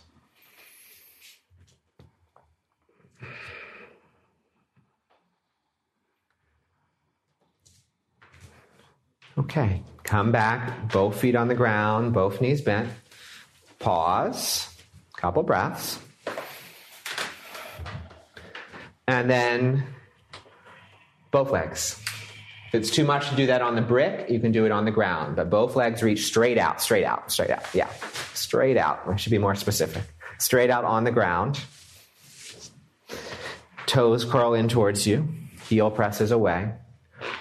Okay, 9.37 9.81
come 10.03 10.31
back, 10.31 10.91
both 10.91 11.19
feet 11.19 11.35
on 11.35 11.47
the 11.47 11.55
ground, 11.55 12.13
both 12.13 12.39
knees 12.39 12.61
bent. 12.61 12.89
Pause. 13.79 14.69
Couple 15.17 15.41
breaths. 15.41 15.99
And 19.07 19.29
then 19.29 19.85
both 21.31 21.51
legs. 21.51 21.99
If 22.67 22.75
it's 22.75 22.91
too 22.91 23.05
much 23.05 23.29
to 23.29 23.35
do 23.35 23.47
that 23.47 23.61
on 23.61 23.75
the 23.75 23.81
brick, 23.81 24.29
you 24.29 24.39
can 24.39 24.51
do 24.51 24.65
it 24.65 24.71
on 24.71 24.85
the 24.85 24.91
ground. 24.91 25.35
But 25.35 25.49
both 25.49 25.75
legs 25.75 26.03
reach 26.03 26.25
straight 26.25 26.57
out, 26.57 26.81
straight 26.81 27.03
out, 27.03 27.31
straight 27.31 27.49
out. 27.49 27.63
Yeah, 27.73 27.89
straight 28.33 28.77
out. 28.77 29.01
I 29.07 29.15
should 29.15 29.31
be 29.31 29.37
more 29.37 29.55
specific. 29.55 30.03
Straight 30.39 30.69
out 30.69 30.85
on 30.85 31.03
the 31.03 31.11
ground. 31.11 31.59
Toes 33.85 34.25
curl 34.25 34.53
in 34.53 34.67
towards 34.67 35.05
you. 35.05 35.27
Heel 35.67 35.91
presses 35.91 36.31
away. 36.31 36.73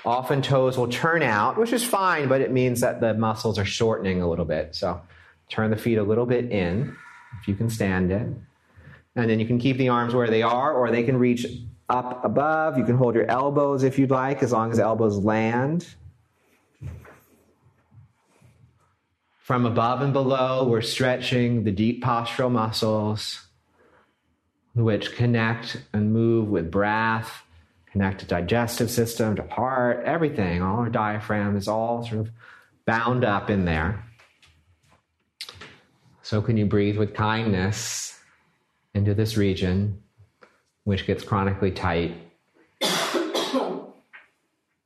Often 0.05 0.43
toes 0.43 0.77
will 0.77 0.89
turn 0.89 1.23
out, 1.23 1.57
which 1.57 1.73
is 1.73 1.85
fine, 1.85 2.29
but 2.29 2.41
it 2.41 2.51
means 2.51 2.81
that 2.81 3.01
the 3.01 3.15
muscles 3.15 3.59
are 3.59 3.65
shortening 3.65 4.21
a 4.21 4.29
little 4.29 4.45
bit. 4.45 4.75
So 4.75 5.01
turn 5.49 5.71
the 5.71 5.77
feet 5.77 5.99
a 5.99 6.03
little 6.03 6.27
bit 6.27 6.51
in, 6.51 6.97
if 7.41 7.47
you 7.47 7.55
can 7.55 7.71
stand 7.71 8.11
it. 8.11 8.27
And 9.15 9.31
then 9.31 9.39
you 9.39 9.47
can 9.47 9.59
keep 9.59 9.77
the 9.77 9.91
arms 9.91 10.15
where 10.15 10.29
they 10.29 10.43
are, 10.43 10.73
or 10.73 10.91
they 10.91 11.05
can 11.05 11.19
reach 11.19 11.47
up 11.89 12.25
above. 12.25 12.79
You 12.79 12.85
can 12.85 12.97
hold 12.97 13.15
your 13.15 13.31
elbows 13.31 13.85
if 13.85 13.99
you'd 13.99 14.11
like, 14.11 14.43
as 14.43 14.51
long 14.51 14.71
as 14.71 14.79
the 14.79 14.83
elbows 14.83 15.19
land. 15.19 15.87
From 19.39 19.67
above 19.67 20.01
and 20.01 20.13
below, 20.13 20.67
we're 20.67 20.81
stretching 20.81 21.65
the 21.65 21.73
deep 21.73 22.03
postural 22.03 22.51
muscles, 22.51 23.47
which 24.75 25.15
connect 25.15 25.83
and 25.93 26.13
move 26.13 26.49
with 26.49 26.71
breath, 26.71 27.43
connect 27.93 28.21
to 28.21 28.27
digestive 28.27 28.91
system, 28.91 29.37
to 29.37 29.43
heart, 29.49 30.03
everything. 30.05 30.63
All 30.63 30.79
our 30.79 30.89
diaphragm 30.89 31.57
is 31.57 31.69
all 31.69 32.05
sort 32.05 32.23
of 32.23 32.31
bound 32.87 33.25
up 33.25 33.51
in 33.51 33.67
there. 33.67 34.03
So, 36.23 36.41
can 36.41 36.57
you 36.57 36.65
breathe 36.65 36.97
with 36.97 37.15
kindness 37.15 38.19
into 38.95 39.15
this 39.15 39.37
region, 39.37 40.03
which 40.85 41.07
gets 41.07 41.23
chronically 41.23 41.71
tight 41.71 42.15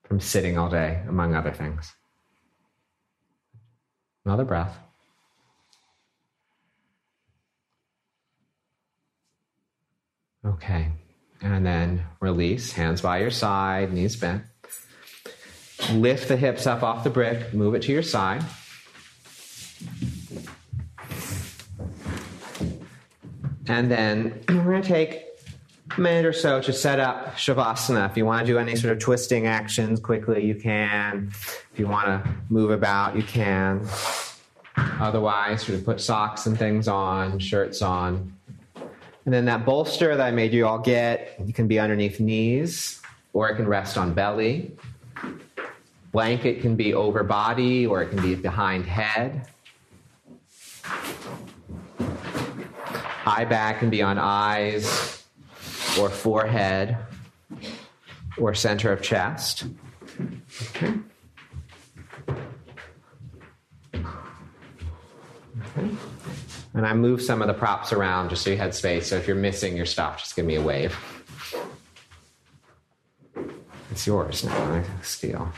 from 0.05 0.19
sitting 0.19 0.59
all 0.59 0.69
day, 0.69 1.03
among 1.09 1.35
other 1.35 1.53
things? 1.53 1.95
Another 4.25 4.45
breath. 4.45 4.77
Okay. 10.45 10.91
And 11.43 11.65
then 11.65 12.05
release, 12.21 12.73
hands 12.73 13.01
by 13.01 13.19
your 13.19 13.31
side, 13.31 13.93
knees 13.93 14.17
bent. 14.17 14.43
Lift 15.93 16.29
the 16.29 16.37
hips 16.37 16.67
up 16.67 16.83
off 16.83 17.05
the 17.05 17.11
brick, 17.11 17.53
move 17.53 17.75
it 17.75 17.83
to 17.83 17.93
your 17.93 18.03
side. 18.03 18.43
And 23.69 23.91
then 23.91 24.43
we're 24.49 24.65
going 24.65 24.83
to 24.83 24.89
take 24.89 25.25
a 25.97 26.01
minute 26.01 26.25
or 26.25 26.33
so 26.33 26.61
to 26.61 26.73
set 26.73 27.01
up 27.01 27.37
Shavasana. 27.37 28.09
If 28.11 28.17
you 28.17 28.25
want 28.25 28.47
to 28.47 28.53
do 28.53 28.59
any 28.59 28.77
sort 28.77 28.93
of 28.93 28.99
twisting 28.99 29.47
actions 29.47 30.01
quickly, 30.01 30.45
you 30.45 30.55
can. 30.55 31.29
If 31.29 31.73
you 31.77 31.87
want 31.87 32.07
to 32.07 32.35
move 32.49 32.71
about, 32.71 33.17
you 33.17 33.23
can. 33.23 33.87
Otherwise, 34.77 35.63
sort 35.63 35.79
of 35.79 35.85
put 35.85 36.01
socks 36.01 36.47
and 36.47 36.59
things 36.59 36.89
on, 36.89 37.39
shirts 37.39 37.83
on. 37.83 38.36
And 39.27 39.35
then 39.35 39.45
that 39.47 39.65
bolster 39.65 40.17
that 40.17 40.25
I 40.25 40.31
made 40.31 40.53
you 40.53 40.69
all 40.69 40.79
get, 40.79 41.35
you 41.45 41.53
can 41.53 41.67
be 41.67 41.81
underneath 41.81 42.21
knees, 42.21 43.03
or 43.33 43.49
it 43.49 43.57
can 43.57 43.67
rest 43.67 43.99
on 43.99 44.15
belly. 44.15 44.71
Blanket 46.13 46.61
can 46.61 46.77
be 46.77 46.95
over 46.95 47.25
body, 47.25 47.89
or 47.89 48.03
it 48.03 48.11
can 48.11 48.23
be 48.23 48.37
behind 48.37 48.87
head. 48.87 49.49
Eye 53.27 53.45
bag 53.45 53.81
can 53.81 53.91
be 53.91 54.01
on 54.01 54.17
eyes, 54.17 55.25
or 55.99 56.09
forehead, 56.09 56.97
or 58.39 58.55
center 58.55 58.93
of 58.93 59.03
chest. 59.03 59.65
Okay. 60.71 60.95
Okay. 65.77 65.91
And 66.77 66.87
I 66.87 66.93
move 66.93 67.23
some 67.23 67.41
of 67.41 67.49
the 67.49 67.55
props 67.55 67.91
around 67.91 68.29
just 68.29 68.45
so 68.45 68.51
you 68.51 68.59
had 68.59 68.75
space. 68.75 69.09
So 69.09 69.17
if 69.17 69.27
you're 69.27 69.35
missing 69.35 69.79
your 69.79 69.87
stuff, 69.87 70.19
just 70.19 70.37
give 70.37 70.45
me 70.45 70.57
a 70.57 70.63
wave. 70.63 70.95
It's 73.91 74.07
yours 74.07 74.45
now. 74.45 74.85
Steal. 75.01 75.51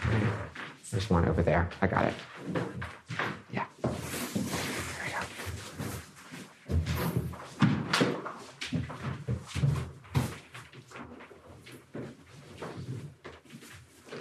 There's 0.92 1.10
one 1.10 1.28
over 1.28 1.42
there. 1.42 1.68
I 1.82 1.88
got 1.88 2.04
it. 2.04 2.14
Yeah. 3.52 3.64
There 3.82 3.92
we 5.04 5.10
go. 5.10 5.18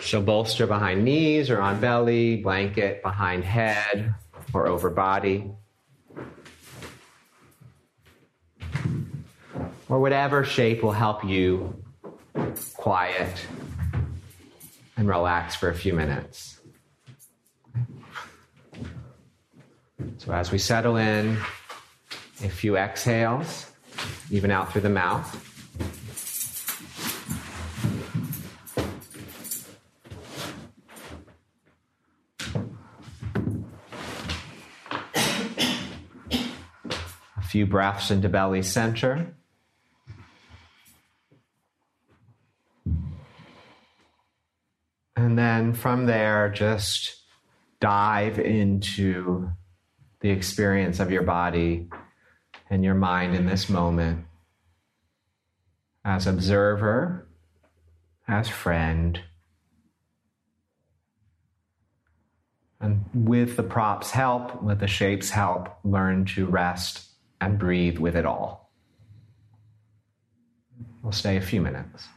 So 0.02 0.20
bolster 0.20 0.66
behind 0.66 1.06
knees 1.06 1.52
or 1.52 1.62
on 1.62 1.80
belly, 1.80 2.38
blanket 2.38 3.04
behind 3.04 3.44
head 3.44 4.16
or 4.52 4.68
over 4.68 4.90
body. 4.90 5.52
Or 9.90 10.00
whatever 10.02 10.44
shape 10.44 10.84
will 10.84 10.92
help 10.92 11.24
you 11.24 11.82
quiet 12.76 13.48
and 14.98 15.08
relax 15.08 15.56
for 15.56 15.70
a 15.70 15.76
few 15.76 15.94
minutes. 15.94 16.60
So, 20.18 20.34
as 20.34 20.52
we 20.52 20.58
settle 20.58 20.98
in, 20.98 21.38
a 22.44 22.50
few 22.50 22.76
exhales, 22.76 23.72
even 24.30 24.52
out 24.52 24.72
through 24.72 24.82
the 24.82 24.90
mouth. 24.90 25.44
A 37.38 37.42
few 37.50 37.66
breaths 37.66 38.12
into 38.12 38.28
belly 38.28 38.64
center. 38.64 39.37
And 45.18 45.36
then 45.36 45.74
from 45.74 46.06
there, 46.06 46.48
just 46.48 47.24
dive 47.80 48.38
into 48.38 49.50
the 50.20 50.30
experience 50.30 51.00
of 51.00 51.10
your 51.10 51.24
body 51.24 51.90
and 52.70 52.84
your 52.84 52.94
mind 52.94 53.36
in 53.36 53.48
this 53.48 53.68
moment 53.68 54.26
as 56.06 56.28
observer, 56.28 57.28
as 58.28 58.48
friend. 58.48 59.20
And 62.80 63.04
with 63.12 63.58
the 63.58 63.64
props' 63.64 64.12
help, 64.12 64.62
with 64.62 64.80
the 64.80 64.88
shapes' 64.88 65.32
help, 65.32 65.80
learn 65.84 66.26
to 66.36 66.46
rest 66.46 67.10
and 67.42 67.58
breathe 67.58 67.98
with 67.98 68.16
it 68.16 68.28
all. 68.28 68.72
We'll 71.02 71.12
stay 71.12 71.38
a 71.38 71.42
few 71.42 71.60
minutes. 71.60 72.08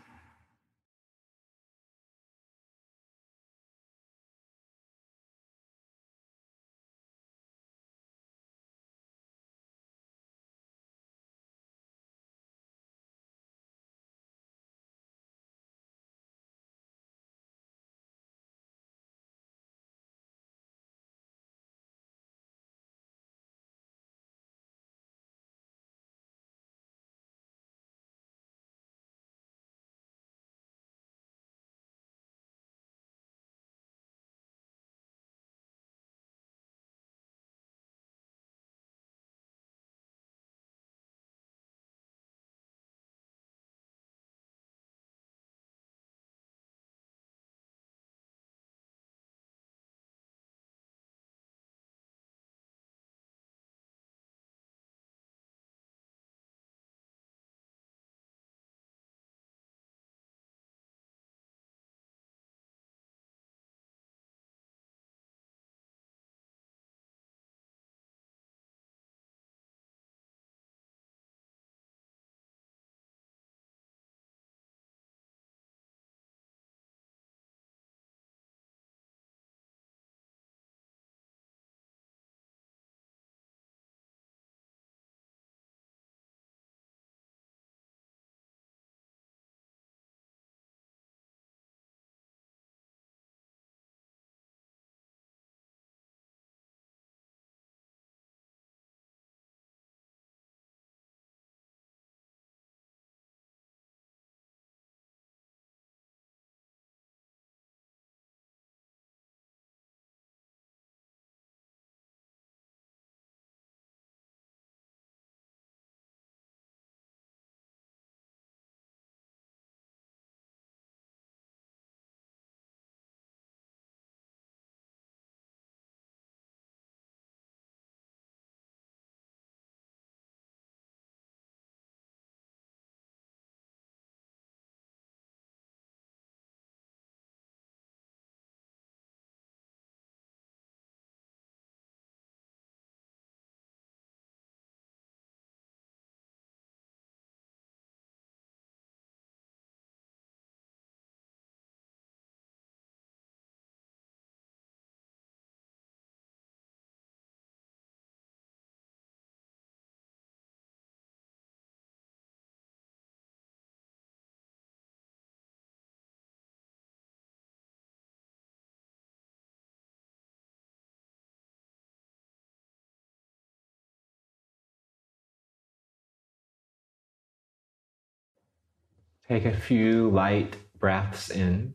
Take 179.30 179.44
a 179.44 179.56
few 179.56 180.10
light 180.10 180.56
breaths 180.80 181.30
in. 181.30 181.74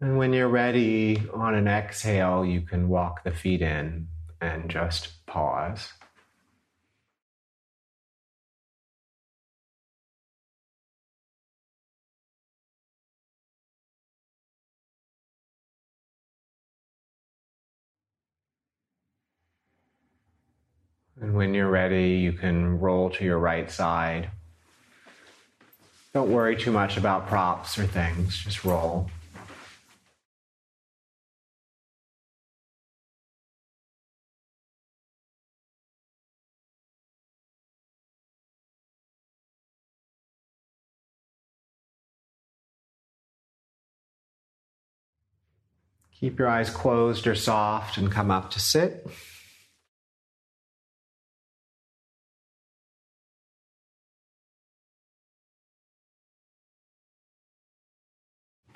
And 0.00 0.16
when 0.16 0.32
you're 0.32 0.46
ready 0.46 1.28
on 1.34 1.56
an 1.56 1.66
exhale, 1.66 2.44
you 2.44 2.60
can 2.60 2.88
walk 2.88 3.24
the 3.24 3.32
feet 3.32 3.62
in 3.62 4.06
and 4.40 4.70
just 4.70 5.26
pause. 5.26 5.92
And 21.20 21.34
when 21.34 21.52
you're 21.52 21.68
ready, 21.68 22.12
you 22.12 22.32
can 22.32 22.80
roll 22.80 23.10
to 23.10 23.24
your 23.24 23.38
right 23.38 23.70
side. 23.70 24.30
Don't 26.14 26.30
worry 26.30 26.56
too 26.56 26.72
much 26.72 26.96
about 26.96 27.28
props 27.28 27.78
or 27.78 27.86
things, 27.86 28.38
just 28.38 28.64
roll. 28.64 29.10
Keep 46.18 46.38
your 46.38 46.48
eyes 46.48 46.70
closed 46.70 47.26
or 47.26 47.34
soft 47.34 47.98
and 47.98 48.10
come 48.10 48.30
up 48.30 48.50
to 48.52 48.60
sit. 48.60 49.06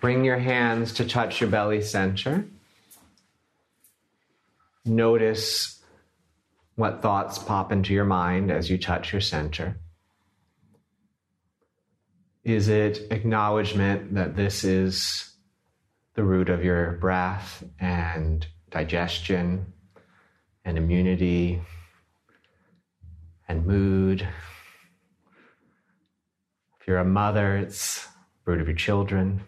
Bring 0.05 0.23
your 0.23 0.37
hands 0.37 0.93
to 0.93 1.07
touch 1.07 1.41
your 1.41 1.49
belly 1.49 1.81
center. 1.81 2.45
Notice 4.85 5.83
what 6.75 7.01
thoughts 7.01 7.39
pop 7.39 7.73
into 7.73 7.95
your 7.95 8.05
mind 8.05 8.51
as 8.51 8.69
you 8.69 8.77
touch 8.77 9.15
your 9.15 9.23
center. 9.23 9.79
Is 12.43 12.69
it 12.69 13.11
acknowledgement 13.11 14.13
that 14.13 14.37
this 14.37 14.63
is 14.63 15.33
the 16.17 16.23
root 16.23 16.51
of 16.51 16.63
your 16.63 16.93
breath 16.93 17.65
and 17.81 18.47
digestion 18.71 19.73
and 20.67 20.77
immunity 20.77 21.63
and 23.49 23.65
mood. 23.65 24.21
If 26.79 26.87
you're 26.87 26.99
a 26.99 27.07
mother, 27.07 27.57
it's 27.57 28.07
root 28.45 28.61
of 28.61 28.67
your 28.67 28.77
children. 28.77 29.41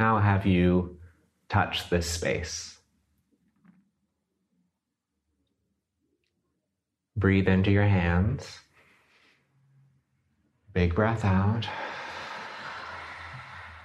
How 0.00 0.16
have 0.16 0.46
you 0.46 0.96
touched 1.50 1.90
this 1.90 2.10
space? 2.10 2.78
Breathe 7.14 7.46
into 7.46 7.70
your 7.70 7.84
hands. 7.84 8.60
Big 10.72 10.94
breath 10.94 11.22
out. 11.22 11.68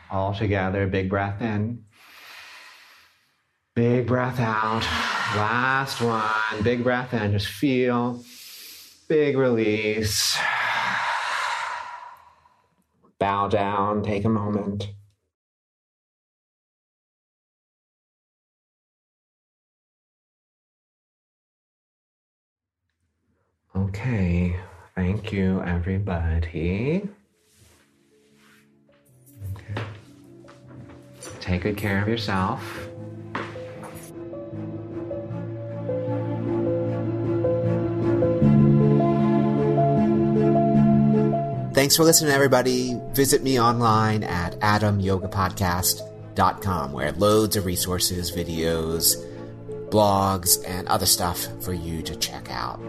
All 0.10 0.34
together, 0.34 0.88
big 0.88 1.10
breath 1.10 1.42
in. 1.42 1.84
Big 3.76 4.08
breath 4.08 4.40
out. 4.40 4.84
Last 5.36 6.00
one. 6.00 6.64
Big 6.64 6.82
breath 6.82 7.14
in. 7.14 7.34
Just 7.34 7.48
feel. 7.48 8.24
Big 9.10 9.38
release. 9.38 10.40
Bow 13.20 13.50
down. 13.50 14.02
Take 14.02 14.24
a 14.24 14.30
moment. 14.30 14.88
Okay. 23.76 24.56
Thank 24.96 25.34
you, 25.34 25.62
everybody. 25.62 27.10
Take 31.42 31.62
good 31.62 31.78
care 31.78 32.02
of 32.02 32.08
yourself. 32.08 32.64
Thanks 41.76 41.96
for 41.96 42.04
listening, 42.04 42.32
everybody. 42.32 43.00
Visit 43.12 43.44
me 43.44 43.60
online 43.60 44.24
at 44.24 44.60
adamyogapodcast.com, 44.62 46.94
where 46.94 47.12
loads 47.12 47.58
of 47.58 47.66
resources, 47.66 48.32
videos, 48.32 49.18
blogs, 49.90 50.58
and 50.66 50.88
other 50.88 51.06
stuff 51.06 51.48
for 51.64 51.74
you 51.74 52.02
to 52.02 52.16
check 52.16 52.50
out. 52.50 52.80